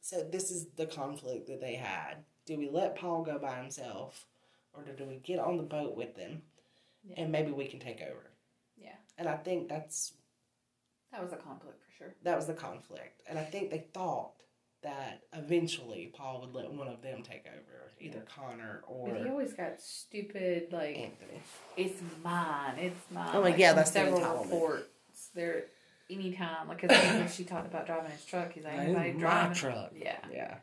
so 0.00 0.22
this 0.22 0.50
is 0.50 0.66
the 0.76 0.86
conflict 0.86 1.48
that 1.48 1.60
they 1.60 1.74
had. 1.74 2.18
Do 2.46 2.56
we 2.56 2.68
let 2.68 2.96
Paul 2.96 3.22
go 3.22 3.38
by 3.38 3.56
himself? 3.56 4.26
Or 4.74 4.82
do 4.82 5.04
we 5.04 5.16
get 5.16 5.38
on 5.38 5.56
the 5.56 5.62
boat 5.62 5.96
with 5.96 6.14
them? 6.16 6.42
Yeah. 7.04 7.22
And 7.22 7.32
maybe 7.32 7.50
we 7.50 7.66
can 7.66 7.80
take 7.80 8.00
over. 8.00 8.30
Yeah. 8.76 8.94
And 9.18 9.28
I 9.28 9.36
think 9.36 9.68
that's 9.68 10.12
That 11.10 11.22
was 11.22 11.32
a 11.32 11.36
conflict 11.36 11.82
sure. 12.02 12.14
that 12.24 12.36
was 12.36 12.46
the 12.46 12.54
conflict. 12.54 13.22
And 13.28 13.38
I 13.38 13.44
think 13.44 13.70
they 13.70 13.86
thought 13.94 14.32
that 14.82 15.22
eventually 15.32 16.10
Paul 16.12 16.40
would 16.40 16.54
let 16.54 16.72
one 16.72 16.88
of 16.88 17.02
them 17.02 17.22
take 17.22 17.46
over, 17.46 17.90
either 18.00 18.20
Connor 18.36 18.82
or 18.88 19.08
But 19.08 19.22
he 19.22 19.28
always 19.28 19.52
got 19.52 19.80
stupid, 19.80 20.72
like, 20.72 20.96
Anthony. 20.98 21.40
it's 21.76 22.00
mine, 22.22 22.78
it's 22.78 23.10
mine. 23.10 23.30
Oh, 23.32 23.40
like, 23.40 23.52
like, 23.52 23.60
yeah, 23.60 23.74
that's 23.74 23.90
the 23.90 24.00
several 24.00 24.20
entitlement. 24.20 24.42
reports. 24.44 24.88
There, 25.34 25.64
anytime, 26.10 26.68
like, 26.68 26.80
because 26.80 27.32
she 27.34 27.44
talked 27.44 27.66
about 27.68 27.86
driving 27.86 28.10
his 28.10 28.24
truck, 28.24 28.52
he's 28.52 28.64
like, 28.64 28.74
anybody 28.74 29.12
my 29.12 29.52
truck. 29.54 29.92
Yeah. 29.96 30.16
Yeah. 30.32 30.56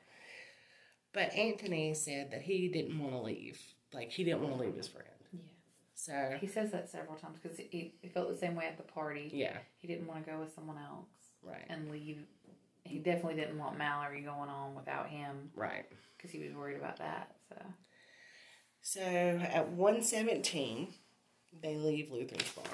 But 1.14 1.34
Anthony 1.34 1.94
said 1.94 2.32
that 2.32 2.42
he 2.42 2.68
didn't 2.68 3.00
want 3.00 3.14
to 3.14 3.20
leave. 3.22 3.60
Like, 3.94 4.12
he 4.12 4.24
didn't 4.26 4.42
want 4.44 4.58
to 4.58 4.62
leave 4.62 4.76
his 4.76 4.88
friend. 4.88 5.08
Yeah. 5.32 5.40
So, 5.96 6.38
He 6.42 6.48
says 6.48 6.72
that 6.72 6.90
several 6.90 7.16
times 7.16 7.40
because 7.42 7.58
he, 7.58 7.94
he 8.02 8.10
felt 8.10 8.30
the 8.30 8.38
same 8.38 8.56
way 8.56 8.66
at 8.66 8.78
the 8.78 8.84
party. 8.84 9.32
yeah, 9.34 9.58
He 9.78 9.88
didn't 9.88 10.08
want 10.08 10.26
to 10.26 10.30
go 10.32 10.40
with 10.40 10.54
someone 10.54 10.78
else 10.78 11.08
right, 11.44 11.66
and 11.70 11.90
leave. 11.90 12.20
He 12.84 12.98
definitely 12.98 13.36
didn't 13.36 13.60
want 13.60 13.78
Mallory 13.78 14.22
going 14.22 14.50
on 14.50 14.74
without 14.74 15.08
him 15.10 15.52
right. 15.56 15.86
because 16.18 16.32
he 16.32 16.40
was 16.40 16.54
worried 16.54 16.78
about 16.78 16.98
that. 16.98 17.36
So 17.50 17.56
So 18.82 19.02
at 19.02 19.70
117, 19.70 20.88
they 21.62 21.76
leave 21.76 22.12
Luther's 22.12 22.52
bar. 22.54 22.66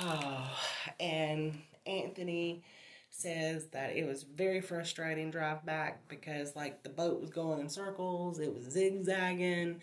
Oh, 0.00 0.50
and 1.00 1.58
Anthony 1.86 2.62
says 3.10 3.66
that 3.68 3.96
it 3.96 4.06
was 4.06 4.22
very 4.22 4.60
frustrating 4.60 5.30
drive 5.30 5.66
back 5.66 6.08
because 6.08 6.54
like 6.54 6.82
the 6.82 6.88
boat 6.88 7.20
was 7.20 7.30
going 7.30 7.60
in 7.60 7.68
circles, 7.68 8.38
it 8.38 8.54
was 8.54 8.64
zigzagging, 8.64 9.80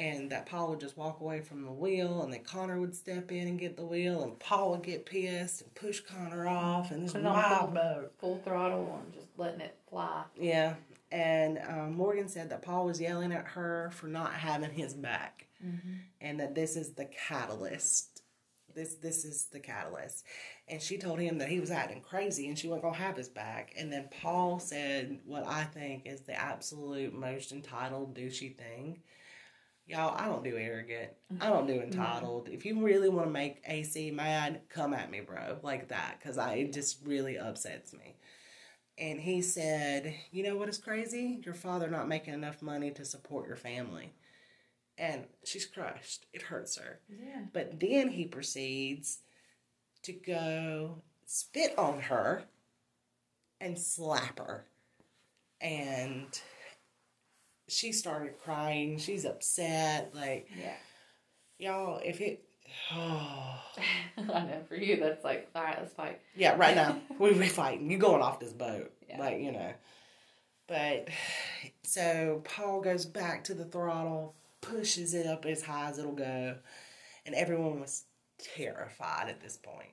and 0.00 0.30
that 0.30 0.46
Paul 0.46 0.70
would 0.70 0.80
just 0.80 0.96
walk 0.96 1.20
away 1.20 1.42
from 1.42 1.62
the 1.64 1.70
wheel, 1.70 2.22
and 2.22 2.32
then 2.32 2.42
Connor 2.42 2.80
would 2.80 2.94
step 2.96 3.30
in 3.30 3.46
and 3.48 3.58
get 3.58 3.76
the 3.76 3.84
wheel, 3.84 4.22
and 4.22 4.38
Paul 4.38 4.70
would 4.70 4.82
get 4.82 5.04
pissed 5.04 5.60
and 5.60 5.74
push 5.74 6.00
Connor 6.00 6.48
off, 6.48 6.90
and 6.90 7.04
this 7.04 7.12
Put 7.12 7.22
full- 7.22 7.66
boat. 7.68 8.12
full 8.18 8.38
throttle 8.42 8.98
and 9.04 9.12
just 9.12 9.26
letting 9.36 9.60
it 9.60 9.76
fly. 9.90 10.24
Yeah, 10.38 10.74
and 11.12 11.58
um, 11.68 11.94
Morgan 11.96 12.28
said 12.28 12.48
that 12.50 12.62
Paul 12.62 12.86
was 12.86 12.98
yelling 13.00 13.30
at 13.32 13.46
her 13.48 13.90
for 13.92 14.06
not 14.06 14.32
having 14.32 14.70
his 14.72 14.94
back, 14.94 15.46
and 16.22 16.40
that 16.40 16.54
this 16.54 16.76
is 16.76 16.92
the 16.94 17.04
catalyst. 17.04 18.22
This 18.74 18.94
this 18.94 19.24
is 19.24 19.46
the 19.52 19.58
catalyst, 19.60 20.24
and 20.68 20.80
she 20.80 20.96
told 20.96 21.18
him 21.18 21.38
that 21.38 21.48
he 21.48 21.58
was 21.60 21.70
acting 21.72 22.00
crazy, 22.00 22.48
and 22.48 22.56
she 22.58 22.68
wasn't 22.68 22.84
gonna 22.84 22.96
have 22.96 23.16
his 23.16 23.28
back. 23.28 23.74
And 23.76 23.92
then 23.92 24.08
Paul 24.22 24.60
said 24.60 25.18
what 25.26 25.44
I 25.46 25.64
think 25.64 26.06
is 26.06 26.20
the 26.22 26.34
absolute 26.40 27.12
most 27.12 27.50
entitled 27.52 28.14
douchey 28.16 28.56
thing. 28.56 29.00
Y'all, 29.90 30.14
I 30.16 30.26
don't 30.26 30.44
do 30.44 30.56
arrogant. 30.56 31.10
I 31.30 31.34
mm-hmm. 31.34 31.52
don't 31.52 31.66
do 31.66 31.74
mm-hmm. 31.74 31.92
entitled. 31.92 32.48
If 32.48 32.64
you 32.64 32.80
really 32.82 33.08
want 33.08 33.26
to 33.26 33.32
make 33.32 33.62
AC 33.66 34.10
mad, 34.12 34.60
come 34.68 34.94
at 34.94 35.10
me, 35.10 35.20
bro, 35.20 35.58
like 35.62 35.88
that, 35.88 36.18
because 36.20 36.38
I 36.38 36.54
it 36.54 36.72
just 36.72 37.04
really 37.04 37.36
upsets 37.38 37.92
me. 37.92 38.16
And 38.98 39.20
he 39.20 39.42
said, 39.42 40.14
You 40.30 40.42
know 40.44 40.56
what 40.56 40.68
is 40.68 40.78
crazy? 40.78 41.40
Your 41.44 41.54
father 41.54 41.88
not 41.88 42.08
making 42.08 42.34
enough 42.34 42.62
money 42.62 42.90
to 42.92 43.04
support 43.04 43.46
your 43.48 43.56
family. 43.56 44.12
and 44.98 45.24
she's 45.44 45.64
crushed. 45.66 46.26
It 46.32 46.42
hurts 46.42 46.76
her. 46.78 47.00
Yeah. 47.08 47.42
But 47.52 47.80
then 47.80 48.10
he 48.10 48.26
proceeds 48.26 49.20
to 50.02 50.12
go 50.12 51.02
spit 51.26 51.76
on 51.78 52.00
her 52.02 52.44
and 53.60 53.78
slap 53.78 54.38
her. 54.38 54.66
And 55.60 56.38
she 57.70 57.92
started 57.92 58.38
crying. 58.42 58.98
She's 58.98 59.24
upset. 59.24 60.12
Like, 60.14 60.48
Yeah. 60.58 60.74
y'all, 61.58 62.00
if 62.04 62.20
it. 62.20 62.42
Oh. 62.92 63.60
I 64.18 64.22
know 64.22 64.62
for 64.68 64.76
you 64.76 64.96
that's 65.00 65.24
like, 65.24 65.48
all 65.54 65.62
right, 65.62 65.76
let's 65.78 65.92
fight. 65.94 66.20
Yeah, 66.36 66.56
right 66.56 66.74
now 66.76 67.00
we 67.18 67.32
we 67.32 67.48
fighting. 67.48 67.90
You 67.90 67.98
going 67.98 68.22
off 68.22 68.40
this 68.40 68.52
boat, 68.52 68.92
Yeah. 69.08 69.18
like 69.18 69.40
you 69.40 69.52
know. 69.52 69.72
But 70.68 71.08
so 71.82 72.42
Paul 72.44 72.80
goes 72.80 73.06
back 73.06 73.44
to 73.44 73.54
the 73.54 73.64
throttle, 73.64 74.34
pushes 74.60 75.14
it 75.14 75.26
up 75.26 75.46
as 75.46 75.62
high 75.62 75.88
as 75.90 75.98
it'll 75.98 76.12
go, 76.12 76.56
and 77.26 77.34
everyone 77.34 77.80
was 77.80 78.04
terrified 78.56 79.28
at 79.28 79.40
this 79.40 79.56
point. 79.56 79.90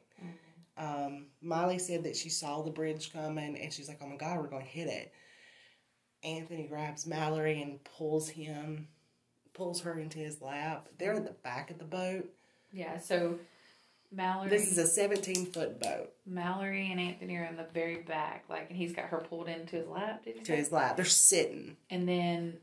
Um, 0.78 1.26
Miley 1.42 1.80
said 1.80 2.04
that 2.04 2.16
she 2.16 2.30
saw 2.30 2.62
the 2.62 2.70
bridge 2.70 3.12
coming, 3.12 3.58
and 3.58 3.74
she's 3.74 3.88
like, 3.88 3.98
"Oh 4.04 4.08
my 4.08 4.16
God, 4.18 4.38
we're 4.40 4.48
going 4.48 4.64
to 4.64 4.70
hit 4.70 4.88
it." 4.88 5.12
Anthony 6.28 6.64
grabs 6.68 7.06
Mallory 7.08 7.62
and 7.62 7.84
pulls 7.84 8.30
him, 8.30 8.88
pulls 9.54 9.82
her 9.82 9.98
into 10.00 10.20
his 10.20 10.42
lap. 10.42 10.90
They're 10.98 11.14
in 11.14 11.24
the 11.26 11.32
back 11.32 11.72
of 11.72 11.78
the 11.80 11.86
boat. 11.86 12.30
Yeah. 12.74 13.00
So 13.00 13.40
Mallory, 14.12 14.50
This 14.50 14.72
is 14.72 14.78
a 14.78 14.86
17 14.88 15.48
foot 15.48 15.80
boat 15.82 16.14
Mallory 16.26 16.92
and 16.92 17.00
Anthony 17.00 17.36
are 17.38 17.44
in 17.46 17.56
the 17.58 17.66
very 17.74 17.98
back, 17.98 18.46
like, 18.50 18.68
and 18.70 18.78
he's 18.78 18.94
got 18.94 19.06
her 19.06 19.18
pulled 19.20 19.48
into 19.48 19.78
his 19.78 19.88
lap. 19.88 20.24
Did 20.26 20.44
to 20.46 20.56
his 20.56 20.72
lap. 20.72 20.96
They're 20.98 21.06
sitting. 21.06 21.78
And 21.90 22.08
then 22.08 22.58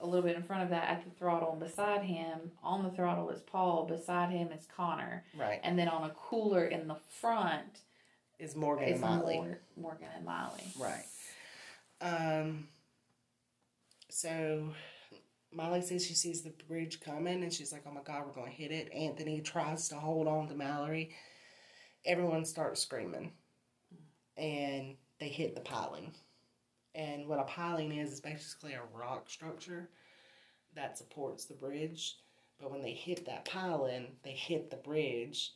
a 0.00 0.06
little 0.06 0.22
bit 0.26 0.34
in 0.36 0.42
front 0.42 0.64
of 0.64 0.70
that, 0.70 0.88
at 0.88 1.04
the 1.04 1.10
throttle, 1.10 1.52
and 1.52 1.60
beside 1.60 2.02
him, 2.02 2.50
on 2.62 2.82
the 2.82 2.90
throttle 2.90 3.30
is 3.30 3.40
Paul. 3.40 3.86
Beside 3.86 4.30
him 4.30 4.50
is 4.50 4.66
Connor, 4.76 5.24
Right. 5.38 5.60
and 5.62 5.78
then 5.78 5.86
on 5.88 6.10
a 6.10 6.12
cooler 6.14 6.64
in 6.64 6.88
the 6.88 6.96
front 7.20 7.80
is 8.40 8.56
Morgan 8.56 8.88
is 8.88 8.92
and 8.94 9.00
Miley. 9.00 9.36
Mor- 9.36 9.58
Morgan 9.76 10.08
and 10.16 10.24
Miley. 10.24 10.64
Right. 10.78 11.04
Um. 12.00 12.66
So, 14.12 14.68
Molly 15.52 15.80
says 15.80 16.04
she 16.04 16.12
sees 16.12 16.42
the 16.42 16.52
bridge 16.68 17.00
coming, 17.00 17.42
and 17.42 17.52
she's 17.52 17.72
like, 17.72 17.84
"Oh 17.86 17.92
my 17.92 18.02
God, 18.02 18.26
we're 18.26 18.34
going 18.34 18.50
to 18.50 18.56
hit 18.56 18.70
it." 18.70 18.92
Anthony 18.92 19.40
tries 19.40 19.88
to 19.88 19.96
hold 19.96 20.28
on 20.28 20.48
to 20.48 20.54
Mallory. 20.54 21.14
Everyone 22.04 22.44
starts 22.44 22.82
screaming, 22.82 23.32
and 24.36 24.96
they 25.18 25.28
hit 25.28 25.54
the 25.54 25.62
piling. 25.62 26.12
And 26.94 27.26
what 27.26 27.38
a 27.38 27.44
piling 27.44 27.90
is 27.92 28.12
is 28.12 28.20
basically 28.20 28.74
a 28.74 28.82
rock 28.94 29.30
structure 29.30 29.88
that 30.74 30.98
supports 30.98 31.46
the 31.46 31.54
bridge. 31.54 32.18
But 32.60 32.70
when 32.70 32.82
they 32.82 32.92
hit 32.92 33.24
that 33.24 33.46
piling, 33.46 34.08
they 34.24 34.32
hit 34.32 34.70
the 34.70 34.76
bridge, 34.76 35.54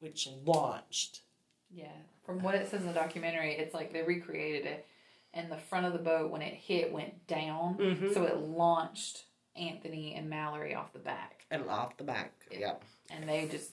which 0.00 0.28
launched 0.44 1.22
Yeah. 1.70 1.96
From 2.24 2.42
what 2.42 2.54
it 2.54 2.68
says 2.68 2.82
in 2.82 2.88
the 2.88 2.92
documentary, 2.92 3.54
it's 3.54 3.74
like 3.74 3.92
they 3.92 4.02
recreated 4.02 4.66
it, 4.66 4.86
and 5.36 5.52
the 5.52 5.56
front 5.58 5.86
of 5.86 5.92
the 5.92 5.98
boat 5.98 6.30
when 6.30 6.42
it 6.42 6.54
hit 6.54 6.90
went 6.92 7.26
down, 7.26 7.76
Mhm. 7.76 8.12
so 8.14 8.24
it 8.24 8.38
launched 8.38 9.26
Anthony 9.54 10.14
and 10.14 10.28
Mallory 10.28 10.74
off 10.74 10.92
the 10.92 10.98
back, 10.98 11.44
and 11.50 11.68
off 11.68 11.96
the 11.98 12.04
back. 12.04 12.32
Yeah. 12.50 12.58
Yep. 12.58 12.82
and 13.10 13.28
they 13.28 13.46
just 13.46 13.70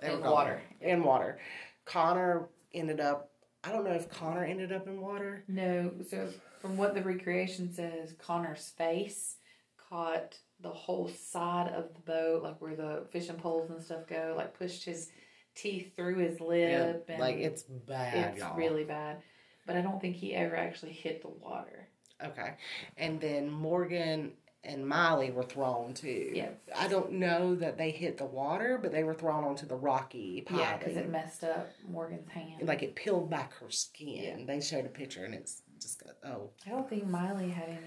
They 0.00 0.12
in 0.12 0.20
water. 0.20 0.60
In 0.82 1.02
water. 1.02 1.38
Connor 1.86 2.48
ended 2.74 3.00
up. 3.00 3.30
I 3.62 3.72
don't 3.72 3.84
know 3.84 3.92
if 3.94 4.10
Connor 4.10 4.44
ended 4.44 4.72
up 4.72 4.86
in 4.86 5.00
water. 5.00 5.42
No, 5.48 5.90
so 6.06 6.28
from 6.60 6.76
what 6.76 6.94
the 6.94 7.02
recreation 7.02 7.72
says, 7.72 8.12
Connor's 8.18 8.68
face 8.70 9.36
caught 9.78 10.38
the 10.60 10.70
whole 10.70 11.08
side 11.08 11.68
of 11.72 11.94
the 11.94 12.00
boat, 12.00 12.42
like 12.42 12.60
where 12.60 12.76
the 12.76 13.06
fishing 13.10 13.36
poles 13.36 13.70
and 13.70 13.82
stuff 13.82 14.06
go, 14.06 14.34
like 14.36 14.52
pushed 14.58 14.84
his 14.84 15.10
teeth 15.54 15.94
through 15.96 16.16
his 16.18 16.40
lip, 16.40 17.06
and 17.08 17.20
like 17.20 17.36
it's 17.36 17.62
bad, 17.62 18.32
it's 18.32 18.40
y'all. 18.40 18.56
really 18.56 18.84
bad. 18.84 19.22
But 19.66 19.76
I 19.76 19.80
don't 19.80 20.00
think 20.00 20.16
he 20.16 20.34
ever 20.34 20.56
actually 20.56 20.92
hit 20.92 21.22
the 21.22 21.28
water. 21.28 21.88
okay. 22.24 22.54
And 22.96 23.20
then 23.20 23.50
Morgan 23.50 24.32
and 24.62 24.86
Miley 24.88 25.30
were 25.30 25.42
thrown 25.42 25.92
too. 25.94 26.30
Yeah. 26.34 26.48
I 26.74 26.88
don't 26.88 27.12
know 27.12 27.54
that 27.56 27.76
they 27.76 27.90
hit 27.90 28.16
the 28.18 28.24
water, 28.24 28.78
but 28.80 28.92
they 28.92 29.04
were 29.04 29.12
thrown 29.14 29.44
onto 29.44 29.66
the 29.66 29.76
rocky 29.76 30.42
piling. 30.46 30.62
Yeah, 30.64 30.76
because 30.78 30.96
it 30.96 31.10
messed 31.10 31.44
up 31.44 31.68
Morgan's 31.88 32.28
hand. 32.30 32.66
like 32.66 32.82
it 32.82 32.94
peeled 32.94 33.28
back 33.30 33.52
her 33.60 33.70
skin. 33.70 34.38
Yeah. 34.40 34.46
They 34.46 34.60
showed 34.62 34.86
a 34.86 34.88
picture, 34.88 35.24
and 35.24 35.34
it's 35.34 35.62
just 35.80 36.02
got 36.02 36.14
oh. 36.24 36.50
I 36.66 36.70
don't 36.70 36.88
think 36.88 37.06
Miley 37.06 37.50
had 37.50 37.68
any 37.68 37.78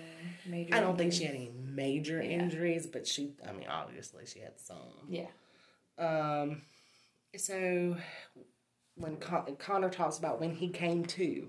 major. 0.45 0.75
I 0.75 0.79
don't 0.79 0.97
think 0.97 1.13
she 1.13 1.23
had 1.23 1.33
any 1.33 1.51
major 1.65 2.21
Yeah. 2.21 2.29
injuries, 2.29 2.85
but 2.85 3.07
she. 3.07 3.33
I 3.47 3.53
mean, 3.53 3.67
obviously 3.67 4.25
she 4.27 4.39
had 4.39 4.59
some. 4.59 4.77
Yeah, 5.09 5.27
Um, 5.97 6.61
so 7.35 7.97
when 8.95 9.17
Con- 9.17 9.55
Connor 9.57 9.89
talks 9.89 10.17
about 10.19 10.39
when 10.39 10.53
he 10.55 10.69
came 10.69 11.05
to, 11.05 11.47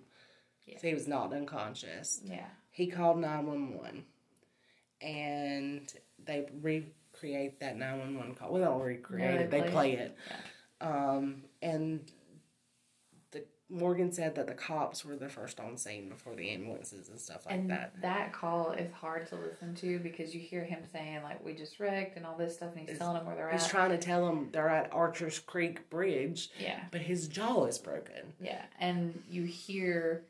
Yeah. 0.69 0.79
so 0.79 0.89
he 0.89 0.95
was 0.95 1.09
knocked 1.09 1.33
unconscious. 1.35 2.21
yeah, 2.25 2.47
He 2.71 2.87
called 2.89 3.19
nine 3.19 3.47
one 3.47 3.75
one, 3.77 4.05
and 5.01 5.93
they 6.25 6.47
recreate 6.63 7.61
that 7.61 7.77
nine 7.77 7.99
one 7.99 8.17
one 8.19 8.35
call. 8.35 8.53
Well, 8.53 8.61
they 8.61 8.67
don't 8.69 8.83
recreate 8.83 9.35
No, 9.35 9.41
it; 9.41 9.51
they 9.51 9.61
play 9.63 9.71
play 9.71 9.93
it. 9.93 10.17
it. 10.31 10.85
Um, 10.85 11.43
and 11.63 12.11
the 13.33 13.45
Morgan 13.69 14.13
said 14.13 14.35
that 14.37 14.47
the 14.47 14.55
cops 14.55 15.05
were 15.05 15.17
the 15.17 15.29
first 15.29 15.59
on 15.59 15.77
scene 15.77 16.09
before 16.09 16.35
the 16.37 16.51
ambulances 16.51 17.09
and 17.09 17.19
stuff 17.21 17.47
like 17.47 17.55
and 17.57 17.71
that. 17.71 17.95
that. 18.03 18.33
call 18.33 18.73
is 18.73 18.93
hard 18.93 19.27
to 19.29 19.37
listen 19.37 19.75
to 19.77 19.99
because 20.01 20.35
you 20.35 20.41
hear 20.41 20.65
him 20.65 20.81
saying 20.93 21.23
like 21.23 21.45
we 21.45 21.53
just 21.55 21.81
wrecked 21.81 22.17
and 22.17 22.25
all 22.27 22.37
this 22.37 22.55
stuff, 22.57 22.71
and 22.71 22.81
he's 22.81 22.91
It's- 22.91 22.99
telling 22.99 23.17
them 23.17 23.27
where 23.27 23.35
they're 23.37 23.51
He's 23.51 23.61
at. 23.61 23.65
He's 23.67 23.71
trying 23.71 23.91
to 23.91 23.99
tell 23.99 24.25
them 24.27 24.51
they're 24.53 24.69
at 24.69 24.93
Archer's 24.93 25.39
Creek 25.39 25.89
Bridge, 25.91 26.51
yeah, 26.59 26.81
but 26.91 27.01
his 27.01 27.27
jaw 27.29 27.65
is 27.67 27.79
broken. 27.79 28.35
yeah, 28.41 28.65
and 28.79 29.21
you 29.31 29.45
hear 29.45 30.25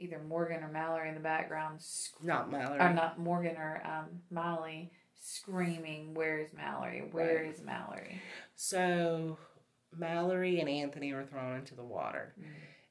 either 0.00 0.18
Morgan 0.26 0.64
or 0.64 0.68
Mallory 0.68 1.08
in 1.08 1.14
the 1.14 1.20
background, 1.20 1.80
sc- 1.80 2.22
Not 2.24 2.50
Mallory. 2.50 2.80
or 2.80 2.92
not 2.92 3.18
Morgan 3.18 3.56
or 3.56 3.82
um, 3.84 4.06
Miley 4.30 4.90
screaming, 5.20 6.14
"Where's 6.14 6.52
Mallory? 6.52 7.02
Where 7.12 7.42
Right. 7.44 7.52
is 7.54 7.60
Mallory?" 7.62 8.20
So 8.56 9.38
Mallory 9.96 10.60
and 10.60 10.68
Anthony 10.68 11.12
are 11.12 11.24
thrown 11.24 11.56
into 11.56 11.74
the 11.74 11.84
water. 11.84 12.34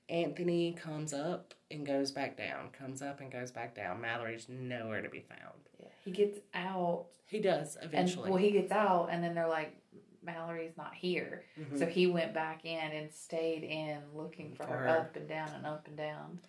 Anthony 0.10 0.74
comes 0.74 1.14
up 1.14 1.54
and 1.70 1.86
goes 1.86 2.12
back 2.12 2.36
down, 2.38 2.70
comes 2.72 3.02
up 3.02 3.20
and 3.22 3.32
goes 3.32 3.52
back 3.52 3.76
down. 3.76 4.02
Mallory's 4.02 4.48
nowhere 4.50 5.02
to 5.02 5.10
be 5.10 5.20
found. 5.22 5.60
Yeah, 5.80 5.88
he 6.04 6.12
gets 6.12 6.40
out 6.54 7.06
He 7.28 7.40
does 7.40 7.76
And 7.76 7.86
eventually. 7.86 8.30
well, 8.32 8.40
he 8.40 8.50
gets 8.50 8.72
out, 8.72 9.10
and 9.12 9.24
then 9.24 9.36
they're 9.36 9.48
like, 9.48 9.76
Mallory's 10.24 10.76
not 10.76 10.96
here. 10.96 11.44
Mhm. 11.60 11.78
So 11.78 11.86
he 11.86 12.08
went 12.08 12.34
back 12.34 12.66
in 12.66 12.92
and 12.92 13.12
stayed 13.14 13.64
in 13.64 14.00
looking 14.16 14.56
for, 14.56 14.64
For 14.64 14.74
her, 14.74 14.80
her. 14.80 14.88
up 15.02 15.16
and 15.16 15.28
down 15.30 15.50
and 15.54 15.66
up 15.68 15.88
and 15.88 15.96
down. 15.96 16.40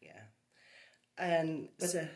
Yeah. 0.00 0.20
And 1.16 1.68
But- 1.78 1.90
so, 1.90 2.08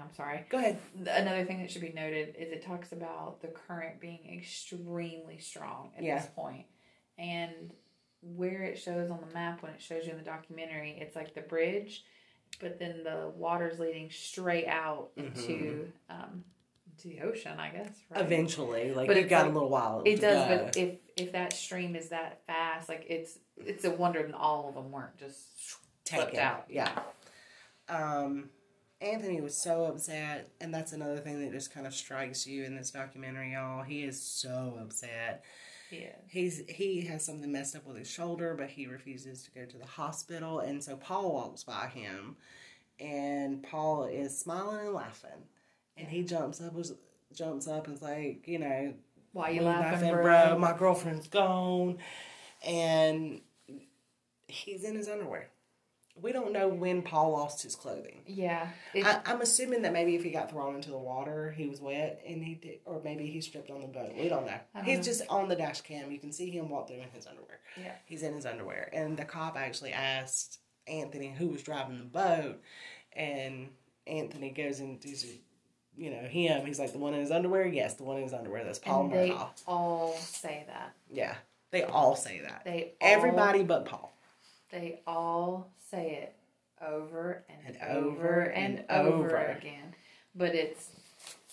I'm 0.00 0.12
sorry. 0.14 0.44
go 0.48 0.58
ahead. 0.58 0.78
Another 1.06 1.44
thing 1.44 1.60
that 1.60 1.70
should 1.70 1.82
be 1.82 1.92
noted 1.92 2.34
is 2.38 2.50
it 2.52 2.62
talks 2.62 2.92
about 2.92 3.40
the 3.40 3.48
current 3.48 4.00
being 4.00 4.36
extremely 4.38 5.38
strong 5.38 5.92
at 5.96 6.02
Yeah. 6.02 6.18
this 6.18 6.28
point. 6.34 6.66
And 7.18 7.72
where 8.22 8.62
it 8.64 8.78
shows 8.78 9.10
on 9.10 9.20
the 9.20 9.32
map, 9.34 9.62
when 9.62 9.72
it 9.72 9.80
shows 9.80 10.04
you 10.04 10.12
in 10.12 10.18
the 10.18 10.24
documentary, 10.24 10.98
it's 11.00 11.16
like 11.16 11.34
the 11.34 11.40
bridge, 11.40 12.04
but 12.60 12.78
then 12.78 13.04
the 13.04 13.32
water's 13.34 13.78
leading 13.78 14.10
straight 14.10 14.66
out 14.66 15.10
into 15.16 15.90
um, 16.10 16.44
to 16.98 17.08
the 17.08 17.20
ocean, 17.22 17.58
I 17.58 17.70
guess. 17.70 17.88
Right? 18.10 18.20
Eventually, 18.20 18.92
like 18.92 19.06
But 19.06 19.16
you 19.16 19.22
it's 19.22 19.30
got 19.30 19.42
like- 19.44 19.50
a 19.50 19.54
little 19.54 19.70
while. 19.70 20.02
It 20.04 20.20
does, 20.20 20.48
go. 20.48 20.64
but 20.64 20.76
if 20.76 20.98
if 21.16 21.32
that 21.32 21.52
stream 21.54 21.96
is 21.96 22.10
that 22.10 22.44
fast, 22.46 22.88
like 22.90 23.06
it's 23.08 23.38
it's 23.56 23.84
a 23.84 23.90
wonder 23.90 24.22
that 24.22 24.34
all 24.34 24.68
of 24.68 24.74
them 24.74 24.90
weren't 24.92 25.16
just 25.16 25.78
taken 26.10 26.38
out. 26.38 26.64
Yeah. 26.68 26.90
Um, 27.88 28.50
Anthony 29.00 29.40
was 29.40 29.56
so 29.56 29.84
upset, 29.84 30.50
and 30.60 30.72
that's 30.74 30.92
another 30.92 31.18
thing 31.18 31.40
that 31.40 31.52
just 31.52 31.72
kind 31.72 31.86
of 31.86 31.94
strikes 31.94 32.46
you 32.46 32.64
in 32.64 32.76
this 32.76 32.90
documentary, 32.90 33.54
y'all. 33.54 33.82
He 33.82 34.02
is 34.02 34.20
so 34.20 34.78
upset. 34.80 35.42
Yeah. 35.90 36.14
He's 36.28 36.62
he 36.68 37.00
has 37.06 37.24
something 37.24 37.50
messed 37.50 37.74
up 37.74 37.86
with 37.86 37.96
his 37.96 38.08
shoulder, 38.10 38.54
but 38.56 38.68
he 38.68 38.86
refuses 38.86 39.42
to 39.44 39.50
go 39.50 39.64
to 39.64 39.78
the 39.78 39.86
hospital, 39.86 40.60
and 40.60 40.82
so 40.84 40.96
Paul 40.96 41.32
walks 41.32 41.64
by 41.64 41.88
him, 41.88 42.36
and 43.00 43.62
Paul 43.62 44.04
is 44.04 44.38
smiling 44.38 44.86
and 44.86 44.94
laughing, 44.94 45.48
and 45.96 46.06
he 46.06 46.22
jumps 46.22 46.60
up 46.60 46.74
was 46.74 46.94
jumps 47.34 47.66
up 47.66 47.86
and 47.86 47.96
is 47.96 48.02
like, 48.02 48.46
you 48.46 48.58
know, 48.58 48.94
Why 49.32 49.50
you 49.50 49.60
"We 49.60 49.66
laughing, 49.66 50.10
bro? 50.10 50.58
My 50.58 50.76
girlfriend's 50.76 51.28
gone, 51.28 51.98
and 52.64 53.40
he's 54.46 54.84
in 54.84 54.94
his 54.94 55.08
underwear. 55.08 55.48
We 56.14 56.32
don't 56.32 56.52
know 56.52 56.68
when 56.68 57.02
Paul 57.02 57.32
lost 57.32 57.62
his 57.62 57.74
clothing. 57.74 58.22
Yeah. 58.26 58.68
It, 58.94 59.06
I, 59.06 59.20
I'm 59.26 59.40
assuming 59.40 59.82
that 59.82 59.92
maybe 59.92 60.14
if 60.16 60.22
he 60.22 60.30
got 60.30 60.50
thrown 60.50 60.74
into 60.74 60.90
the 60.90 60.98
water, 60.98 61.50
he 61.56 61.66
was 61.66 61.80
wet, 61.80 62.22
and 62.26 62.44
he 62.44 62.54
did, 62.54 62.80
or 62.84 63.00
maybe 63.02 63.26
he 63.26 63.40
stripped 63.40 63.70
on 63.70 63.80
the 63.80 63.86
boat. 63.86 64.12
We 64.16 64.28
don't 64.28 64.46
know. 64.46 64.58
Don't 64.74 64.84
He's 64.84 64.98
know. 64.98 65.04
just 65.04 65.22
on 65.28 65.48
the 65.48 65.56
dash 65.56 65.80
cam. 65.80 66.10
You 66.12 66.18
can 66.18 66.32
see 66.32 66.50
him 66.50 66.68
walk 66.68 66.88
through 66.88 66.98
in 66.98 67.10
his 67.14 67.26
underwear. 67.26 67.60
yeah. 67.76 67.92
He's 68.04 68.22
in 68.22 68.34
his 68.34 68.44
underwear, 68.46 68.90
and 68.92 69.16
the 69.16 69.24
cop 69.24 69.56
actually 69.56 69.92
asked 69.92 70.58
Anthony 70.86 71.34
who 71.36 71.48
was 71.48 71.62
driving 71.62 71.98
the 71.98 72.04
boat, 72.04 72.60
and 73.14 73.68
Anthony 74.06 74.50
goes 74.50 74.80
into 74.80 75.08
you 75.96 76.10
know, 76.10 76.22
him. 76.22 76.64
He's 76.66 76.78
like 76.78 76.92
the 76.92 76.98
one 76.98 77.14
in 77.14 77.20
his 77.20 77.30
underwear. 77.30 77.66
Yes, 77.66 77.94
the 77.94 78.04
one 78.04 78.16
in 78.16 78.22
his 78.22 78.32
underwear. 78.32 78.64
That's 78.64 78.78
Paul 78.78 79.04
and 79.04 79.12
they 79.12 79.36
all 79.66 80.14
say 80.16 80.64
that. 80.66 80.94
Yeah, 81.12 81.34
they 81.72 81.82
all 81.82 82.16
say 82.16 82.40
that. 82.40 82.62
They 82.64 82.94
all, 83.00 83.08
Everybody 83.08 83.62
but 83.62 83.84
Paul. 83.84 84.12
They 84.70 85.00
all 85.06 85.70
say 85.90 86.20
it 86.22 86.34
over 86.86 87.42
and, 87.48 87.76
And 87.76 87.96
over, 87.96 88.08
over 88.10 88.40
and, 88.42 88.84
and 88.88 88.90
over, 89.08 89.24
over. 89.26 89.36
again. 89.36 89.94
But 90.34 90.54
it's 90.54 90.90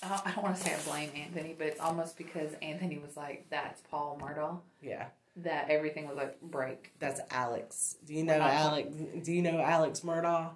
I 0.03 0.32
don't- 0.34 0.43
want 0.43 0.55
to 0.57 0.63
say 0.63 0.74
I 0.76 0.80
blame 0.89 1.09
Anthony, 1.15 1.55
but 1.57 1.68
it's 1.68 1.80
almost 1.80 2.18
because 2.18 2.53
Anthony 2.61 2.99
was 2.99 3.18
like, 3.18 3.47
"That's 3.49 3.82
Paul 3.89 4.20
Murdaugh." 4.22 4.59
Yeah, 4.82 5.07
That 5.38 5.70
everything 5.70 6.07
was 6.07 6.15
like 6.18 6.39
break. 6.41 6.91
that's 6.99 7.20
Alex. 7.32 7.95
Do 8.05 8.13
you 8.13 8.24
know 8.24 8.38
Alex? 8.39 8.89
Do 9.24 9.32
you 9.34 9.41
know 9.41 9.59
Alex 9.59 10.01
Murdaugh? 10.01 10.51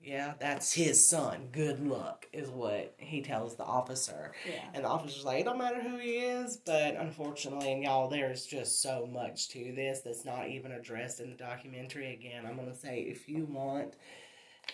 Yeah, 0.00 0.34
that's 0.38 0.72
his 0.72 1.04
son. 1.04 1.48
Good 1.52 1.86
luck 1.86 2.26
is 2.32 2.48
what 2.48 2.94
he 2.98 3.20
tells 3.20 3.56
the 3.56 3.64
officer. 3.64 4.32
Yeah. 4.48 4.64
And 4.72 4.84
the 4.84 4.88
officer's 4.88 5.24
like, 5.24 5.40
it 5.40 5.44
don't 5.44 5.58
matter 5.58 5.82
who 5.82 5.98
he 5.98 6.18
is, 6.18 6.56
but 6.56 6.96
unfortunately, 6.96 7.72
and 7.72 7.82
y'all, 7.82 8.08
there's 8.08 8.46
just 8.46 8.80
so 8.80 9.08
much 9.12 9.48
to 9.50 9.72
this 9.74 10.00
that's 10.00 10.24
not 10.24 10.48
even 10.48 10.72
addressed 10.72 11.20
in 11.20 11.30
the 11.30 11.36
documentary. 11.36 12.14
Again, 12.14 12.46
I'm 12.46 12.56
gonna 12.56 12.74
say 12.74 13.00
if 13.00 13.28
you 13.28 13.44
want 13.44 13.94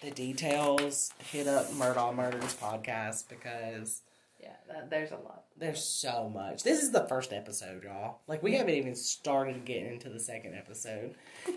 the 0.03 0.11
details, 0.11 1.11
hit 1.31 1.47
up 1.47 1.71
Murdaugh 1.73 2.15
Murders 2.15 2.55
podcast 2.55 3.29
because 3.29 4.03
Yeah, 4.45 4.51
that, 4.69 4.91
there's 4.91 5.11
a 5.11 5.15
lot. 5.17 5.45
there's 5.57 5.83
so 5.83 6.31
much. 6.33 6.63
This 6.65 6.83
is 6.83 6.91
the 6.93 7.07
first 7.09 7.33
episode, 7.33 7.83
y'all. 7.83 8.19
Like 8.27 8.43
we 8.43 8.55
haven't 8.57 8.75
even 8.75 8.95
started 8.95 9.65
getting 9.65 9.87
into 9.95 10.11
the 10.11 10.21
second 10.21 10.55
episode. 10.55 11.15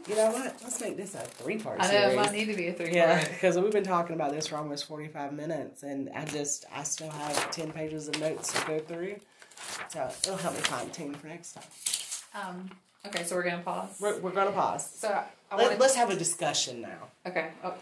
You 0.08 0.16
know 0.16 0.32
what? 0.32 0.56
Let's 0.64 0.80
make 0.80 0.96
this 0.96 1.14
a 1.14 1.20
three 1.20 1.58
part 1.58 1.82
I 1.82 1.84
know 1.84 1.90
series. 1.92 2.14
it 2.14 2.16
might 2.16 2.32
need 2.32 2.46
to 2.46 2.56
be 2.56 2.68
a 2.68 2.74
three 2.74 2.94
Yeah, 2.94 3.28
because 3.28 3.58
we've 3.60 3.74
been 3.74 3.84
talking 3.84 4.16
about 4.16 4.32
this 4.32 4.48
for 4.48 4.56
almost 4.56 4.86
45 4.88 5.34
minutes, 5.34 5.84
and 5.84 6.10
I 6.16 6.24
just, 6.26 6.64
I 6.74 6.84
still 6.84 7.10
have 7.10 7.52
10 7.52 7.72
pages 7.74 8.08
of 8.08 8.18
notes 8.22 8.54
to 8.54 8.66
go 8.66 8.80
through. 8.80 9.18
So 9.90 10.10
it'll 10.24 10.38
help 10.38 10.56
me 10.56 10.62
find 10.62 10.94
team 10.94 11.14
for 11.14 11.28
next 11.28 11.54
time. 11.54 11.64
Um. 12.48 12.70
Okay, 13.06 13.24
so 13.26 13.36
we're 13.36 13.44
gonna 13.44 13.64
pause. 13.64 13.98
We're, 14.00 14.18
we're 14.20 14.32
going 14.32 14.48
to 14.48 14.54
pause. 14.54 14.90
so 14.90 15.10
I, 15.10 15.26
I 15.52 15.58
Let, 15.58 15.68
want 15.68 15.80
let's 15.80 15.96
have 15.96 16.10
a 16.10 16.16
discussion 16.16 16.82
now. 16.82 17.08
Okay. 17.26 17.50
Oh. 17.64 17.74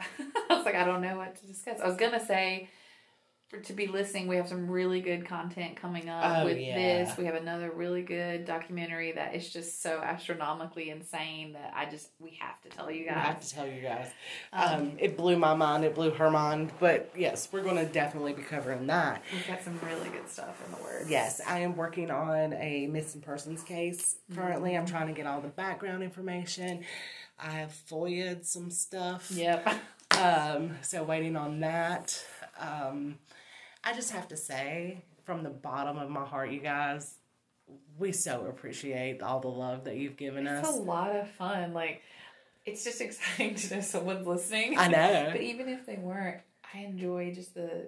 I 0.74 0.78
like, 0.78 0.82
I 0.82 0.90
don't 0.90 1.02
know 1.02 1.16
what 1.16 1.36
to 1.36 1.46
discuss. 1.46 1.80
I 1.80 1.86
was 1.86 1.96
gonna 1.96 2.24
say, 2.24 2.68
for 3.48 3.58
to 3.58 3.72
be 3.72 3.88
listening, 3.88 4.28
we 4.28 4.36
have 4.36 4.46
some 4.48 4.70
really 4.70 5.00
good 5.00 5.26
content 5.26 5.74
coming 5.74 6.08
up 6.08 6.22
Oh, 6.24 6.44
with 6.44 6.56
yeah. 6.58 6.76
this. 7.04 7.18
We 7.18 7.24
have 7.24 7.34
another 7.34 7.72
really 7.72 8.02
good 8.02 8.44
documentary 8.44 9.10
that 9.10 9.34
is 9.34 9.52
just 9.52 9.82
so 9.82 10.00
astronomically 10.00 10.88
insane 10.90 11.54
that 11.54 11.72
I 11.74 11.86
just 11.86 12.10
we 12.20 12.38
have 12.40 12.60
to 12.62 12.68
tell 12.68 12.88
you 12.92 13.06
guys. 13.06 13.16
I 13.16 13.20
have 13.20 13.40
to 13.40 13.50
tell 13.52 13.66
you 13.66 13.80
guys. 13.82 14.08
Um, 14.52 14.72
Um, 14.80 14.92
it 15.00 15.16
blew 15.16 15.36
my 15.36 15.54
mind, 15.54 15.84
it 15.84 15.96
blew 15.96 16.12
her 16.12 16.30
mind, 16.30 16.70
but 16.78 17.10
yes, 17.16 17.48
we're 17.50 17.62
going 17.64 17.74
to 17.84 17.86
definitely 17.92 18.34
be 18.34 18.42
covering 18.42 18.86
that. 18.86 19.24
We've 19.32 19.46
got 19.48 19.62
some 19.62 19.80
really 19.84 20.10
good 20.10 20.28
stuff 20.28 20.62
in 20.64 20.70
the 20.76 20.82
works. 20.84 21.10
Yes, 21.10 21.40
I 21.44 21.58
am 21.60 21.76
working 21.76 22.12
on 22.12 22.52
a 22.52 22.86
missing 22.86 23.20
persons 23.20 23.64
case 23.64 24.14
currently. 24.32 24.76
I'm 24.76 24.86
trying 24.86 25.08
to 25.08 25.12
get 25.12 25.26
all 25.26 25.40
the 25.40 25.48
background 25.48 26.04
information. 26.04 26.84
I 27.36 27.50
have 27.50 27.72
FOIA'd 27.90 28.46
some 28.46 28.70
stuff. 28.70 29.28
Yep. 29.32 29.66
Um, 30.20 30.76
so 30.82 31.02
waiting 31.02 31.36
on 31.36 31.60
that. 31.60 32.22
Um, 32.58 33.18
I 33.84 33.94
just 33.94 34.10
have 34.12 34.28
to 34.28 34.36
say, 34.36 35.02
from 35.24 35.42
the 35.42 35.50
bottom 35.50 35.98
of 35.98 36.10
my 36.10 36.24
heart, 36.24 36.50
you 36.50 36.60
guys, 36.60 37.14
we 37.98 38.12
so 38.12 38.46
appreciate 38.46 39.22
all 39.22 39.40
the 39.40 39.48
love 39.48 39.84
that 39.84 39.96
you've 39.96 40.16
given 40.16 40.46
It's 40.46 40.68
us. 40.68 40.76
a 40.76 40.80
lot 40.80 41.14
of 41.14 41.28
fun. 41.30 41.72
Like, 41.72 42.02
it's 42.66 42.84
just 42.84 43.00
exciting 43.00 43.54
to 43.54 43.76
know 43.76 43.80
someone's 43.80 44.26
listening. 44.26 44.76
I 44.78 44.88
know. 44.88 45.28
But 45.32 45.40
even 45.40 45.68
if 45.68 45.86
they 45.86 45.96
weren't, 45.96 46.40
I 46.74 46.78
enjoy 46.80 47.32
just 47.34 47.54
the 47.54 47.86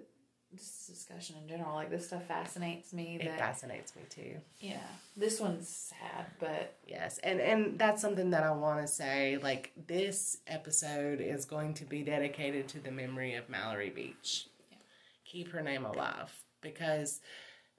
just 0.55 0.87
discussion 0.89 1.37
in 1.43 1.49
general. 1.49 1.75
Like 1.75 1.91
this 1.91 2.07
stuff 2.07 2.27
fascinates 2.27 2.93
me. 2.93 3.19
It 3.21 3.25
That 3.27 3.39
fascinates 3.39 3.95
me 3.97 4.03
too. 4.11 4.37
yeah, 4.61 4.81
this 5.17 5.41
one's 5.41 5.69
sad, 5.69 6.27
but 6.39 6.77
Yes, 6.87 7.19
and 7.23 7.41
and 7.41 7.79
that's 7.79 8.01
something 8.03 8.31
that 8.31 8.43
I 8.45 8.51
want 8.53 8.81
to 8.81 8.87
say. 8.87 9.39
Like 9.43 9.73
this 9.87 10.39
episode 10.47 11.21
is 11.21 11.45
going 11.45 11.75
to 11.75 11.85
be 11.85 12.03
dedicated 12.03 12.69
to 12.69 12.81
the 12.81 12.91
memory 12.91 13.35
of 13.35 13.49
Mallory 13.49 13.91
Beach. 13.91 14.47
Yeah. 14.71 14.77
Keep 15.25 15.53
her 15.53 15.63
name 15.63 15.85
alive 15.85 16.33
because 16.61 17.21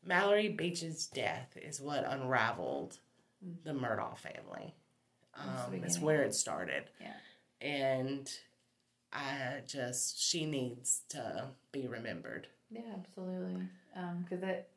Mallory 0.05 0.49
Beach's 0.49 1.07
death 1.07 1.55
is 1.61 1.80
what 1.80 2.03
unraveled 2.05 2.97
the 3.63 3.71
Murdaugh 3.74 4.17
family. 4.17 4.74
That's 5.38 5.67
Um, 5.67 5.84
it's 5.84 5.99
where 5.99 6.24
it 6.24 6.34
started. 6.34 6.84
Yeah. 7.01 7.13
and 7.61 8.30
I 9.11 9.61
just 9.67 10.19
she 10.19 10.45
needs 10.45 11.01
to 11.09 11.49
be 11.71 11.88
remembered. 11.88 12.47
Yeah, 12.74 12.82
absolutely. 12.97 13.61
Um, 13.95 14.24
because 14.24 14.41
that 14.41 14.67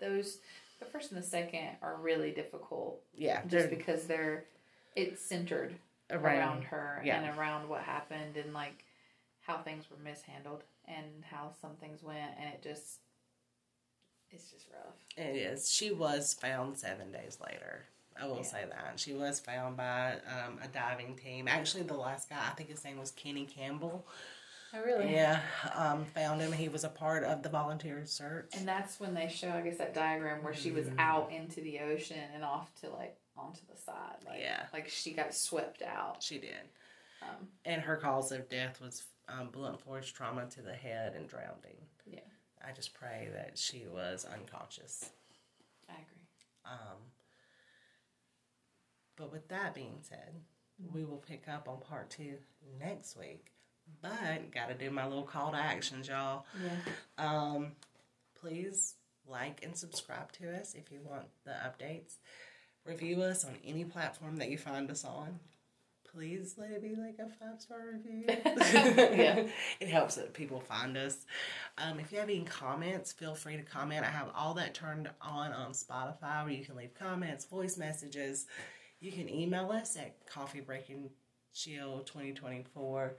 those 0.00 0.38
the 0.78 0.84
first 0.84 1.10
and 1.12 1.20
the 1.22 1.26
second 1.26 1.68
are 1.82 1.96
really 2.00 2.30
difficult 2.32 3.00
Yeah, 3.14 3.40
just 3.46 3.70
because 3.70 4.04
they're 4.06 4.44
it's 4.94 5.22
centered 5.22 5.74
around, 6.10 6.24
around. 6.38 6.64
her 6.64 7.02
yeah. 7.04 7.20
and 7.22 7.38
around 7.38 7.68
what 7.68 7.82
happened 7.82 8.36
and 8.36 8.52
like 8.52 8.84
how 9.40 9.58
things 9.58 9.84
were 9.90 9.96
mishandled 10.02 10.62
and 10.86 11.06
how 11.30 11.50
some 11.60 11.72
things 11.80 12.02
went 12.02 12.32
and 12.38 12.52
it 12.52 12.62
just 12.62 13.00
it's 14.30 14.50
just 14.50 14.66
rough. 14.72 14.94
It 15.16 15.36
is. 15.36 15.70
She 15.70 15.92
was 15.92 16.34
found 16.34 16.76
seven 16.76 17.12
days 17.12 17.38
later. 17.44 17.84
I 18.20 18.26
will 18.26 18.36
Yeah. 18.38 18.42
say 18.42 18.64
that 18.68 18.94
she 18.98 19.12
was 19.12 19.38
found 19.40 19.76
by 19.76 20.14
um, 20.26 20.58
a 20.62 20.68
diving 20.68 21.16
team. 21.16 21.46
Actually, 21.48 21.84
the 21.84 21.94
last 21.94 22.28
guy, 22.28 22.38
I 22.50 22.54
think 22.54 22.70
his 22.70 22.82
name 22.84 22.98
was 22.98 23.10
Kenny 23.12 23.44
Campbell. 23.44 24.04
Oh 24.76 24.82
really? 24.84 25.12
Yeah, 25.12 25.40
um, 25.74 26.04
found 26.04 26.40
him. 26.40 26.52
He 26.52 26.68
was 26.68 26.84
a 26.84 26.88
part 26.88 27.24
of 27.24 27.42
the 27.42 27.48
volunteer 27.48 28.02
search. 28.04 28.50
And 28.56 28.66
that's 28.68 29.00
when 29.00 29.14
they 29.14 29.28
show, 29.28 29.50
I 29.50 29.62
guess, 29.62 29.78
that 29.78 29.94
diagram 29.94 30.42
where 30.42 30.54
she 30.54 30.70
was 30.70 30.86
Mhm. 30.88 30.98
out 30.98 31.32
into 31.32 31.60
the 31.60 31.80
ocean 31.80 32.18
and 32.34 32.44
off 32.44 32.74
to 32.80 32.90
like 32.90 33.16
onto 33.36 33.60
the 33.66 33.76
side. 33.76 34.16
Like, 34.26 34.40
Yeah. 34.40 34.66
Like 34.72 34.88
she 34.88 35.12
got 35.12 35.34
swept 35.34 35.82
out. 35.82 36.22
She 36.22 36.38
did, 36.38 36.68
Um, 37.22 37.48
and 37.64 37.80
her 37.82 37.96
cause 37.96 38.32
of 38.32 38.48
death 38.48 38.80
was 38.80 39.04
um, 39.28 39.50
blunt 39.50 39.80
force 39.80 40.08
trauma 40.08 40.46
to 40.50 40.62
the 40.62 40.74
head 40.74 41.14
and 41.14 41.28
drowning. 41.28 41.76
Yeah. 42.04 42.20
I 42.64 42.72
just 42.72 42.94
pray 42.94 43.28
that 43.32 43.58
she 43.58 43.86
was 43.86 44.24
unconscious. 44.24 45.10
I 45.88 45.94
agree. 45.94 46.28
Um, 46.64 47.10
but 49.16 49.32
with 49.32 49.48
that 49.48 49.74
being 49.74 49.98
said, 50.02 50.42
we 50.92 51.04
will 51.04 51.16
pick 51.18 51.48
up 51.48 51.68
on 51.68 51.80
part 51.80 52.10
two 52.10 52.38
next 52.78 53.16
week. 53.16 53.52
But 54.02 54.50
got 54.52 54.68
to 54.68 54.74
do 54.74 54.90
my 54.90 55.06
little 55.06 55.22
call 55.24 55.52
to 55.52 55.56
actions, 55.56 56.08
y'all. 56.08 56.44
Yeah. 56.62 56.76
Um, 57.18 57.72
please 58.40 58.94
like 59.28 59.62
and 59.64 59.76
subscribe 59.76 60.30
to 60.32 60.54
us 60.58 60.74
if 60.74 60.90
you 60.92 61.00
want 61.04 61.26
the 61.44 61.52
updates. 61.52 62.14
Review 62.84 63.22
us 63.22 63.44
on 63.44 63.56
any 63.64 63.84
platform 63.84 64.36
that 64.36 64.50
you 64.50 64.58
find 64.58 64.88
us 64.90 65.04
on. 65.04 65.40
Please 66.12 66.54
let 66.56 66.70
it 66.70 66.80
be 66.80 66.94
like 66.96 67.18
a 67.18 67.28
five 67.28 67.60
star 67.60 67.78
review. 67.92 68.24
Yeah. 69.18 69.46
It 69.80 69.88
helps 69.88 70.14
that 70.14 70.32
people 70.32 70.60
find 70.60 70.96
us. 70.96 71.26
Um, 71.78 71.98
if 72.00 72.10
you 72.12 72.18
have 72.18 72.28
any 72.30 72.44
comments, 72.44 73.12
feel 73.12 73.34
free 73.34 73.56
to 73.56 73.62
comment. 73.62 74.04
I 74.04 74.08
have 74.10 74.30
all 74.34 74.54
that 74.54 74.72
turned 74.72 75.10
on 75.20 75.52
on 75.52 75.72
Spotify 75.72 76.44
where 76.44 76.52
you 76.52 76.64
can 76.64 76.76
leave 76.76 76.94
comments, 76.94 77.44
voice 77.44 77.76
messages. 77.76 78.46
You 79.00 79.12
can 79.12 79.28
email 79.28 79.70
us 79.72 79.96
at 79.96 80.26
coffeebreakandchill2024 80.28 83.10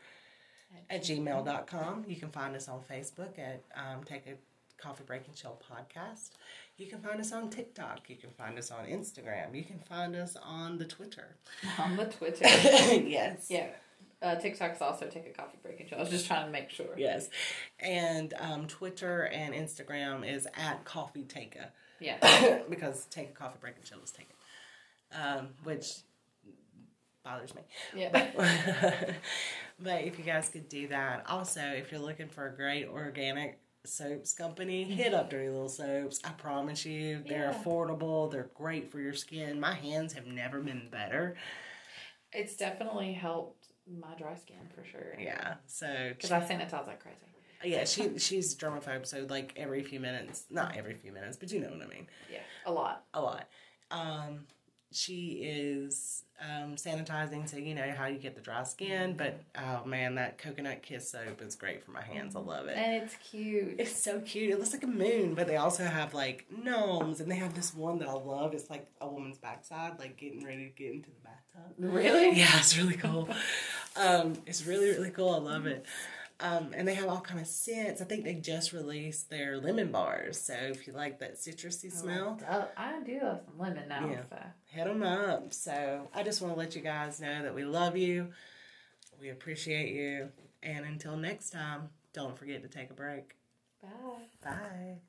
at 0.89 1.03
gmail.com. 1.03 2.05
You 2.07 2.15
can 2.15 2.29
find 2.29 2.55
us 2.55 2.67
on 2.67 2.81
Facebook 2.81 3.37
at 3.39 3.63
um, 3.75 4.03
Take 4.03 4.27
a 4.27 4.33
Coffee 4.81 5.03
Break 5.05 5.27
and 5.27 5.35
Chill 5.35 5.59
podcast. 5.71 6.31
You 6.77 6.85
can 6.87 6.99
find 6.99 7.19
us 7.19 7.31
on 7.31 7.49
TikTok. 7.49 8.09
You 8.09 8.15
can 8.15 8.29
find 8.31 8.57
us 8.57 8.71
on 8.71 8.85
Instagram. 8.85 9.55
You 9.55 9.63
can 9.63 9.79
find 9.79 10.15
us 10.15 10.37
on 10.41 10.77
the 10.77 10.85
Twitter. 10.85 11.35
On 11.79 11.95
the 11.95 12.05
Twitter. 12.05 12.45
yes. 12.45 13.47
yeah. 13.49 13.67
Uh, 14.21 14.35
TikTok's 14.35 14.81
also 14.81 15.07
take 15.07 15.27
a 15.27 15.29
coffee 15.29 15.57
break 15.61 15.79
and 15.79 15.87
chill. 15.89 15.97
I 15.99 16.01
was 16.01 16.09
just 16.09 16.25
trying 16.27 16.45
to 16.45 16.51
make 16.51 16.69
sure. 16.69 16.87
Yes. 16.97 17.29
And 17.79 18.33
um, 18.39 18.67
Twitter 18.67 19.23
and 19.27 19.53
Instagram 19.53 20.27
is 20.27 20.47
at 20.55 20.85
Coffee 20.85 21.23
Take 21.23 21.57
Yeah. 21.99 22.59
because 22.69 23.05
Take 23.05 23.29
a 23.29 23.33
Coffee 23.33 23.57
Break 23.61 23.75
and 23.75 23.85
Chill 23.85 23.99
is 24.03 24.11
taken, 24.11 24.35
um, 25.13 25.49
which 25.63 25.97
bothers 27.27 27.53
me. 27.55 27.61
Yeah. 27.95 28.27
but 29.79 30.03
if 30.03 30.17
you 30.17 30.25
guys 30.25 30.49
could 30.49 30.69
do 30.69 30.87
that. 30.89 31.25
Also, 31.29 31.61
if 31.61 31.91
you're 31.91 32.01
looking 32.01 32.27
for 32.29 32.47
a 32.47 32.55
great 32.55 32.87
organic 32.87 33.59
soaps 33.85 34.33
company, 34.33 34.83
hit 34.83 35.13
up 35.13 35.29
Dirty 35.29 35.49
Little 35.49 35.69
Soaps. 35.69 36.19
I 36.23 36.29
promise 36.31 36.85
you, 36.85 37.23
they're 37.27 37.51
Yeah. 37.51 37.63
affordable. 37.63 38.31
They're 38.31 38.49
great 38.53 38.91
for 38.91 38.99
your 38.99 39.13
skin. 39.13 39.59
My 39.59 39.73
hands 39.73 40.13
have 40.13 40.25
never 40.25 40.59
been 40.61 40.89
better. 40.89 41.35
It's 42.33 42.55
definitely 42.57 43.13
helped 43.13 43.67
my 43.89 44.13
dry 44.17 44.35
skin 44.35 44.69
for 44.75 44.83
sure. 44.85 45.15
Yeah. 45.17 45.55
So 45.65 45.87
Because 46.09 46.31
I 46.31 46.41
sanitize 46.41 46.87
like 46.87 46.99
crazy. 46.99 47.17
yeah, 47.63 47.85
she 47.85 48.19
she's 48.19 48.55
germaphobe. 48.55 49.05
So 49.05 49.25
like 49.29 49.53
every 49.55 49.83
few 49.83 49.99
minutes, 49.99 50.43
not 50.49 50.75
every 50.75 50.93
few 50.95 51.11
minutes, 51.13 51.37
but 51.37 51.51
you 51.51 51.61
know 51.61 51.69
what 51.69 51.81
I 51.81 51.87
mean. 51.87 52.07
Yeah. 52.31 52.39
A 52.65 52.71
lot. 52.71 53.05
A 53.13 53.21
lot. 53.21 53.47
Um, 53.89 54.45
she 54.91 55.41
is 55.43 56.23
um, 56.41 56.75
sanitizing, 56.75 57.49
so 57.49 57.57
you 57.57 57.75
know 57.75 57.91
how 57.95 58.05
you 58.05 58.17
get 58.17 58.35
the 58.35 58.41
dry 58.41 58.63
skin. 58.63 59.15
But 59.17 59.39
oh 59.57 59.85
man, 59.85 60.15
that 60.15 60.37
coconut 60.37 60.81
kiss 60.81 61.11
soap 61.11 61.41
is 61.41 61.55
great 61.55 61.83
for 61.83 61.91
my 61.91 62.01
hands. 62.01 62.35
I 62.35 62.39
love 62.39 62.67
it. 62.67 62.77
And 62.77 63.03
it's 63.03 63.15
cute. 63.15 63.75
It's 63.79 64.01
so 64.01 64.19
cute. 64.21 64.51
It 64.51 64.59
looks 64.59 64.73
like 64.73 64.83
a 64.83 64.87
moon, 64.87 65.33
but 65.33 65.47
they 65.47 65.57
also 65.57 65.83
have 65.83 66.13
like 66.13 66.45
gnomes, 66.49 67.19
and 67.19 67.29
they 67.29 67.35
have 67.35 67.53
this 67.53 67.73
one 67.73 67.99
that 67.99 68.07
I 68.07 68.13
love. 68.13 68.53
It's 68.53 68.69
like 68.69 68.87
a 69.01 69.07
woman's 69.07 69.37
backside, 69.37 69.99
like 69.99 70.17
getting 70.17 70.45
ready 70.45 70.65
to 70.65 70.71
get 70.71 70.93
into 70.93 71.09
the 71.09 71.21
bathtub. 71.23 71.73
Really? 71.77 72.37
Yeah, 72.37 72.57
it's 72.57 72.77
really 72.77 72.95
cool. 72.95 73.29
um, 73.95 74.33
it's 74.45 74.65
really 74.65 74.89
really 74.89 75.11
cool. 75.11 75.33
I 75.33 75.39
love 75.39 75.65
it. 75.65 75.85
Um, 76.39 76.71
and 76.75 76.87
they 76.87 76.93
have 76.93 77.07
all 77.07 77.19
kind 77.21 77.39
of 77.39 77.47
scents. 77.47 77.99
I 77.99 78.05
think 78.05 78.23
they 78.23 78.35
just 78.35 78.71
released 78.71 79.29
their 79.31 79.57
lemon 79.57 79.91
bars. 79.91 80.39
So 80.39 80.53
if 80.53 80.85
you 80.85 80.93
like 80.93 81.19
that 81.19 81.35
citrusy 81.37 81.91
smell, 81.91 82.39
Oh, 82.47 82.67
I 82.77 82.99
do 83.03 83.19
love 83.23 83.41
some 83.43 83.57
lemon 83.57 83.89
now. 83.89 84.07
Yeah. 84.07 84.21
So. 84.29 84.37
head 84.71 84.87
them 84.87 85.01
up. 85.01 85.51
So 85.51 86.07
I 86.13 86.21
just 86.21 86.41
want 86.41 86.53
to 86.53 86.59
let 86.59 86.75
you 86.75 86.81
guys 86.81 87.19
know 87.19 87.41
that 87.41 87.55
we 87.55 87.65
love 87.65 87.97
you. 87.97 88.29
We 89.19 89.29
appreciate 89.29 89.93
you. 89.95 90.29
And 90.61 90.85
until 90.85 91.17
next 91.17 91.49
time, 91.49 91.89
don't 92.13 92.37
forget 92.37 92.61
to 92.61 92.69
take 92.69 92.91
a 92.91 92.93
break. 92.93 93.35
Bye. 94.43 94.99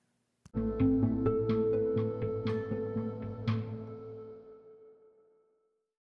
Bye. 0.54 0.88